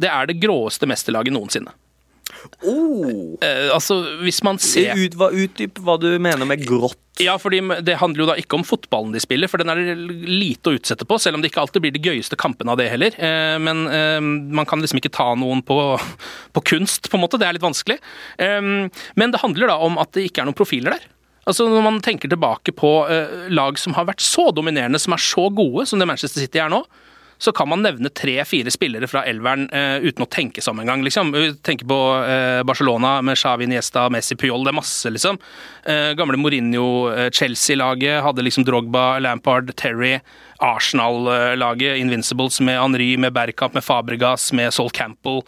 det 0.00 0.10
er 0.10 0.28
det 0.30 0.40
gråeste 0.42 0.88
mesterlaget 0.88 1.34
noensinne. 1.34 1.74
Oh. 2.64 3.36
Eh, 3.44 3.68
altså, 3.74 3.98
hvis 4.22 4.40
man 4.46 4.58
ser 4.62 4.96
Ut, 4.98 5.14
hva, 5.18 5.28
utdyp 5.34 5.78
hva 5.84 5.98
du 6.00 6.08
mener 6.22 6.46
med 6.48 6.64
grått. 6.66 6.98
Ja, 7.20 7.34
fordi 7.38 7.60
det 7.84 7.98
handler 8.00 8.22
jo 8.22 8.28
da 8.30 8.36
ikke 8.40 8.56
om 8.56 8.64
fotballen 8.66 9.12
de 9.14 9.20
spiller, 9.22 9.50
for 9.50 9.60
den 9.60 9.70
er 9.70 9.82
det 9.82 9.96
lite 10.26 10.72
å 10.72 10.78
utsette 10.78 11.06
på, 11.06 11.18
selv 11.20 11.36
om 11.36 11.44
det 11.44 11.50
ikke 11.52 11.60
alltid 11.62 11.84
blir 11.84 11.94
de 11.94 12.02
gøyeste 12.02 12.38
kampene 12.40 12.72
av 12.72 12.80
det 12.80 12.88
heller. 12.90 13.14
Eh, 13.20 13.58
Men 13.62 13.84
eh, 13.90 14.18
man 14.22 14.66
kan 14.68 14.82
liksom 14.82 15.02
ikke 15.02 15.12
ta 15.14 15.32
noen 15.38 15.62
på, 15.66 15.78
på 16.56 16.64
kunst, 16.72 17.10
på 17.10 17.18
en 17.18 17.26
måte. 17.26 17.38
Det 17.38 17.46
er 17.48 17.58
litt 17.58 17.66
vanskelig. 17.66 18.00
Eh, 18.38 18.60
Men 19.18 19.34
det 19.34 19.42
handler 19.44 19.74
da 19.74 19.78
om 19.84 20.00
at 20.02 20.14
det 20.16 20.30
ikke 20.30 20.42
er 20.42 20.50
noen 20.50 20.58
profiler 20.58 20.96
der. 20.96 21.10
Altså 21.42 21.66
Når 21.66 21.82
man 21.82 22.02
tenker 22.02 22.30
tilbake 22.30 22.74
på 22.78 22.90
eh, 23.10 23.48
lag 23.50 23.78
som 23.80 23.96
har 23.98 24.06
vært 24.08 24.22
så 24.22 24.50
dominerende, 24.54 25.00
som 25.02 25.14
er 25.14 25.22
så 25.22 25.48
gode 25.50 25.88
som 25.90 25.98
det 25.98 26.06
Manchester 26.06 26.44
City 26.44 26.62
er 26.62 26.70
nå, 26.70 26.84
så 27.42 27.52
kan 27.56 27.70
man 27.70 27.82
nevne 27.82 28.12
tre-fire 28.14 28.70
spillere 28.70 29.08
fra 29.10 29.24
elveren 29.26 29.66
uh, 29.72 29.98
uten 30.04 30.22
å 30.22 30.30
tenke 30.30 30.62
seg 30.62 30.76
om 30.76 30.82
engang. 30.84 31.02
Liksom. 31.02 31.32
Tenke 31.66 31.88
på 31.90 31.98
uh, 32.22 32.62
Barcelona 32.68 33.16
med 33.26 33.40
Xavi, 33.40 33.66
Niesta, 33.70 34.06
Messi, 34.14 34.38
Puyol. 34.38 34.62
Det 34.62 34.70
er 34.70 34.78
masse, 34.78 35.10
liksom. 35.10 35.40
Uh, 35.82 36.12
gamle 36.18 36.38
Mourinho, 36.38 36.86
Chelsea-laget 37.34 38.22
hadde 38.22 38.46
liksom 38.46 38.66
Drogba, 38.68 39.16
Lampard, 39.24 39.74
Terry. 39.80 40.20
Arsenal-laget, 40.62 41.98
Invincibles 41.98 42.60
med 42.62 42.78
Henry, 42.78 43.16
med 43.18 43.34
Bergkamp, 43.34 43.74
med 43.74 43.82
Fabregas, 43.82 44.52
med 44.54 44.70
Sol 44.70 44.92
Campbell. 44.94 45.42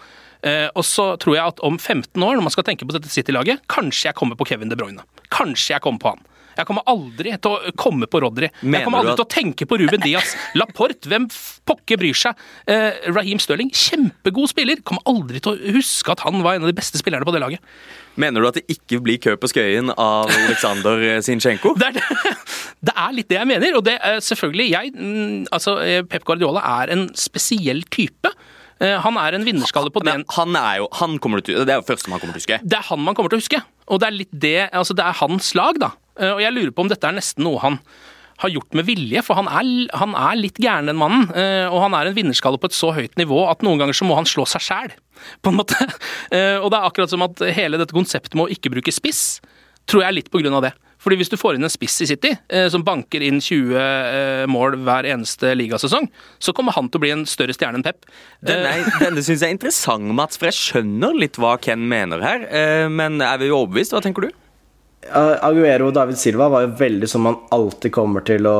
Eh, 0.44 0.68
og 0.76 0.84
så 0.84 1.14
tror 1.20 1.38
jeg 1.38 1.52
at 1.54 1.62
om 1.64 1.78
15 1.78 2.20
år, 2.20 2.36
når 2.36 2.44
man 2.44 2.52
skal 2.52 2.66
tenke 2.66 2.84
på 2.84 2.92
dette 2.96 3.12
City-laget, 3.12 3.62
kanskje 3.70 4.10
jeg 4.10 4.18
kommer 4.18 4.36
på 4.36 4.48
Kevin 4.50 4.72
De 4.72 4.76
Bruyne. 4.76 5.06
Kanskje 5.32 5.76
jeg 5.76 5.84
kommer 5.84 6.02
på 6.02 6.12
han. 6.12 6.26
Jeg 6.56 6.66
kommer 6.68 6.82
aldri 6.90 7.34
til 7.42 7.50
å 7.50 7.72
komme 7.76 8.06
på 8.10 8.20
Rodri. 8.22 8.50
Mener 8.62 8.78
Jeg 8.78 8.84
kommer 8.86 8.98
aldri 9.02 9.12
at- 9.12 9.20
til 9.22 9.26
å 9.26 9.32
tenke 9.34 9.66
på 9.66 9.78
Ruben 9.80 10.00
Diaz. 10.00 10.34
Laporte, 10.54 11.08
hvem 11.10 11.26
pokker 11.66 11.98
bryr 11.98 12.14
seg? 12.14 12.34
Eh, 12.66 13.10
Raheem 13.10 13.38
Stirling, 13.42 13.70
kjempegod 13.70 14.48
spiller. 14.52 14.76
Kommer 14.84 15.02
aldri 15.06 15.40
til 15.42 15.52
å 15.56 15.72
huske 15.74 16.10
at 16.14 16.20
han 16.20 16.42
var 16.42 16.54
en 16.54 16.62
av 16.62 16.70
de 16.70 16.76
beste 16.80 16.98
spillerne 17.00 17.24
på 17.26 17.32
det 17.32 17.40
laget. 17.42 17.60
Mener 18.16 18.40
du 18.40 18.46
at 18.48 18.54
det 18.54 18.66
ikke 18.70 19.00
blir 19.02 19.18
kø 19.18 19.36
på 19.36 19.48
Skøyen 19.50 19.90
av 19.98 20.30
Aleksandr 20.30 21.20
Sinchenko? 21.26 21.74
Det 21.80 21.88
er, 21.90 22.36
det 22.84 22.94
er 22.94 23.12
litt 23.16 23.28
det 23.28 23.38
jeg 23.40 23.48
mener. 23.48 23.76
Og 23.78 23.84
det 23.84 23.98
er 24.00 24.20
selvfølgelig 24.22 24.68
jeg 24.70 24.92
mm, 24.94 25.46
Altså, 25.52 25.78
eh, 25.82 26.02
Pep 26.06 26.24
Guardiola 26.24 26.60
er 26.82 26.92
en 26.94 27.08
spesiell 27.18 27.82
type. 27.90 28.30
Eh, 28.80 28.98
Han 29.00 29.16
er 29.18 29.34
en 29.38 29.44
vinnerskalle 29.46 29.90
på 29.94 30.02
den 30.04 30.24
han 30.36 30.56
er 30.58 30.78
jo 30.82 30.88
han 31.00 31.18
kommer 31.18 31.42
til, 31.42 31.64
Det 31.64 31.70
er 31.74 31.80
jo 31.80 31.86
første 31.86 32.08
man 32.10 32.20
kommer 32.20 32.34
til 32.34 32.42
å 32.42 32.44
huske. 32.44 32.60
Det 32.68 32.78
er 32.78 32.86
han 32.90 33.00
man 33.00 33.14
kommer 33.14 33.30
til 33.30 33.38
å 33.38 33.42
huske. 33.42 33.62
Og 33.88 34.00
det 34.00 34.06
er 34.08 34.16
litt 34.18 34.32
det 34.32 34.70
Altså, 34.72 34.94
det 34.94 35.04
er 35.04 35.12
hans 35.20 35.54
lag, 35.54 35.78
da. 35.82 35.90
Eh, 36.18 36.32
Og 36.34 36.40
jeg 36.44 36.52
lurer 36.54 36.70
på 36.74 36.84
om 36.84 36.88
dette 36.92 37.08
er 37.08 37.16
nesten 37.16 37.44
noe 37.46 37.58
han 37.64 37.78
har 38.42 38.50
gjort 38.50 38.74
med 38.74 38.84
vilje, 38.88 39.20
for 39.22 39.38
han 39.38 39.46
er, 39.46 39.68
han 39.94 40.14
er 40.18 40.34
litt 40.40 40.56
gæren, 40.58 40.88
den 40.90 40.98
mannen. 40.98 41.28
eh, 41.38 41.68
Og 41.70 41.80
han 41.84 41.94
er 41.94 42.10
en 42.10 42.16
vinnerskalle 42.16 42.58
på 42.58 42.66
et 42.66 42.74
så 42.74 42.90
høyt 42.96 43.14
nivå 43.16 43.44
at 43.50 43.62
noen 43.62 43.78
ganger 43.78 43.94
så 43.94 44.04
må 44.08 44.16
han 44.18 44.26
slå 44.26 44.42
seg 44.50 44.60
sjæl, 44.60 44.90
på 45.42 45.52
en 45.52 45.60
måte. 45.60 45.78
Eh, 46.34 46.58
Og 46.58 46.70
det 46.72 46.78
er 46.80 46.88
akkurat 46.90 47.10
som 47.10 47.22
at 47.22 47.38
hele 47.54 47.78
dette 47.78 47.94
konseptet 47.94 48.34
med 48.34 48.46
å 48.48 48.50
ikke 48.56 48.72
bruke 48.74 48.92
spiss, 48.92 49.40
tror 49.86 50.02
jeg 50.02 50.08
er 50.10 50.18
litt 50.18 50.30
på 50.34 50.42
grunn 50.42 50.54
av 50.58 50.62
det. 50.66 50.72
Fordi 51.04 51.18
hvis 51.20 51.28
du 51.28 51.36
får 51.36 51.58
inn 51.58 51.66
en 51.66 51.70
spiss 51.72 51.98
i 52.00 52.06
City, 52.08 52.30
eh, 52.48 52.66
som 52.72 52.80
banker 52.82 53.20
inn 53.22 53.36
20 53.38 53.74
eh, 53.76 54.46
mål 54.48 54.78
hver 54.86 55.04
eneste 55.12 55.50
ligasesong, 55.54 56.06
så 56.40 56.54
kommer 56.56 56.72
han 56.72 56.88
til 56.88 56.96
å 56.98 57.02
bli 57.04 57.10
en 57.12 57.26
større 57.28 57.52
stjerne 57.52 57.76
enn 57.78 57.84
Pep. 57.84 58.06
Denne, 58.48 58.72
denne 59.02 59.20
syns 59.22 59.42
jeg 59.44 59.50
er 59.52 59.54
interessant, 59.58 60.08
Mats, 60.16 60.40
for 60.40 60.48
jeg 60.48 60.56
skjønner 60.56 61.12
litt 61.20 61.36
hva 61.36 61.58
Ken 61.60 61.84
mener 61.86 62.24
her. 62.24 62.46
eh, 62.48 62.88
Men 62.88 63.20
er 63.20 63.36
vi 63.42 63.50
overbevist? 63.52 63.92
Hva 63.92 64.00
tenker 64.02 64.26
du? 64.26 64.32
Uh, 65.10 65.36
Aguero 65.44 65.88
og 65.90 65.94
David 65.96 66.16
Silva 66.20 66.48
var 66.52 66.64
jo 66.66 66.74
veldig 66.78 67.08
som 67.10 67.24
man 67.26 67.36
alltid 67.54 67.92
kommer 67.94 68.24
til 68.26 68.46
å 68.48 68.58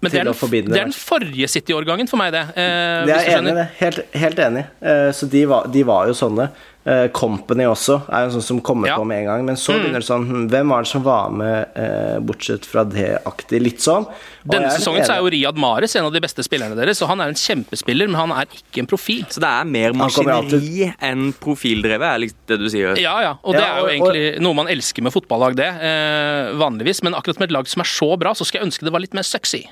Men 0.00 0.12
det 0.12 0.20
er, 0.20 0.28
den, 0.28 0.68
det 0.68 0.78
er 0.78 0.84
den 0.84 0.94
forrige 0.94 1.48
City-årgangen 1.50 2.06
for 2.10 2.20
meg, 2.20 2.30
det. 2.34 2.44
Eh, 2.54 3.06
Det 3.08 3.14
er 3.16 3.30
enig 3.38 3.54
det. 3.56 3.64
Helt, 3.80 3.98
helt 4.14 4.38
enig. 4.44 4.62
Eh, 4.80 5.08
Så 5.16 5.26
de 5.32 5.40
var, 5.50 5.66
de 5.74 5.82
var 5.88 6.06
jo 6.06 6.14
sånne. 6.14 6.50
Eh, 6.88 7.08
Company 7.12 7.66
også 7.68 7.98
er 8.08 8.22
jo 8.24 8.38
sånn 8.38 8.44
som 8.46 8.60
kommer 8.64 8.88
Ja. 8.88 8.94
Mm. 8.96 9.00
på 9.02 9.06
med 9.10 9.18
en 9.18 9.26
gang. 9.26 9.42
Men 9.44 9.56
så 9.60 9.74
begynner 9.76 10.00
det 10.00 10.06
sånn 10.08 10.24
hm, 10.24 10.44
Hvem 10.48 10.68
var 10.72 10.82
det 10.86 10.88
som 10.88 11.02
var 11.04 11.28
med, 11.30 11.66
uh, 11.76 12.18
bortsett 12.24 12.64
fra 12.64 12.84
det 12.88 13.18
aktig? 13.28 13.60
Litt 13.60 13.82
sånn. 13.84 14.06
Og 14.06 14.48
Denne 14.54 14.70
sesongen 14.72 15.04
så 15.04 15.16
er 15.16 15.20
jo. 15.20 15.28
Riyad 15.28 15.58
Mahrez 15.60 15.94
en 15.96 16.06
av 16.06 16.12
de 16.14 16.20
beste 16.24 16.40
spillerne 16.46 16.74
deres, 16.78 17.02
og 17.02 17.08
han 17.10 17.20
er 17.20 17.28
en 17.28 17.34
kjempespiller, 17.36 18.08
men 18.08 18.16
han 18.16 18.32
er 18.32 18.46
ikke 18.46 18.80
en 18.80 18.88
profil. 18.88 19.26
Så 19.28 19.42
det 19.44 19.50
er 19.50 19.64
mer 19.68 19.92
maskineri 19.92 20.94
enn 21.04 21.34
profildrevet, 21.36 22.08
er 22.08 22.18
liksom 22.24 22.38
det 22.48 22.58
du 22.62 22.68
sier? 22.72 22.96
Ja, 22.96 23.20
ja, 23.20 23.34
og 23.44 23.52
det 23.52 23.60
Ja, 23.60 23.74
er 23.74 23.78
jo 23.80 23.84
og- 23.84 23.92
egentlig 23.92 24.40
noe 24.40 24.54
man 24.54 24.66
elsker 24.68 25.02
med 25.02 25.12
fotballag, 25.12 25.56
det, 25.56 25.68
Uh, 25.78 26.56
vanligvis. 26.56 27.02
Men 27.02 27.12
akkurat 27.14 27.38
med 27.38 27.50
et 27.50 27.52
lag 27.52 27.66
som 27.68 27.80
er 27.80 27.84
så 27.84 28.18
bra, 28.18 28.32
så 28.32 28.46
skal 28.46 28.60
jeg 28.62 28.68
ønske 28.70 28.84
det 28.84 28.92
var 28.92 29.00
litt 29.00 29.12
mer 29.14 29.22
sexy. 29.22 29.66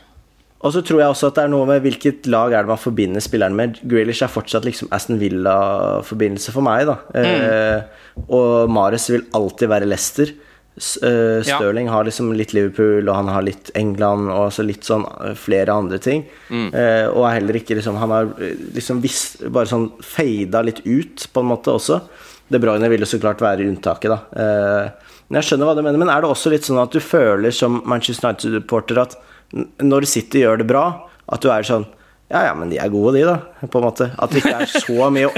Og 0.64 0.72
så 0.72 0.80
tror 0.80 1.02
jeg 1.02 1.12
også 1.12 1.28
at 1.30 1.36
det 1.36 1.44
er 1.44 1.52
noe 1.52 1.66
med 1.68 1.82
hvilket 1.84 2.26
lag 2.32 2.54
er 2.54 2.64
det 2.64 2.72
man 2.72 2.80
forbinder 2.80 3.22
spilleren 3.22 3.57
med. 3.59 3.76
Grealish 3.84 4.24
er 4.24 4.32
fortsatt 4.32 4.64
liksom 4.64 4.88
Aston 4.94 5.20
Villa-forbindelse 5.20 6.54
for 6.54 6.64
meg, 6.64 6.88
da. 6.88 6.96
Eh, 7.20 8.07
og 8.32 8.72
Mares 8.72 9.11
vil 9.12 9.26
alltid 9.36 9.70
være 9.70 9.88
Leicester. 9.90 10.32
Uh, 10.76 11.40
Stirling 11.40 11.86
Ja. 11.88 11.92
Har 11.92 12.04
liksom 12.04 12.34
litt 12.36 12.52
Liverpool, 12.52 13.09
og 13.09 13.14
han 13.16 13.28
har 13.32 13.44
litt 13.46 13.70
England, 13.74 14.28
og 14.28 14.52
så 14.52 14.64
litt 14.64 14.84
sånn 14.84 15.07
eh, 15.24 15.32
flere 15.36 15.72
andre 15.72 15.98
ting. 16.02 16.26
Eh, 16.52 17.07
og 17.09 17.24
er 17.24 17.38
heller 17.38 17.57
ikke 17.57 17.78
liksom 17.78 17.96
Han 17.96 18.12
har 18.12 18.28
eh, 18.44 18.59
liksom 18.76 19.00
vis, 19.00 19.38
bare 19.48 19.70
sånn 19.70 19.88
fada 20.04 20.61
litt 20.66 20.82
ut, 20.84 21.28
på 21.32 21.40
en 21.40 21.48
måte, 21.48 21.72
også. 21.72 22.02
De 22.52 22.61
Bruyne 22.62 22.90
vil 22.92 23.02
jo 23.02 23.09
så 23.09 23.20
klart 23.22 23.40
være 23.42 23.64
unntaket, 23.66 24.12
da. 24.12 24.18
Uh, 24.36 25.16
men 25.26 25.40
jeg 25.40 25.48
skjønner 25.48 25.66
hva 25.66 25.74
du 25.74 25.82
mener. 25.82 25.98
Men 25.98 26.12
er 26.12 26.22
det 26.22 26.28
også 26.30 26.52
litt 26.52 26.68
sånn 26.68 26.78
at 26.78 26.92
du 26.94 27.00
føler 27.02 27.54
som 27.54 27.80
Manchester 27.88 28.28
United-supporter 28.28 29.00
at 29.02 29.16
når 29.55 30.09
City 30.11 30.42
gjør 30.44 30.62
det 30.62 30.70
bra, 30.70 30.86
at 31.32 31.42
du 31.42 31.51
er 31.53 31.66
sånn 31.66 31.86
ja, 32.26 32.40
ja, 32.49 32.55
men 32.59 32.72
de 32.72 32.78
er 32.82 32.90
gode, 32.90 33.12
de, 33.14 33.20
da. 33.22 33.36
På 33.70 33.78
en 33.78 33.84
måte. 33.86 34.09
At 34.18 34.32
det 34.34 34.40
ikke 34.40 34.57
er 34.59 34.70
så 34.70 35.07
mye 35.14 35.28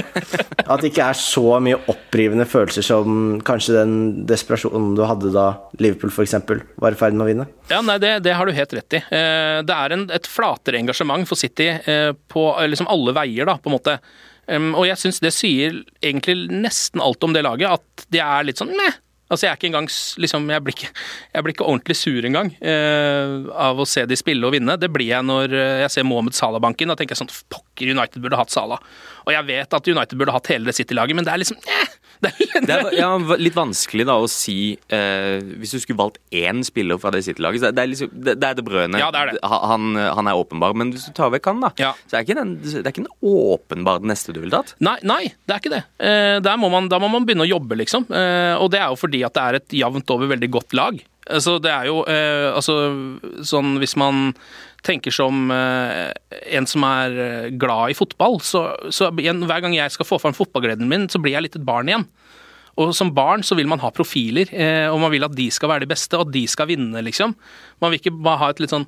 ikke 0.89 1.05
er 1.05 1.17
så 1.17 1.43
mye 1.61 1.77
opprivende 1.91 2.47
følelser 2.49 2.85
som 2.85 3.37
kanskje 3.45 3.75
den 3.75 3.91
desperasjonen 4.29 4.95
du 4.97 5.03
hadde 5.05 5.29
da 5.35 5.51
Liverpool 5.77 6.09
f.eks. 6.09 6.33
var 6.81 6.95
i 6.95 6.97
ferd 6.97 7.13
med 7.13 7.25
å 7.25 7.29
vinne. 7.29 7.45
Ja, 7.69 7.83
nei, 7.85 7.99
det, 8.01 8.15
det 8.25 8.33
har 8.37 8.49
du 8.49 8.55
helt 8.57 8.73
rett 8.73 8.97
i. 8.97 9.03
Eh, 9.05 9.59
Det 9.69 9.75
er 9.75 9.95
en, 9.95 10.07
et 10.17 10.29
flatere 10.29 10.81
engasjement 10.81 11.29
for 11.29 11.37
City 11.37 11.69
eh, 11.77 12.09
på 12.33 12.47
eh, 12.55 12.69
liksom 12.71 12.89
alle 12.89 13.13
veier, 13.17 13.45
da, 13.45 13.59
på 13.61 13.69
en 13.69 13.77
måte. 13.77 13.99
Og 14.49 14.81
jeg 14.87 14.97
syns 14.97 15.19
det 15.21 15.29
sier 15.35 15.75
egentlig 16.01 16.47
nesten 16.49 17.03
alt 17.05 17.21
om 17.21 17.35
det 17.35 17.43
laget, 17.45 17.69
at 17.69 18.07
de 18.09 18.17
er 18.25 18.47
litt 18.47 18.57
sånn 18.57 18.73
meh. 18.73 18.95
Altså, 19.29 19.45
jeg 19.45 19.51
er 19.51 19.59
ikke 19.59 19.69
engang 19.69 19.87
liksom, 20.23 20.47
jeg, 20.49 20.63
blir 20.65 20.75
ikke, 20.75 20.91
jeg 21.35 21.45
blir 21.45 21.53
ikke 21.53 21.67
ordentlig 21.69 21.95
sur 21.99 22.25
engang 22.25 22.49
eh, 22.65 23.35
av 23.53 23.77
å 23.77 23.85
se 23.85 24.01
de 24.09 24.17
spille 24.17 24.47
og 24.47 24.55
vinne. 24.55 24.73
Det 24.81 24.89
blir 24.89 25.11
jeg 25.11 25.25
når 25.27 25.53
eh, 25.53 25.81
jeg 25.83 25.93
ser 25.93 26.07
Mohammed 26.09 26.37
Salah-banken. 26.37 26.89
Da 26.89 26.97
tenker 26.97 27.13
jeg 27.13 27.21
sånn 27.21 27.33
Pokker, 27.53 27.91
United 27.93 28.23
burde 28.23 28.39
hatt 28.39 28.53
Salah. 28.53 28.81
Og 29.27 29.33
jeg 29.35 29.45
vet 29.51 29.77
at 29.77 29.91
United 29.93 30.17
burde 30.17 30.33
hatt 30.33 30.49
hele 30.49 30.71
det 30.71 30.77
City-laget, 30.79 31.19
men 31.19 31.27
det 31.27 31.35
er 31.35 31.43
liksom 31.43 31.61
eh, 31.61 31.98
det 32.23 32.29
er, 32.35 32.61
Det 32.67 32.75
er 32.75 32.89
ja, 32.97 33.09
litt 33.39 33.55
vanskelig 33.55 34.05
da 34.09 34.15
å 34.19 34.25
si 34.31 34.55
eh, 34.91 35.39
Hvis 35.61 35.71
du 35.75 35.79
skulle 35.79 35.99
valgt 36.01 36.17
én 36.35 36.59
spiller 36.67 36.99
fra 36.99 37.13
det 37.15 37.21
City-laget 37.23 37.69
Det 37.71 37.83
er 37.83 37.91
liksom, 37.91 38.11
det, 38.11 38.35
det 38.41 38.49
er 38.49 38.57
det 38.57 38.65
brødene. 38.67 38.99
Ja, 38.99 39.07
det 39.15 39.21
er 39.21 39.31
det. 39.31 39.39
Han, 39.43 39.93
han 39.95 40.27
er 40.31 40.39
åpenbar. 40.41 40.75
Men 40.79 40.91
hvis 40.95 41.07
du 41.07 41.13
tar 41.15 41.31
vekk 41.33 41.47
han, 41.53 41.61
da, 41.63 41.71
Ja. 41.79 41.93
så 42.09 42.19
er 42.19 42.25
ikke 42.27 42.37
den, 42.41 42.55
det 42.63 42.81
er 42.81 42.91
ikke 42.91 43.05
den 43.05 43.13
åpenbare 43.23 44.03
neste 44.11 44.35
du 44.35 44.41
ville 44.43 44.51
tatt. 44.59 44.75
Nei, 44.83 44.97
nei, 45.07 45.21
det 45.47 45.55
er 45.55 45.61
ikke 45.63 45.73
det. 45.77 45.83
Eh, 46.03 46.39
der 46.43 46.59
må 46.59 46.71
man, 46.73 46.89
da 46.91 46.99
må 47.01 47.07
man 47.11 47.25
begynne 47.27 47.47
å 47.47 47.51
jobbe, 47.53 47.77
liksom. 47.79 48.09
Eh, 48.11 48.55
og 48.59 48.69
det 48.73 48.81
er 48.83 48.91
jo 48.91 48.99
fordi 48.99 49.23
at 49.27 49.35
det 49.37 49.45
er 49.45 49.59
et 49.61 49.77
jevnt 49.81 50.11
over 50.15 50.31
veldig 50.35 50.51
godt 50.59 50.75
lag. 50.77 50.99
Altså, 51.29 51.57
det 51.61 51.71
er 51.71 51.89
jo 51.89 52.01
eh, 52.09 52.49
altså, 52.51 52.75
sånn 53.45 53.77
hvis 53.81 53.95
man 53.99 54.33
tenker 54.85 55.13
som 55.13 55.49
eh, 55.53 56.09
en 56.55 56.67
som 56.69 56.85
er 56.87 57.17
eh, 57.23 57.49
glad 57.59 57.93
i 57.93 57.97
fotball, 57.97 58.39
så, 58.45 58.63
så 58.93 59.11
igjen, 59.19 59.43
hver 59.49 59.63
gang 59.65 59.75
jeg 59.75 59.93
skal 59.93 60.07
få 60.07 60.19
fram 60.21 60.35
fotballgleden 60.37 60.89
min, 60.89 61.09
så 61.11 61.21
blir 61.21 61.35
jeg 61.35 61.45
litt 61.45 61.59
et 61.59 61.67
barn 61.67 61.91
igjen. 61.91 62.07
Og 62.79 62.93
som 62.95 63.11
barn 63.11 63.43
så 63.43 63.57
vil 63.59 63.67
man 63.67 63.81
ha 63.83 63.91
profiler, 63.91 64.51
eh, 64.55 64.87
og 64.87 65.01
man 65.03 65.11
vil 65.11 65.27
at 65.27 65.35
de 65.35 65.49
skal 65.51 65.73
være 65.73 65.83
de 65.83 65.91
beste, 65.91 66.15
og 66.15 66.29
at 66.29 66.35
de 66.35 66.45
skal 66.47 66.69
vinne, 66.69 67.03
liksom. 67.05 67.35
Man 67.83 67.91
vil 67.91 68.01
ikke 68.01 68.15
bare 68.15 68.41
ha 68.43 68.51
et 68.53 68.63
litt 68.63 68.73
sånn 68.73 68.87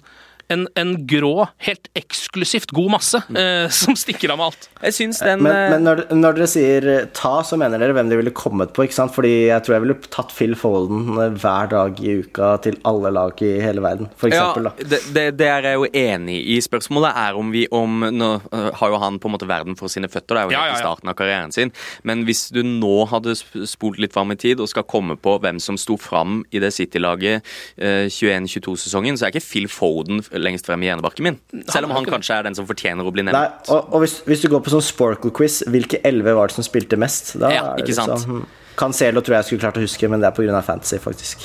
en, 0.52 0.68
en 0.80 0.94
grå, 1.10 1.48
helt 1.66 1.88
eksklusivt 1.98 2.74
god 2.76 2.92
masse 2.98 3.22
eh, 3.38 3.66
som 3.74 3.96
stikker 3.98 4.34
av 4.34 4.40
med 4.42 4.50
alt. 4.52 4.68
Jeg 4.84 4.96
syns 4.98 5.22
den 5.24 5.42
Men, 5.46 5.52
eh, 5.56 5.70
men 5.76 5.86
når, 5.88 6.02
når 6.18 6.38
dere 6.40 6.48
sier 6.52 6.88
eh, 6.92 7.06
ta, 7.18 7.34
så 7.48 7.58
mener 7.62 7.82
dere 7.82 7.96
hvem 7.98 8.12
de 8.12 8.20
ville 8.20 8.34
kommet 8.36 8.74
på, 8.76 8.86
ikke 8.88 8.98
sant? 9.00 9.14
Fordi 9.16 9.32
jeg 9.50 9.64
tror 9.66 9.78
jeg 9.78 9.86
ville 9.86 9.98
tatt 10.12 10.34
Phil 10.36 10.56
Folden 10.60 11.10
eh, 11.16 11.36
hver 11.42 11.72
dag 11.72 12.02
i 12.04 12.18
uka 12.26 12.52
til 12.66 12.78
alle 12.90 13.12
lag 13.16 13.42
i 13.46 13.52
hele 13.64 13.84
verden, 13.86 14.12
for 14.20 14.30
eksempel. 14.32 14.70
ja, 14.70 14.74
da. 14.78 14.90
det, 14.96 15.02
det, 15.16 15.26
det 15.40 15.50
er 15.52 15.70
jeg 15.72 15.80
jo 15.82 15.90
enig 16.06 16.40
i. 16.56 16.60
Spørsmålet 16.66 17.18
er 17.26 17.40
om 17.40 17.52
vi 17.56 17.66
om 17.72 18.02
Nå 18.12 18.32
har 18.52 18.92
jo 18.94 18.98
han 19.02 19.18
på 19.22 19.30
en 19.30 19.34
måte 19.38 19.48
verden 19.50 19.76
for 19.80 19.92
sine 19.92 20.10
føtter, 20.12 20.36
det 20.36 20.42
er 20.42 20.50
jo 20.50 20.54
Ja, 20.56 20.62
helt 20.66 20.74
ja, 20.76 20.80
i 20.80 20.84
starten 20.84 21.10
av 21.12 21.16
karrieren 21.20 21.52
sin. 21.56 21.72
Men 22.08 22.26
hvis 22.28 22.48
du 22.54 22.60
nå 22.66 23.06
hadde 23.12 23.34
sp- 23.38 23.64
spolt 23.70 24.00
litt 24.02 24.14
fram 24.16 24.34
i 24.34 24.38
tid 24.40 24.60
og 24.64 24.70
skal 24.72 24.86
komme 24.90 25.16
på 25.22 25.38
hvem 25.44 25.60
som 25.64 25.78
sto 25.80 25.96
fram 26.02 26.42
i 26.52 26.60
det 26.64 26.74
City-laget 26.76 27.46
eh, 27.78 28.08
21-22-sesongen, 28.12 29.18
så 29.20 29.28
er 29.28 29.34
ikke 29.34 29.44
Phil 29.46 29.68
Foden 29.72 30.22
lengst 30.44 30.66
frem 30.70 30.82
i 30.84 30.90
enebakken 30.94 31.24
min. 31.28 31.40
Selv 31.72 31.90
om 31.90 31.96
han 31.98 32.06
kanskje 32.10 32.38
er 32.40 32.48
den 32.50 32.56
som 32.58 32.68
fortjener 32.70 33.06
å 33.08 33.14
bli 33.14 33.24
Nei, 33.28 33.34
nevnt. 33.34 33.70
og, 33.74 33.94
og 33.94 34.04
hvis, 34.06 34.20
hvis 34.28 34.42
du 34.46 34.50
går 34.54 34.64
på 34.66 34.74
sånn 34.74 34.84
Sporkle-quiz, 34.86 35.62
hvilke 35.72 36.02
elleve 36.08 36.34
var 36.38 36.52
det 36.52 36.58
som 36.60 36.66
spilte 36.68 36.98
mest? 37.00 37.36
Da 37.42 37.52
Ja, 37.54 37.64
er 37.74 37.80
det 37.82 37.88
ikke 37.90 38.00
sant. 38.02 38.20
Sånn, 38.26 38.42
hm. 38.42 38.58
Cancelo 38.82 39.20
tror 39.22 39.36
jeg 39.36 39.46
skulle 39.50 39.62
klart 39.66 39.78
å 39.78 39.82
huske, 39.84 40.08
men 40.10 40.22
det 40.24 40.30
er 40.30 40.34
pga. 40.38 40.62
fantasy, 40.66 40.98
faktisk. 41.04 41.44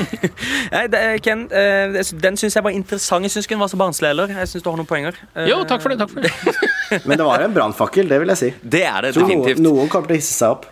Nei, 0.74 0.84
det, 0.88 1.00
Ken, 1.26 1.42
eh, 1.52 1.98
den 2.22 2.38
syns 2.40 2.56
jeg 2.56 2.64
var 2.64 2.72
interessant. 2.72 3.26
Jeg 3.26 3.34
syns 3.34 3.48
ikke 3.48 3.56
den 3.58 3.64
var 3.64 3.72
så 3.72 3.80
barnslig 3.80 4.12
heller. 4.12 4.32
Jeg 4.32 4.48
synes 4.52 4.64
du 4.64 4.70
har 4.70 4.78
noen 4.80 4.88
poenger. 4.88 5.18
Eh, 5.34 5.48
Jo, 5.50 5.58
takk 5.68 5.82
for 5.84 5.92
det. 5.92 5.98
takk 6.00 6.14
for 6.14 6.24
det. 6.24 6.32
Men 7.10 7.18
det 7.20 7.26
var 7.26 7.42
en 7.44 7.56
brannfakkel, 7.56 8.08
det 8.08 8.20
vil 8.22 8.32
jeg 8.32 8.40
si. 8.44 8.50
Det 8.62 8.84
er 8.86 9.08
det 9.08 9.14
Så 9.16 9.24
noen, 9.24 9.42
definitivt. 9.42 9.64
noen 9.66 9.90
kommer 9.92 10.12
til 10.12 10.16
å 10.16 10.20
hisse 10.22 10.36
seg 10.38 10.54
opp. 10.56 10.68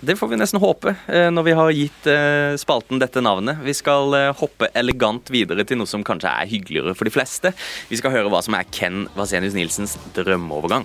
Det 0.00 0.16
får 0.16 0.28
vi 0.28 0.36
nesten 0.36 0.60
håpe 0.60 0.92
eh, 1.08 1.30
når 1.32 1.46
vi 1.46 1.54
har 1.56 1.70
gitt 1.72 2.08
eh, 2.12 2.52
spalten 2.60 3.00
dette 3.00 3.22
navnet. 3.24 3.62
Vi 3.64 3.72
skal 3.74 4.12
eh, 4.18 4.32
hoppe 4.36 4.68
elegant 4.76 5.32
videre 5.32 5.64
til 5.64 5.80
noe 5.80 5.88
som 5.88 6.04
kanskje 6.04 6.28
er 6.28 6.50
hyggeligere 6.50 6.92
for 6.98 7.08
de 7.08 7.14
fleste. 7.14 7.54
Vi 7.88 7.96
skal 7.96 8.12
høre 8.12 8.32
hva 8.32 8.42
som 8.44 8.58
er 8.58 8.68
Ken 8.68 9.06
Vasenius 9.16 9.56
Nilsens 9.56 9.96
drømmeovergang. 10.18 10.84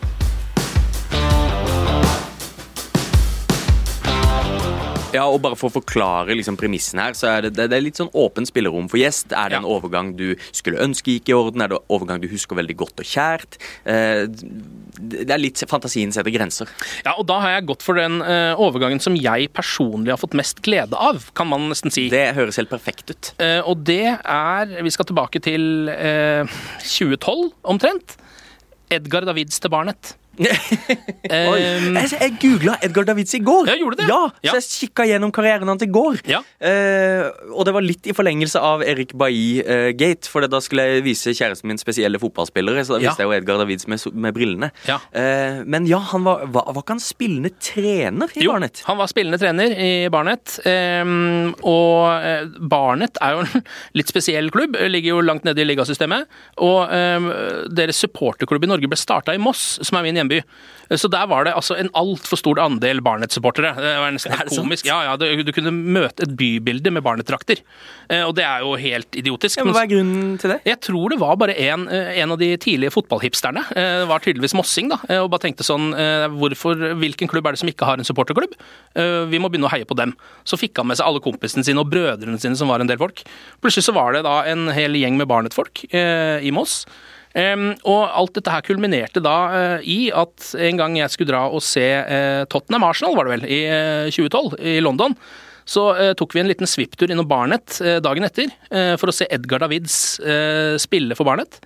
Ja, 5.11 5.25
og 5.27 5.41
bare 5.43 5.57
for 5.59 5.67
å 5.67 5.75
forklare 5.81 6.35
liksom, 6.37 6.55
premissen 6.59 6.99
her, 7.01 7.15
så 7.17 7.27
er 7.27 7.47
det, 7.49 7.55
det, 7.59 7.75
er 7.75 7.83
litt 7.83 7.99
sånn 7.99 8.11
åpen 8.15 8.45
spillerom 8.47 8.87
for 8.91 9.01
gjest. 9.01 9.33
Er 9.35 9.51
det 9.51 9.59
en 9.59 9.67
overgang 9.67 10.13
du 10.15 10.37
skulle 10.55 10.79
ønske 10.83 11.17
gikk 11.17 11.31
i 11.31 11.35
orden? 11.35 11.63
Er 11.63 11.73
det 11.73 11.79
en 11.81 11.91
overgang 11.97 12.21
du 12.23 12.29
husker 12.31 12.55
veldig 12.59 12.77
godt 12.79 13.03
og 13.03 13.09
kjært? 13.09 13.57
Eh, 13.83 14.23
det 15.01 15.27
er 15.27 15.41
litt 15.41 15.59
fantasien 15.67 16.13
setter 16.15 16.31
grenser. 16.31 16.71
Ja, 17.03 17.17
og 17.17 17.25
da 17.27 17.41
har 17.43 17.57
jeg 17.57 17.67
gått 17.73 17.83
for 17.83 17.99
den 17.99 18.21
eh, 18.23 18.53
overgangen 18.55 19.03
som 19.03 19.17
jeg 19.19 19.51
personlig 19.55 20.13
har 20.13 20.21
fått 20.21 20.37
mest 20.37 20.63
glede 20.63 20.95
av, 20.95 21.27
kan 21.35 21.51
man 21.51 21.67
nesten 21.73 21.91
si. 21.91 22.07
Det 22.13 22.29
høres 22.37 22.61
helt 22.61 22.71
perfekt 22.71 23.11
ut. 23.11 23.33
Eh, 23.43 23.59
og 23.67 23.83
det 23.87 24.15
er 24.15 24.77
Vi 24.81 24.95
skal 24.95 25.11
tilbake 25.11 25.43
til 25.43 25.91
eh, 25.91 26.47
2012, 26.87 27.51
omtrent. 27.75 28.15
Edgar 28.91 29.27
Davids 29.27 29.59
til 29.59 29.71
Barnet. 29.71 30.15
Eh, 31.31 31.85
jeg, 31.95 32.09
jeg 32.11 32.31
googla 32.41 32.73
Edgar 32.83 33.05
Davids 33.07 33.33
i 33.37 33.39
går. 33.45 33.67
Ja, 33.69 33.75
gjorde 33.79 33.99
det? 34.01 34.07
Ja, 34.09 34.19
Ja. 34.43 34.51
Så 34.51 34.59
jeg 34.81 34.89
kikka 34.89 35.05
gjennom 35.07 35.31
karrieren 35.31 35.69
hans 35.69 35.83
i 35.85 35.87
går. 35.91 36.17
Ja. 36.27 36.41
Uh, 36.59 37.29
og 37.55 37.63
det 37.67 37.73
var 37.75 37.85
litt 37.85 38.07
i 38.09 38.15
forlengelse 38.15 38.59
av 38.59 38.81
Erik 38.83 39.13
Bailly-gate. 39.17 40.27
for 40.31 40.43
da 40.51 40.59
skulle 40.63 40.83
jeg 40.89 41.03
vise 41.05 41.31
kjæresten 41.37 41.69
min 41.71 41.79
spesielle 41.79 42.19
fotballspillere. 42.19 42.83
Så 42.83 42.97
da 42.97 43.01
viste 43.05 43.23
jeg 43.23 43.29
jo 43.29 43.35
Edgar 43.37 43.61
Davids 43.61 43.87
med, 43.91 44.03
med 44.25 44.35
brillene. 44.35 44.71
Ja. 44.89 44.97
Eh, 45.15 45.61
men 45.65 45.87
ja, 45.89 46.01
han 46.11 46.25
var, 46.27 46.43
var, 46.51 46.67
var 46.73 46.81
ikke 46.83 46.97
han 46.97 47.03
spillende 47.03 47.53
trener 47.61 48.33
i 48.35 48.43
Jo, 48.45 48.55
Barnet? 48.55 48.81
han 48.89 48.99
var 48.99 49.11
spillende 49.11 49.39
trener 49.41 49.75
i 49.77 49.91
Barnet. 50.13 50.57
Um, 50.65 51.53
og 51.67 52.25
eh, 52.25 52.45
Barnet 52.71 53.19
er 53.23 53.37
jo 53.37 53.45
en 53.45 53.65
litt 54.01 54.11
spesiell 54.11 54.51
klubb, 54.53 54.75
ligger 54.91 55.15
jo 55.15 55.23
langt 55.25 55.45
nede 55.47 55.63
i 55.63 55.67
ligasystemet. 55.69 56.27
Og 56.65 56.81
um, 56.91 57.29
deres 57.71 58.01
supporterklubb 58.03 58.65
i 58.67 58.71
Norge 58.73 58.91
ble 58.91 58.99
starta 58.99 59.35
i 59.37 59.41
Moss, 59.41 59.77
som 59.85 59.99
er 60.01 60.07
min 60.09 60.19
hjemby. 60.19 60.30
Så 60.91 61.07
der 61.07 61.23
var 61.31 61.45
det 61.47 61.53
altså 61.55 61.77
en 61.79 61.87
altfor 61.95 62.35
stor 62.35 62.59
andel 62.59 62.99
Barnet-supportere. 63.05 63.69
Det 63.79 63.91
var 64.01 64.11
nesten 64.11 64.33
helt 64.35 64.51
komisk. 64.59 64.83
Ja, 64.89 64.97
ja, 65.07 65.13
du, 65.15 65.23
du 65.47 65.51
kunne 65.55 65.71
møte 65.71 66.25
et 66.25 66.33
bybilde 66.35 66.91
med 66.91 67.05
Barnet-drakter. 67.05 67.61
Eh, 68.11 68.25
og 68.27 68.33
det 68.35 68.43
er 68.43 68.65
jo 68.65 68.73
helt 68.81 69.15
idiotisk. 69.15 69.61
Ja, 69.61 69.63
men 69.63 69.77
Hva 69.77 69.85
er 69.85 69.91
grunnen 69.93 70.33
til 70.41 70.51
det? 70.51 70.57
jeg 70.67 70.81
tror 70.83 71.13
det 71.13 71.19
var 71.21 71.37
bare 71.39 71.55
en, 71.63 71.85
eh, 71.87 72.19
en 72.19 72.35
av 72.35 72.41
de 72.41 72.49
tidlige 72.59 72.91
fotballhipsterne. 72.91 73.63
eh, 73.71 74.01
Det 74.03 74.09
var 74.11 74.19
tydeligvis 74.25 74.53
Mossing, 74.59 74.89
da. 74.91 74.97
eh, 75.07 75.21
Og 75.23 75.29
bare 75.31 75.45
tenkte 75.45 75.63
sånn 75.63 75.93
eh, 75.95 76.27
hvorfor, 76.35 76.75
Hvilken 76.99 77.31
klubb 77.31 77.47
er 77.47 77.55
det 77.55 77.61
som 77.63 77.71
ikke 77.71 77.87
har 77.87 77.95
en 78.03 78.07
supporterklubb? 78.11 78.51
Eh, 78.99 79.21
Vi 79.31 79.39
må 79.39 79.47
begynne 79.47 79.69
å 79.71 79.73
heie 79.73 79.87
på 79.87 79.95
dem. 79.95 80.11
Så 80.43 80.59
fikk 80.59 80.75
han 80.83 80.91
med 80.91 80.99
seg 80.99 81.07
alle 81.07 81.23
kompisene 81.23 81.63
sine 81.63 81.79
og 81.79 81.87
brødrene 81.93 82.35
sine, 82.43 82.59
som 82.59 82.67
var 82.67 82.83
en 82.83 82.91
del 82.91 82.99
folk. 82.99 83.23
Plutselig 83.63 83.87
så 83.87 83.95
var 83.95 84.11
det 84.19 84.25
da 84.27 84.41
en 84.51 84.67
hel 84.75 84.91
gjeng 84.99 85.15
med 85.23 85.31
Barnet-folk 85.31 85.85
eh, 85.95 86.43
i 86.43 86.51
Moss. 86.51 86.81
Og 87.35 88.01
alt 88.09 88.33
dette 88.35 88.51
her 88.51 88.65
kulminerte 88.65 89.21
da 89.23 89.35
eh, 89.55 89.85
i 89.87 89.99
at 90.11 90.49
en 90.59 90.81
gang 90.81 90.97
jeg 90.99 91.13
skulle 91.13 91.31
dra 91.31 91.45
og 91.49 91.63
se 91.63 91.85
eh, 92.01 92.43
Tottenham 92.51 92.83
Arsenal, 92.89 93.15
var 93.15 93.27
det 93.29 93.37
vel, 93.37 93.45
i 93.47 93.61
eh, 93.71 94.09
2012, 94.11 94.57
i 94.59 94.79
London. 94.83 95.15
Så 95.71 95.85
eh, 95.95 96.11
tok 96.17 96.35
vi 96.35 96.41
en 96.41 96.49
liten 96.49 96.67
svipptur 96.67 97.11
innom 97.13 97.27
Barnet 97.29 97.77
eh, 97.85 97.99
dagen 98.03 98.25
etter 98.27 98.49
eh, 98.71 98.95
for 98.99 99.11
å 99.11 99.15
se 99.15 99.29
Edgar 99.31 99.63
Davids 99.63 100.19
eh, 100.19 100.75
spille 100.81 101.15
for 101.15 101.29
Barnet. 101.29 101.61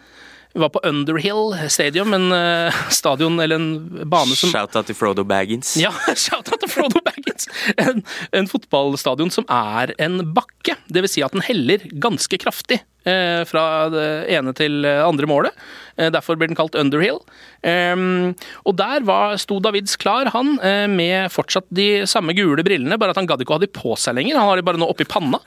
Vi 0.55 0.61
var 0.63 0.69
på 0.71 0.79
Underhill 0.87 1.51
Stadium, 1.67 2.13
en 2.15 2.29
eh, 2.31 2.77
stadion 2.95 3.35
eller 3.43 3.59
en 3.59 4.05
bane 4.07 4.37
som 4.39 4.53
Shout-out 4.53 4.87
til 4.87 4.95
Frodo 4.95 5.25
Baggins. 5.27 5.73
ja, 5.81 5.91
shout-out 6.15 6.61
til 6.63 6.71
Frodo 6.71 7.01
Baggins! 7.03 7.34
En, 7.81 8.01
en 8.35 8.47
fotballstadion 8.49 9.31
som 9.33 9.45
er 9.51 9.93
en 10.01 10.21
bakke. 10.35 10.75
Det 10.87 11.01
vil 11.05 11.11
si 11.11 11.23
at 11.25 11.33
den 11.35 11.43
heller 11.45 11.83
ganske 12.01 12.37
kraftig 12.41 12.79
eh, 13.05 13.41
fra 13.49 13.63
det 13.93 14.05
ene 14.33 14.53
til 14.57 14.79
det 14.85 14.93
andre 15.03 15.27
målet. 15.29 15.57
Eh, 15.97 16.09
derfor 16.13 16.37
blir 16.39 16.49
den 16.51 16.57
kalt 16.57 16.77
Underhill. 16.79 17.19
Ehm, 17.67 18.33
og 18.65 18.77
der 18.79 19.05
var, 19.07 19.35
sto 19.41 19.59
Davids 19.63 19.97
klar, 20.01 20.29
han, 20.33 20.55
eh, 20.65 20.85
med 20.91 21.31
fortsatt 21.33 21.67
de 21.75 22.05
samme 22.09 22.35
gule 22.37 22.63
brillene, 22.65 22.97
bare 23.01 23.15
at 23.15 23.19
han 23.21 23.29
gadd 23.29 23.43
ikke 23.43 23.55
å 23.55 23.59
ha 23.59 23.65
de 23.65 23.71
på 23.75 23.95
seg 23.99 24.17
lenger. 24.17 24.39
Han 24.39 24.49
har 24.51 24.61
de 24.61 24.65
bare 24.67 24.81
nå 24.81 24.89
oppi 24.91 25.07
panna. 25.09 25.41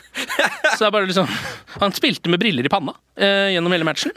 Så 0.74 0.84
det 0.84 0.89
er 0.91 0.95
bare 0.95 1.09
liksom 1.09 1.28
Han 1.80 1.95
spilte 1.97 2.30
med 2.30 2.41
briller 2.43 2.66
i 2.66 2.70
panna 2.72 2.93
gjennom 3.18 3.72
hele 3.74 3.86
matchen. 3.86 4.12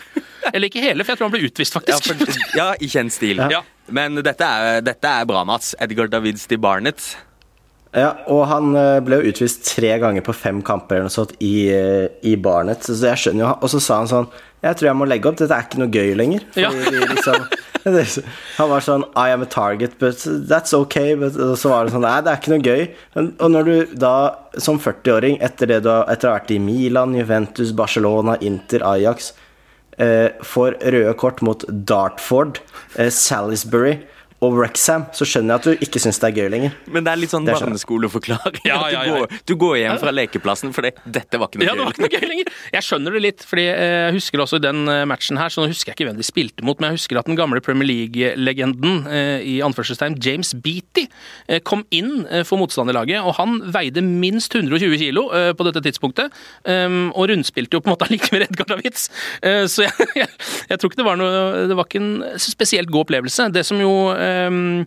Eller 0.52 0.68
ikke 0.70 0.82
hele, 0.84 1.04
for 1.06 1.14
jeg 1.14 1.20
tror 1.22 1.30
han 1.30 1.34
ble 1.36 1.48
utvist, 1.48 1.76
Ja, 1.88 1.98
faktisk. 2.02 2.38
for, 2.38 2.58
ja, 2.58 2.70
i 2.82 2.90
kjent 2.92 3.14
stil. 3.14 3.42
Ja. 3.52 3.62
Men 3.92 4.18
dette 4.24 4.46
er, 4.48 4.82
dette 4.86 5.10
er 5.10 5.28
bra, 5.30 5.44
Mats. 5.48 5.74
Edgar 5.82 6.10
Davids 6.12 6.48
til 6.50 6.62
Barnet. 6.62 7.12
Ja, 7.92 8.12
og 8.32 8.46
han 8.48 8.72
eh, 8.80 9.02
ble 9.04 9.20
jo 9.20 9.32
utvist 9.34 9.66
tre 9.68 9.90
ganger 10.00 10.24
på 10.24 10.36
fem 10.36 10.62
kamper 10.64 10.96
eller 10.96 11.10
noe 11.10 11.14
sånt 11.14 11.34
i, 11.44 11.68
eh, 11.76 12.08
i 12.24 12.38
Barnet, 12.40 12.86
så 12.88 12.96
jeg 12.96 13.20
skjønner 13.20 13.44
jo 13.44 13.50
Og 13.58 13.74
så 13.74 13.82
sa 13.84 13.98
han 14.00 14.08
sånn 14.08 14.30
Jeg 14.64 14.78
tror 14.80 14.88
jeg 14.88 15.00
må 15.02 15.08
legge 15.10 15.28
opp, 15.28 15.40
dette 15.42 15.58
er 15.58 15.66
ikke 15.66 15.82
noe 15.82 15.92
gøy 15.92 16.14
lenger. 16.16 16.46
Ja. 16.56 16.70
liksom, 16.72 17.50
han 18.60 18.72
var 18.72 18.86
sånn 18.86 19.04
I 19.18 19.34
am 19.34 19.44
a 19.44 19.50
target, 19.50 19.98
but 20.00 20.24
that's 20.48 20.72
okay. 20.78 21.18
But, 21.20 21.36
og 21.36 21.58
så 21.60 21.74
var 21.74 21.90
det 21.90 21.96
sånn 21.96 22.06
Nei, 22.08 22.16
det 22.24 22.32
er 22.32 22.40
ikke 22.40 22.54
noe 22.54 22.64
gøy. 22.70 22.84
Og 23.26 23.52
når 23.58 23.68
du 23.68 23.96
da, 24.06 24.16
som 24.62 24.80
40-åring, 24.80 25.42
etter, 25.44 25.76
etter 25.82 26.30
å 26.30 26.32
ha 26.32 26.38
vært 26.38 26.54
i 26.56 26.62
Milan, 26.64 27.18
Juventus, 27.18 27.74
Barcelona, 27.76 28.38
Inter, 28.46 28.86
Ajax 28.88 29.34
eh, 29.98 30.30
får 30.46 30.78
røde 30.94 31.18
kort 31.20 31.42
mot 31.44 31.66
Dartford, 31.68 32.62
eh, 32.96 33.12
Salisbury 33.12 33.98
og 34.42 34.56
Wrexham, 34.58 35.04
så 35.14 35.26
skjønner 35.28 35.54
jeg 35.54 35.62
at 35.62 35.66
du 35.68 35.84
ikke 35.86 36.00
syns 36.02 36.18
det 36.22 36.32
er 36.32 36.38
gøy 36.42 36.48
lenger. 36.50 36.78
Men 36.90 37.06
det 37.06 37.12
er 37.12 37.20
litt 37.22 37.34
sånn 37.34 37.46
barneskoleforklaring. 37.46 38.64
Ja, 38.66 38.80
ja, 38.90 39.04
ja, 39.06 39.20
Du, 39.30 39.36
du 39.52 39.54
går 39.62 39.76
hjem 39.84 40.00
fra 40.02 40.14
lekeplassen 40.14 40.72
fordi 40.74 40.90
dette 41.06 41.38
var 41.38 41.52
ikke 41.52 41.62
noe 41.62 41.68
Ja, 41.68 41.76
det 41.78 41.86
var 41.86 41.94
ikke 41.94 42.06
noe 42.08 42.14
gøy 42.16 42.26
lenger. 42.26 42.56
Jeg 42.74 42.88
skjønner 42.88 43.14
det 43.14 43.22
litt, 43.22 43.46
fordi 43.46 43.66
eh, 43.70 43.98
jeg 44.08 44.16
husker 44.18 44.42
også 44.42 44.58
i 44.58 44.64
den 44.64 44.90
eh, 44.90 45.04
matchen 45.10 45.38
her, 45.38 45.54
så 45.54 45.62
nå 45.62 45.70
husker 45.70 45.92
jeg 45.92 46.00
ikke 46.00 46.08
hvem 46.10 46.18
de 46.18 46.26
spilte 46.26 46.66
mot, 46.66 46.82
men 46.82 46.90
jeg 46.90 47.02
husker 47.04 47.20
at 47.22 47.30
den 47.30 47.38
gamle 47.38 47.62
Premier 47.62 47.86
League-legenden 47.86 49.06
eh, 49.12 49.46
i 49.46 49.56
anførselstegn, 49.66 50.18
James 50.26 50.56
Beatty, 50.58 51.06
kom 51.68 51.84
inn 51.94 52.24
for 52.48 52.58
motstanderlaget, 52.62 53.22
og 53.22 53.36
han 53.38 53.60
veide 53.74 54.02
minst 54.06 54.54
120 54.56 54.98
kilo 55.02 55.28
på 55.58 55.66
dette 55.68 55.82
tidspunktet, 55.84 56.34
um, 56.64 57.10
og 57.18 57.28
rundspilte 57.32 57.76
jo 57.76 57.82
på 57.84 57.90
en 57.90 57.94
måte 57.94 58.08
allikevel 58.08 58.46
Edgar 58.46 58.70
Davids. 58.70 59.08
Så 59.74 59.84
jeg, 59.86 60.08
jeg, 60.16 60.30
jeg 60.70 60.80
tror 60.80 60.92
ikke 60.92 61.02
det 61.02 61.08
var 61.08 61.20
noe 61.20 61.66
Det 61.70 61.78
var 61.78 61.90
ikke 61.90 62.02
en 62.02 62.40
spesielt 62.42 62.92
god 62.94 63.06
opplevelse. 63.06 63.50
Det 63.54 63.66
som 63.68 63.82
jo 63.82 63.92
um, 64.50 64.86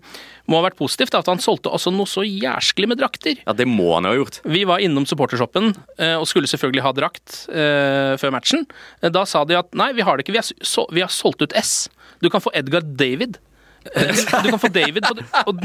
må 0.50 0.58
ha 0.58 0.64
vært 0.66 0.76
positivt, 0.76 1.14
er 1.16 1.22
at 1.22 1.30
han 1.30 1.40
solgte 1.40 1.70
også 1.72 1.92
noe 1.94 2.08
så 2.10 2.24
jærskelig 2.26 2.90
med 2.90 2.98
drakter. 3.00 3.38
Ja, 3.46 3.54
det 3.56 3.64
må 3.70 3.86
han 3.94 4.04
jo 4.08 4.12
ha 4.12 4.18
gjort. 4.18 4.40
Vi 4.44 4.64
var 4.68 4.82
innom 4.84 5.06
supportershoppen 5.08 5.70
eh, 5.96 6.16
og 6.18 6.26
skulle 6.28 6.50
selvfølgelig 6.50 6.84
ha 6.84 6.92
drakt 6.96 7.38
uh, 7.48 8.12
før 8.20 8.34
matchen. 8.36 8.66
Eh, 9.00 9.08
Da 9.14 9.24
sa 9.28 9.44
de 9.48 9.56
at 9.60 9.72
nei, 9.78 9.92
vi 9.96 10.04
har 10.04 10.16
det 10.20 10.26
ikke, 10.26 10.34
vi 10.36 10.42
har, 10.42 10.50
så, 10.60 10.84
vi 10.92 11.00
har 11.04 11.12
solgt 11.12 11.40
ut 11.46 11.56
S. 11.56 11.88
Du 12.20 12.28
kan 12.32 12.44
få 12.44 12.52
Edgar 12.56 12.84
David. 12.84 13.38
Du 13.84 14.48
kan 14.48 14.60
få 14.60 14.68
David, 14.72 15.04
på, 15.04 15.24
og 15.48 15.58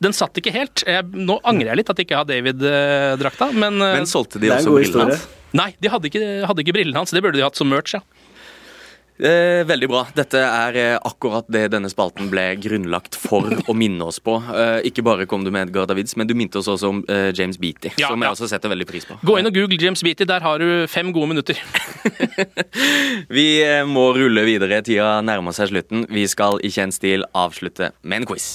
den- 0.00 0.14
satt 0.16 0.36
ikke 0.40 0.52
helt. 0.54 0.84
Nå 1.12 1.38
angrer 1.44 1.72
jeg 1.74 1.80
litt 1.82 1.90
at 1.92 1.98
jeg 2.00 2.08
ikke 2.08 2.20
har 2.22 2.28
David-drakta, 2.28 3.50
men, 3.52 3.76
Men 3.80 4.08
solgte 4.08 4.40
de 4.40 4.48
er 4.48 4.60
også 4.62 4.72
brillene 4.76 5.08
hans? 5.10 5.26
Nei, 5.56 5.70
de 5.80 5.88
hadde 5.92 6.08
ikke, 6.08 6.22
hadde 6.48 6.64
ikke 6.64 6.74
brillene 6.76 7.00
hans. 7.00 7.12
Det 7.12 7.20
burde 7.24 7.36
de 7.40 7.44
hatt 7.44 7.56
som 7.60 7.68
merch, 7.72 7.94
ja. 7.96 8.00
Eh, 9.18 9.64
veldig 9.66 9.88
bra. 9.90 10.04
Dette 10.14 10.38
er 10.38 10.76
eh, 10.78 10.96
akkurat 11.08 11.46
det 11.50 11.64
denne 11.72 11.90
spalten 11.90 12.28
ble 12.30 12.44
grunnlagt 12.62 13.16
for 13.18 13.50
å 13.70 13.74
minne 13.74 14.06
oss 14.06 14.20
på. 14.22 14.36
Eh, 14.54 14.86
ikke 14.90 15.02
bare 15.06 15.26
kom 15.30 15.42
du 15.46 15.50
med 15.54 15.68
Edgar 15.68 15.88
Davids, 15.90 16.14
men 16.18 16.30
du 16.30 16.36
minte 16.38 16.60
oss 16.60 16.70
også 16.70 16.92
om 16.92 17.00
eh, 17.10 17.30
James 17.34 17.58
Beatty, 17.58 17.90
Ja, 17.98 18.12
som 18.12 18.22
jeg 18.22 18.30
ja. 18.30 18.34
også 18.36 18.50
setter 18.50 18.70
veldig 18.70 18.86
pris 18.88 19.08
på. 19.08 19.18
Gå 19.26 19.40
inn 19.40 19.50
og 19.50 19.56
google 19.58 19.80
James 19.82 20.04
Beatty, 20.06 20.28
der 20.28 20.44
har 20.46 20.62
du 20.62 20.86
fem 20.90 21.10
gode 21.14 21.32
minutter. 21.34 21.58
Vi 23.38 23.48
eh, 23.64 23.82
må 23.88 24.12
rulle 24.16 24.46
videre. 24.46 24.78
Tida 24.86 25.18
nærmer 25.26 25.56
seg 25.56 25.72
slutten. 25.72 26.06
Vi 26.12 26.28
skal 26.30 26.62
i 26.62 26.70
kjent 26.72 26.94
stil 26.96 27.26
avslutte 27.34 27.90
med 28.02 28.22
en 28.22 28.30
quiz. 28.30 28.54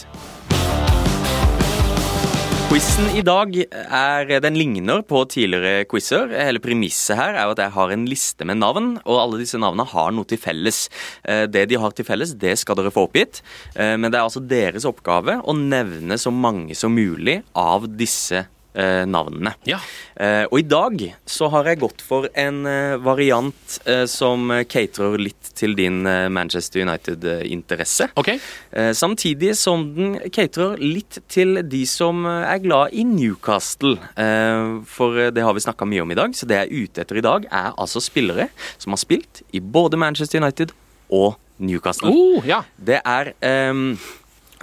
Quizen 2.74 3.06
i 3.14 3.22
dag 3.22 3.52
er, 3.70 4.32
den 4.42 4.56
ligner 4.58 5.04
på 5.06 5.20
tidligere 5.30 5.84
quizer. 5.86 6.32
Hele 6.34 6.58
premisset 6.58 7.20
her 7.20 7.36
er 7.38 7.46
jo 7.46 7.54
at 7.54 7.60
jeg 7.62 7.74
har 7.76 7.92
en 7.94 8.06
liste 8.10 8.48
med 8.50 8.58
navn, 8.64 8.88
og 9.04 9.20
alle 9.20 9.42
disse 9.44 9.60
navnene 9.62 9.86
har 9.92 10.10
noe 10.10 10.26
til 10.26 10.42
felles. 10.42 10.88
Eh, 11.22 11.46
Det 11.46 11.68
de 11.70 11.78
har 11.78 11.94
til 11.94 12.08
felles, 12.08 12.34
det 12.34 12.56
skal 12.58 12.80
dere 12.80 12.90
få 12.90 13.06
oppgitt. 13.06 13.44
Eh, 13.76 13.94
Men 13.94 14.10
det 14.10 14.18
er 14.18 14.26
altså 14.26 14.42
deres 14.42 14.90
oppgave 14.90 15.38
å 15.46 15.54
nevne 15.54 16.18
så 16.18 16.34
mange 16.34 16.74
som 16.74 16.98
mulig 16.98 17.44
av 17.54 17.86
disse 17.86 18.48
eh, 18.74 19.04
navnene. 19.10 19.54
Ja. 19.70 19.80
Eh, 20.16 20.44
og 20.50 20.60
i 20.60 20.66
dag 20.68 21.00
så 21.30 21.50
har 21.54 21.70
jeg 21.70 21.82
gått 21.84 22.04
for 22.06 22.28
en 22.38 22.64
eh, 22.70 22.96
variant 23.04 23.78
eh, 23.90 24.06
som 24.10 24.52
caterer 24.70 25.18
litt 25.22 25.52
til 25.58 25.76
din 25.78 26.04
eh, 26.10 26.28
Manchester 26.34 26.84
United-interesse. 26.86 28.10
Okay. 28.20 28.40
Eh, 28.72 28.92
samtidig 28.98 29.54
som 29.60 29.86
den 29.96 30.18
caterer 30.34 30.78
litt 30.82 31.22
til 31.32 31.62
de 31.70 31.84
som 31.90 32.26
er 32.30 32.62
glad 32.64 32.94
i 32.98 33.06
Newcastle. 33.08 33.98
Eh, 34.16 34.80
for 34.90 35.30
det 35.34 35.46
har 35.46 35.56
vi 35.56 35.66
snakka 35.66 35.88
mye 35.90 36.04
om 36.06 36.14
i 36.14 36.20
dag, 36.20 36.36
så 36.38 36.50
det 36.50 36.60
jeg 36.62 36.70
er 36.70 36.88
ute 36.88 37.06
etter 37.06 37.22
i 37.22 37.26
dag, 37.26 37.48
er 37.52 37.72
altså 37.78 38.02
spillere 38.04 38.50
som 38.78 38.96
har 38.96 39.02
spilt 39.02 39.44
i 39.54 39.62
både 39.62 40.00
Manchester 40.00 40.42
United 40.42 40.74
og 41.14 41.36
Newcastle. 41.64 42.10
Oh, 42.10 42.44
ja. 42.48 42.64
Det 42.78 43.00
er 43.06 43.34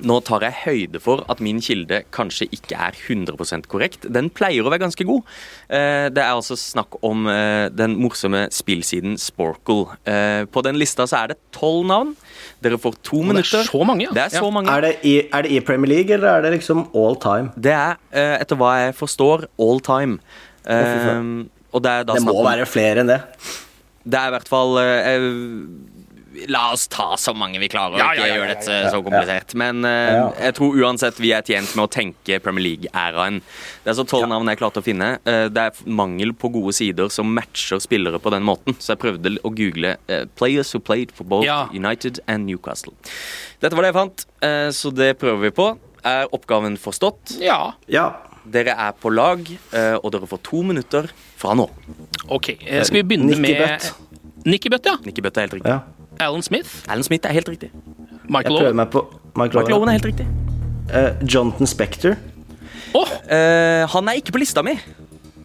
Nå 0.06 0.16
tar 0.24 0.40
jeg 0.46 0.54
høyde 0.64 1.00
for 1.02 1.22
at 1.32 1.40
min 1.44 1.58
kilde 1.60 2.02
kanskje 2.14 2.46
ikke 2.56 2.76
er 2.78 2.96
100% 2.96 3.66
korrekt. 3.70 4.06
Den 4.12 4.30
pleier 4.32 4.64
å 4.64 4.70
være 4.72 4.82
ganske 4.84 5.04
god. 5.08 5.26
Eh, 5.68 6.08
det 6.14 6.22
er 6.22 6.30
altså 6.32 6.56
snakk 6.58 6.96
om 7.06 7.26
eh, 7.30 7.68
den 7.74 7.98
morsomme 8.00 8.46
spillsiden 8.54 9.18
Sporkle. 9.20 9.96
Eh, 10.08 10.44
på 10.50 10.62
den 10.64 10.78
lista 10.80 11.06
så 11.10 11.22
er 11.24 11.32
det 11.34 11.38
tolv 11.56 11.84
navn. 11.90 12.14
Dere 12.64 12.78
får 12.80 12.96
to 13.02 13.20
det 13.20 13.26
er 13.26 13.32
minutter. 13.34 13.68
så 13.68 13.84
mange, 13.84 14.06
ja. 14.08 14.14
Det 14.16 14.24
er 14.26 14.34
så 14.38 14.44
Ja. 14.46 14.50
mange. 14.56 14.70
Er 14.72 14.80
det, 14.86 14.92
i, 15.04 15.14
er 15.28 15.42
det 15.42 15.52
i 15.52 15.60
Premier 15.60 15.92
League, 15.96 16.14
eller 16.16 16.28
er 16.38 16.42
det 16.48 16.52
liksom 16.58 16.86
all 16.94 17.16
time? 17.20 17.52
Det 17.56 17.72
er, 17.76 17.96
eh, 18.12 18.38
etter 18.40 18.56
hva 18.56 18.72
jeg 18.86 18.96
forstår, 18.96 19.46
all 19.58 19.80
time. 19.80 20.18
det 20.64 21.86
er 21.90 22.04
da 22.04 22.14
Det 22.14 22.22
må 22.24 22.34
om 22.40 22.44
være 22.46 22.66
flere 22.66 23.00
enn 23.04 23.06
det. 23.12 23.20
Det 24.04 24.16
er 24.18 24.28
i 24.28 24.34
hvert 24.34 24.48
fall 24.48 24.78
La 26.46 26.68
oss 26.72 26.84
ta 26.86 27.16
så 27.18 27.32
mange 27.34 27.58
vi 27.58 27.66
klarer, 27.68 27.96
og 27.96 27.98
Ja, 27.98 28.12
ikke 28.14 28.22
ja, 28.22 28.26
ja, 28.28 28.34
gjøre 28.38 28.50
dette 28.54 28.74
så 28.92 29.00
komplisert. 29.02 29.54
Men 29.58 29.80
uh, 29.82 29.90
Ja. 29.90 30.26
jeg 30.46 30.54
tror 30.60 30.76
uansett 30.78 31.18
vi 31.18 31.32
er 31.34 31.42
tjent 31.42 31.72
med 31.74 31.88
å 31.88 31.90
tenke 31.90 32.38
Premier 32.44 32.62
League-æraen. 32.68 33.40
Det 33.82 33.90
er 33.90 33.96
så 33.98 34.04
tolv 34.06 34.28
navn 34.30 34.46
jeg 34.52 34.60
klarte 34.60 34.78
å 34.78 34.86
finne. 34.86 35.08
Uh, 35.26 35.48
det 35.50 35.64
er 35.66 35.80
mangel 35.90 36.30
på 36.38 36.52
gode 36.54 36.72
sider 36.78 37.10
som 37.10 37.32
matcher 37.34 37.82
spillere 37.82 38.20
på 38.22 38.30
den 38.30 38.46
måten. 38.46 38.76
Så 38.78 38.92
jeg 38.94 39.02
prøvde 39.02 39.34
å 39.42 39.50
google 39.50 39.96
uh, 40.06 40.24
'players 40.38 40.70
who 40.72 40.78
played 40.80 41.10
for 41.12 41.24
both 41.26 41.44
Ja. 41.48 41.64
United 41.74 42.20
and 42.28 42.46
Newcastle'. 42.46 42.94
Dette 43.60 43.74
var 43.74 43.82
det 43.82 43.90
jeg 43.90 43.98
fant, 43.98 44.26
så 44.72 44.90
det 44.94 45.18
prøver 45.18 45.42
vi 45.42 45.50
på. 45.50 45.66
Er 46.06 46.30
oppgaven 46.32 46.78
forstått? 46.78 47.40
ja. 47.42 47.74
Ja. 47.88 48.08
Dere 48.50 48.72
er 48.72 48.92
på 48.96 49.10
lag, 49.12 49.42
og 50.00 50.06
dere 50.14 50.26
får 50.26 50.40
to 50.46 50.62
minutter 50.64 51.10
fra 51.36 51.52
nå. 51.54 51.66
Ok. 52.32 52.54
Skal 52.56 53.02
vi 53.02 53.02
begynne 53.02 53.26
Nicky 53.36 53.40
med 53.42 53.90
Nikkebøtt? 54.48 54.86
Ja. 54.88 54.96
Nicky 55.04 55.20
Butt 55.20 55.36
er 55.36 55.44
helt 55.44 55.58
riktig. 55.58 55.68
ja. 55.74 55.80
Alan 56.20 56.42
Smith. 56.42 56.70
Alan 56.88 57.02
Smith 57.06 57.26
er 57.28 57.32
helt 57.36 57.48
riktig. 57.48 57.70
Michael 58.28 58.56
Owen. 58.60 58.76
Michael 58.76 59.04
Michael 59.36 59.62
Owen 59.64 59.74
Owen. 59.78 59.88
er 59.88 59.98
helt 59.98 60.08
riktig. 60.10 60.26
Uh, 60.90 61.12
Jonathan 61.26 61.66
Spector. 61.70 62.16
Oh. 62.94 63.06
Uh, 63.30 63.86
han 63.92 64.08
er 64.10 64.18
ikke 64.20 64.32
på 64.34 64.42
lista 64.42 64.62
mi. 64.66 64.76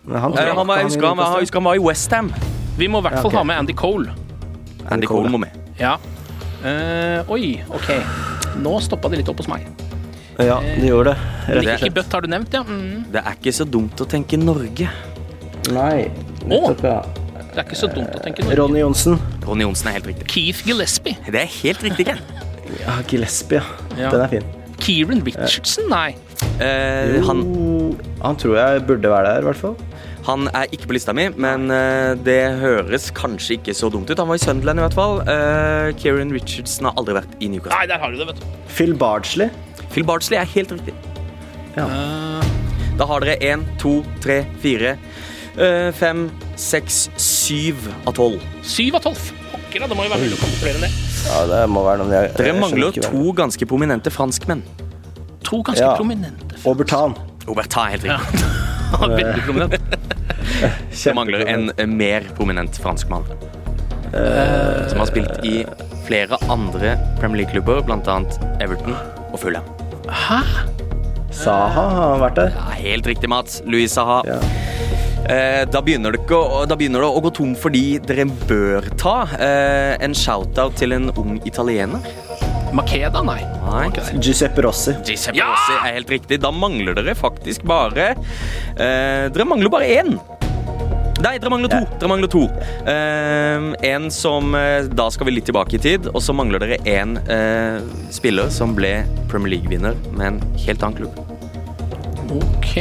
Han, 0.06 0.34
Eh, 0.38 0.52
han 0.54 0.68
var, 0.68 0.78
jeg, 0.78 0.86
husker 0.92 1.08
han, 1.08 1.18
jeg 1.18 1.46
husker 1.48 1.60
han 1.60 1.66
var 1.66 1.76
i 1.76 1.82
Westham. 1.82 2.28
vi 2.78 2.88
må 2.88 3.00
i 3.02 3.06
hvert 3.08 3.16
fall 3.24 3.24
Ja, 3.24 3.28
okay. 3.30 3.38
ha 3.38 3.44
med 3.44 3.56
Andy 3.58 3.74
Cole. 3.74 4.12
Andy 4.92 5.08
Cole 5.10 5.30
må 5.34 5.40
med. 5.42 5.50
Ja. 5.80 5.96
Uh, 6.62 7.32
oi, 7.34 7.62
ok. 7.74 7.90
Nå 8.62 8.76
stoppa 8.86 9.10
det 9.10 9.24
litt 9.24 9.30
opp 9.30 9.42
hos 9.42 9.50
meg. 9.50 9.66
Ja, 10.38 10.60
det 10.62 10.90
gjør 10.90 11.10
det. 11.10 11.16
Rett 11.48 11.70
og 11.74 11.80
slett. 11.96 12.14
Har 12.14 12.22
du 12.22 12.28
nevnt, 12.28 12.54
ja. 12.54 12.62
Mm. 12.68 13.06
Det 13.14 13.22
er 13.22 13.38
ikke 13.38 13.54
så 13.56 13.66
dumt 13.66 14.02
å 14.02 14.08
tenke 14.10 14.38
Norge. 14.38 14.90
Nei. 15.74 16.10
Nettopp, 16.46 16.84
ja. 16.86 17.00
Det 17.56 17.62
er 17.62 17.64
ikke 17.66 17.80
så 17.80 17.88
dumt 17.90 18.14
å 18.18 18.22
tenke 18.22 18.44
Norge. 18.44 18.58
Ronny 18.60 18.82
Johnsen. 18.84 19.18
Ronny 19.46 19.66
Johnsen 19.66 19.90
er 19.92 19.98
helt 20.00 20.08
riktig. 20.10 20.28
Keith 20.32 20.66
Gillespie. 20.68 21.18
Det 21.26 21.42
er 21.42 21.50
helt 21.62 21.84
riktig, 21.86 22.08
Ken. 22.10 22.22
Ja, 22.82 23.00
Gillespie, 23.08 23.62
ja. 23.62 23.66
Ja. 24.00 24.12
Den 24.14 24.24
er 24.26 24.32
fin. 24.32 24.48
Kieran 24.82 25.22
Richardson, 25.26 25.88
nei. 25.90 26.16
Eh, 26.60 27.16
han, 27.24 27.44
Jo, 27.46 27.92
han 28.22 28.36
tror 28.42 28.58
jeg 28.60 28.82
burde 28.90 29.12
være 29.12 29.30
der, 29.30 29.46
i 29.46 29.48
hvert 29.48 29.62
fall. 29.62 29.76
han 30.26 30.50
er 30.58 30.66
ikke 30.74 30.90
på 30.90 30.96
lista 30.98 31.14
mi, 31.16 31.28
men 31.38 31.70
uh, 31.70 32.18
det 32.26 32.58
høres 32.60 33.12
kanskje 33.16 33.60
ikke 33.60 33.76
så 33.78 33.92
dumt 33.94 34.10
ut. 34.10 34.18
Han 34.20 34.28
var 34.28 34.40
i 34.40 34.44
Sunderland 34.44 34.82
i 34.82 34.86
hvert 34.88 34.98
fall. 34.98 35.22
Uh, 35.30 35.94
Kieran 36.02 36.34
Richardson 36.34 36.90
har 36.90 36.98
aldri 37.00 37.16
vært 37.20 37.38
i 37.40 37.52
Newcastle. 37.54 37.78
Nei, 37.78 37.88
der 37.92 38.02
har 38.02 38.12
du 38.12 38.20
det, 38.20 38.28
vet 38.34 38.42
du. 38.42 38.48
Phil 38.74 38.96
Bardsley. 38.98 39.54
Phil 39.94 40.04
Bardsley 40.08 40.40
er 40.42 40.50
helt 40.58 40.74
riktig. 40.76 40.98
Ja. 41.78 41.86
Uh... 41.86 42.52
Da 42.96 43.04
har 43.10 43.24
dere 43.24 43.36
én, 43.44 43.64
to, 43.82 43.98
tre, 44.24 44.42
fire, 44.64 44.96
fem, 45.96 46.26
seks, 46.60 47.06
syv 47.22 47.88
av 48.06 48.14
tolv. 48.18 48.42
Syv 48.68 48.96
av 49.00 49.06
tolv. 49.08 49.22
Pokker, 49.52 49.80
da. 49.84 49.88
Det 49.92 49.96
må 49.98 50.04
jo 50.08 50.12
være 50.14 50.24
mulig 50.26 50.38
å 50.38 50.42
komme 50.42 50.60
flere 50.62 50.80
enn 50.80 50.86
det. 50.88 50.92
ja, 51.26 51.40
det 51.52 51.62
må 51.72 51.84
være 51.86 52.04
noe 52.04 52.14
jeg, 52.18 52.34
Dere 52.38 52.56
mangler 52.60 53.00
to 53.06 53.32
ganske 53.38 53.68
prominente 53.70 54.12
franskmenn. 54.14 54.62
To 55.46 55.62
ganske 55.64 55.84
Ja. 55.86 55.96
prominente. 56.00 56.58
Aubertan. 56.66 57.16
Oberta 57.48 57.86
er 57.86 57.98
helt 57.98 58.08
riktig. 58.10 58.54
Veldig 59.00 59.44
prominent. 59.46 59.82
Det 61.06 61.14
mangler 61.18 61.44
en 61.52 61.72
eh, 61.78 61.86
mer 61.90 62.24
prominent 62.38 62.78
franskmann. 62.82 63.26
Som 64.16 65.02
har 65.02 65.10
spilt 65.10 65.44
i 65.44 65.66
flere 66.06 66.38
andre 66.54 66.94
Premier 67.20 67.42
League-klubber, 67.42 67.82
bl.a. 67.84 68.18
Everton 68.64 68.96
og 69.34 69.40
Fulham. 69.42 69.66
Hæ? 70.08 70.38
Saha 71.36 71.84
har 71.98 72.22
vært 72.22 72.38
der. 72.40 72.54
Ja, 72.56 72.78
helt 72.80 73.10
riktig, 73.10 73.28
Mats. 73.30 73.60
Louis 73.68 73.92
Saha. 73.92 74.22
Ja. 74.30 74.38
Eh, 75.26 75.64
da, 75.72 75.82
begynner 75.82 76.14
det 76.14 76.22
ikke, 76.24 76.38
å- 76.38 76.66
da 76.70 76.76
begynner 76.78 77.02
det 77.02 77.08
å 77.10 77.22
gå 77.26 77.32
tom 77.34 77.56
fordi 77.58 77.98
dere 78.06 78.26
bør 78.48 78.86
ta 79.00 79.16
eh, 79.40 79.96
en 80.06 80.14
shout-out 80.14 80.76
til 80.78 80.94
en 80.94 81.10
ung 81.18 81.40
italiener. 81.46 82.04
Makeda, 82.76 83.22
nei. 83.24 83.40
Nei. 83.66 83.90
Giuseppe 84.20 84.62
Rossi. 84.66 84.94
Giuseppe 85.08 85.38
Ja! 85.40 85.48
Rossi 85.54 85.74
er 85.80 85.94
helt 85.96 86.10
riktig. 86.12 86.42
Da 86.44 86.52
mangler 86.52 86.94
dere 86.98 87.16
faktisk 87.16 87.64
bare 87.66 88.12
eh, 88.78 89.30
Dere 89.32 89.46
mangler 89.48 89.72
bare 89.72 89.88
én. 89.96 90.16
Nei, 91.24 91.38
dere 91.40 91.50
mangler 91.50 91.72
to. 91.72 91.80
Dere 92.02 92.10
mangler 92.12 92.30
to. 92.30 92.42
Eh, 92.92 93.70
en 93.94 94.10
som 94.12 94.52
eh, 94.60 94.90
Da 94.92 95.08
skal 95.14 95.30
vi 95.30 95.38
litt 95.38 95.48
tilbake 95.48 95.78
i 95.80 95.82
tid. 95.82 96.10
Og 96.12 96.20
så 96.22 96.36
mangler 96.36 96.60
dere 96.66 96.82
én 96.84 97.16
eh, 97.32 97.80
spiller 98.14 98.52
som 98.54 98.76
ble 98.78 98.98
Premier 99.32 99.56
League-vinner 99.56 99.96
med 100.12 100.28
en 100.34 100.42
helt 100.68 100.84
annen 100.84 101.00
klubb. 101.00 101.22
Ok. 102.36 102.76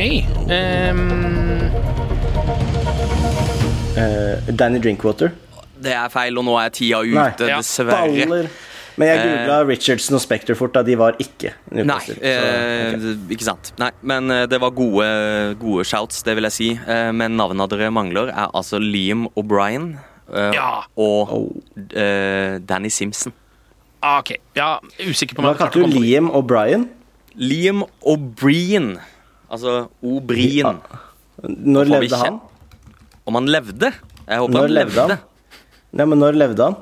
Ehm, 0.51 1.71
Eh, 3.97 4.53
Danny 4.59 4.79
Drinkwater. 4.83 5.33
Det 5.85 5.93
er 5.95 6.09
feil, 6.13 6.39
og 6.41 6.47
nå 6.47 6.55
er 6.61 6.71
tida 6.75 7.01
ute, 7.03 7.15
Nei. 7.19 7.31
Dessverre. 7.39 7.91
Baller. 8.15 8.49
Men 8.97 9.09
jeg 9.11 9.23
googla 9.27 9.57
uh, 9.59 9.67
Richardson 9.67 10.15
og 10.15 10.23
Spekter 10.23 10.55
fort, 10.55 10.71
da. 10.77 10.85
De 10.87 10.95
var 10.99 11.17
ikke 11.19 11.51
Newcastle. 11.75 12.15
Nei, 12.15 12.37
Så, 12.39 13.09
ok. 13.19 13.33
ikke 13.35 13.47
sant. 13.49 13.73
Nei, 13.83 13.89
men 14.07 14.31
eh, 14.31 14.45
det 14.51 14.61
var 14.63 14.71
gode, 14.77 15.09
gode 15.59 15.83
shouts, 15.89 16.21
det 16.27 16.37
vil 16.39 16.47
jeg 16.47 16.55
si. 16.55 16.69
Eh, 16.79 17.11
men 17.17 17.35
navnene 17.39 17.67
dere 17.73 17.91
mangler, 17.95 18.31
er 18.31 18.53
altså 18.55 18.79
Liam 18.79 19.27
O'Brien 19.35 19.97
eh, 20.31 20.55
Ja. 20.55 20.69
og 20.95 21.35
Oh. 21.35 21.51
eh, 21.91 22.61
Danny 22.63 22.89
Simpson. 22.95 23.35
ah, 24.01 24.21
ok. 24.23 24.37
Ja, 24.55 24.79
usikker 25.03 25.35
på 25.35 25.43
meg. 25.43 25.57
Hva 25.59 25.67
kalte 25.67 25.83
du. 25.83 25.99
Liam 25.99 26.31
O'Brien? 26.31 26.87
Liam 27.35 27.83
O'Brien. 28.07 28.93
Altså 29.51 29.89
O'Brien. 30.07 30.79
Når 31.43 31.91
levde 31.97 32.17
han? 32.23 32.39
Om 33.27 33.35
han 33.41 33.47
levde? 33.49 33.93
Jeg 34.29 34.39
håper 34.43 34.53
Når 34.53 34.67
han 34.67 34.75
levde 34.75 34.95
levde. 34.97 35.15
han? 35.17 35.99
Ja, 36.01 36.05
men 36.11 36.19
når 36.21 36.37
levde 36.37 36.67
han? 36.69 36.75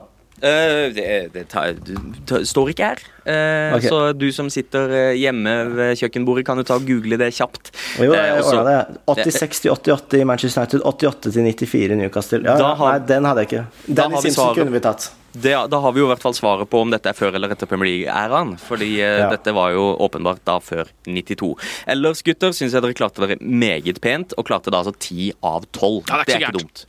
Uh, 0.43 0.88
det 0.90 1.05
det 1.36 1.43
tar, 1.53 1.76
du, 1.86 1.93
tar- 2.26 2.43
står 2.49 2.72
ikke 2.72 2.82
her. 2.88 3.03
Uh, 3.22 3.76
okay. 3.76 3.86
Så 3.93 3.99
du 4.18 4.24
som 4.34 4.49
sitter 4.51 4.90
eh, 4.90 5.11
hjemme 5.20 5.53
ved 5.76 5.93
kjøkkenbordet, 6.01 6.43
kan 6.49 6.59
jo 6.59 6.64
ta 6.66 6.74
og 6.80 6.86
google 6.88 7.14
det 7.20 7.28
kjapt. 7.36 7.70
Jo, 8.03 8.11
jeg 8.16 8.40
også- 8.40 8.57
ordna 8.59 8.80
det. 9.07 9.26
86 9.30 9.61
til 9.62 9.70
88 9.76 10.18
i 10.18 10.24
Manchester 10.26 10.64
United, 10.64 10.82
88 10.82 11.20
til 11.28 11.32
94 11.47 11.95
i 11.95 12.01
Newcastle. 12.03 12.43
Ja, 12.43 12.57
Da 12.59 12.72
har- 12.74 12.99
nei, 12.99 13.07
den 13.07 13.24
hadde 13.30 13.45
jeg 13.45 13.53
ikke. 13.53 13.66
Den 13.86 14.12
i 14.18 14.22
Simpson 14.26 14.55
kunne 14.59 14.72
vi 14.74 14.80
tatt. 14.80 15.12
Det, 15.33 15.53
da 15.72 15.78
har 15.80 15.93
vi 15.97 16.03
jo 16.03 16.07
i 16.07 16.11
hvert 16.12 16.22
fall 16.22 16.35
svaret 16.37 16.68
på 16.68 16.83
om 16.85 16.91
dette 16.93 17.09
er 17.09 17.16
før 17.16 17.39
eller 17.39 17.55
etter 17.55 17.68
Premier 17.70 17.89
League-æraen. 17.89 18.55
Fordi 18.61 18.91
eh, 19.01 19.18
Ja. 19.22 19.30
dette 19.33 19.55
var 19.57 19.72
jo 19.72 19.85
åpenbart 20.05 20.43
da 20.45 20.59
før 20.61 20.91
92. 21.09 21.55
Ellers, 21.89 22.20
gutter, 22.26 22.53
syns 22.53 22.76
jeg 22.76 22.85
dere 22.85 22.97
klarte 22.99 23.24
dere 23.24 23.39
meget 23.41 24.01
pent, 24.05 24.35
og 24.37 24.47
klarte 24.51 24.72
da 24.72 24.83
altså 24.83 24.93
10 24.99 25.33
av 25.43 25.64
12. 25.72 26.03
Ja, 26.11 26.18
det 26.20 26.20
er 26.20 26.24
ikke 26.26 26.33
så 26.33 26.43
ikke 26.43 26.59
dumt. 26.61 26.87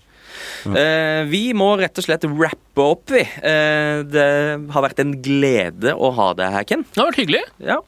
Uh, 0.66 1.24
vi 1.30 1.41
må 1.56 1.70
rett 1.80 2.00
og 2.00 2.06
slett 2.06 2.24
rappe 2.26 2.84
opp, 2.84 3.12
vi. 3.14 3.22
Uh, 3.44 4.02
det 4.10 4.28
har 4.74 4.86
vært 4.88 5.02
en 5.04 5.16
glede 5.24 5.94
å 5.94 6.10
ha 6.18 6.30
deg 6.38 6.56
her, 6.56 6.68
Ken. 6.68 6.86
Det 6.89 7.00
har 7.00 7.12
vært 7.12 7.22
hyggelig. 7.22 7.44
Ja. 7.64 7.80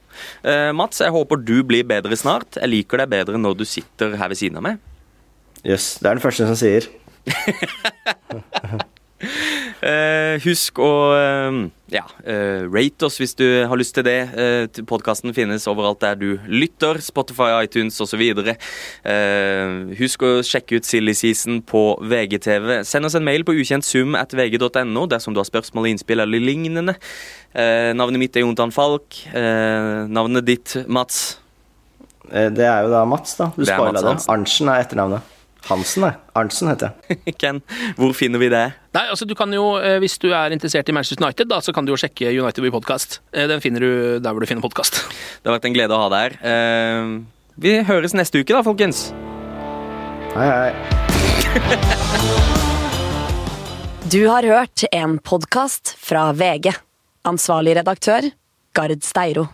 Uh, 0.45 0.71
Mats, 0.77 1.01
jeg 1.03 1.11
håper 1.15 1.41
du 1.41 1.57
blir 1.67 1.87
bedre 1.89 2.15
snart. 2.19 2.59
Jeg 2.61 2.71
liker 2.71 3.01
deg 3.01 3.11
bedre 3.15 3.41
når 3.41 3.57
du 3.59 3.65
sitter 3.67 4.15
her 4.19 4.31
ved 4.31 4.39
siden 4.39 4.61
av 4.61 4.67
meg. 4.69 4.83
Jøss, 5.65 5.95
det 5.99 6.11
er 6.11 6.19
den 6.19 6.23
første 6.23 6.47
som 6.51 6.59
sier. 6.59 6.87
Eh, 9.85 10.35
husk 10.43 10.79
å 10.83 10.89
eh, 11.15 11.57
ja, 11.93 12.03
eh, 12.27 12.65
rate 12.67 13.07
oss 13.07 13.19
hvis 13.21 13.35
du 13.37 13.45
har 13.69 13.79
lyst 13.79 13.95
til 13.95 14.05
det. 14.07 14.17
Uh, 14.35 14.83
Podkasten 14.89 15.33
finnes 15.35 15.67
overalt 15.71 16.01
der 16.03 16.17
du 16.19 16.27
lytter. 16.51 16.99
Spotify, 17.03 17.51
iTunes 17.63 17.99
osv. 18.03 18.23
Uh, 18.41 19.93
husk 19.99 20.25
å 20.25 20.33
sjekke 20.45 20.79
ut 20.79 20.89
Silly 20.89 21.15
Season 21.15 21.61
på 21.63 21.85
VGTV. 22.01 22.81
Send 22.87 23.07
oss 23.07 23.15
en 23.15 23.27
mail 23.27 23.45
på 23.47 23.55
ukentsum.vg.no 23.55 25.07
dersom 25.11 25.35
du 25.35 25.41
har 25.43 25.47
spørsmål, 25.47 25.91
innspill 25.93 26.25
eller 26.25 26.43
lignende. 26.43 26.97
Navnet 27.55 28.19
mitt 28.19 28.35
er 28.35 28.43
Jontan 28.43 28.73
Falk. 28.75 29.21
Navnet 29.31 30.47
ditt, 30.49 30.75
Mats? 30.91 31.37
Eh, 32.31 32.49
Det 32.51 32.65
er 32.65 32.85
jo 32.85 32.91
da 32.93 33.05
Mats, 33.05 33.35
da. 33.37 33.51
Du 33.55 33.63
Det 33.63 33.71
spoila 33.71 34.01
Mats 34.01 34.25
det. 34.25 34.33
Arntzen 34.33 34.69
er 34.69 34.83
etternavnet. 34.83 35.31
Hansen, 35.65 36.03
nei. 36.05 36.11
Arntzen 36.37 36.69
heter 36.69 36.91
jeg. 37.09 37.33
Ken, 37.41 37.61
hvor 37.97 38.13
finner 38.17 38.41
vi 38.41 38.49
det? 38.53 38.63
Nei, 38.93 39.05
altså 39.09 39.25
du 39.25 39.33
kan 39.37 39.49
jo, 39.53 39.63
eh, 39.81 39.97
Hvis 40.03 40.19
du 40.21 40.27
er 40.29 40.53
interessert 40.53 40.89
i 40.91 40.93
Manchester 40.95 41.23
United, 41.25 41.49
da, 41.49 41.57
så 41.65 41.73
kan 41.73 41.87
du 41.87 41.93
jo 41.93 41.97
sjekke 41.99 42.29
United 42.29 42.61
by 42.65 42.69
Podcast. 42.75 43.19
Eh, 43.33 43.47
Den 43.49 43.63
finner 43.65 43.81
du 43.81 43.89
der 44.21 44.29
hvor 44.35 44.41
du 44.45 44.49
finner 44.49 44.61
podkast. 44.65 45.01
Det 45.41 45.49
har 45.49 45.57
vært 45.57 45.65
en 45.71 45.77
glede 45.77 45.97
å 45.97 46.03
ha 46.05 46.09
deg 46.13 46.21
her. 46.27 46.37
Eh, 46.53 47.03
vi 47.65 47.77
høres 47.87 48.13
neste 48.17 48.43
uke, 48.43 48.51
da, 48.53 48.61
folkens. 48.65 49.07
Hei, 50.35 50.49
hei. 50.51 50.71
Du 54.05 54.27
har 54.29 54.45
hørt 54.45 54.83
en 54.93 55.15
podkast 55.17 55.95
fra 55.97 56.27
VG. 56.37 56.69
Ansvarlig 57.25 57.73
redaktør, 57.79 58.27
Gard 58.77 59.01
Steiro. 59.01 59.47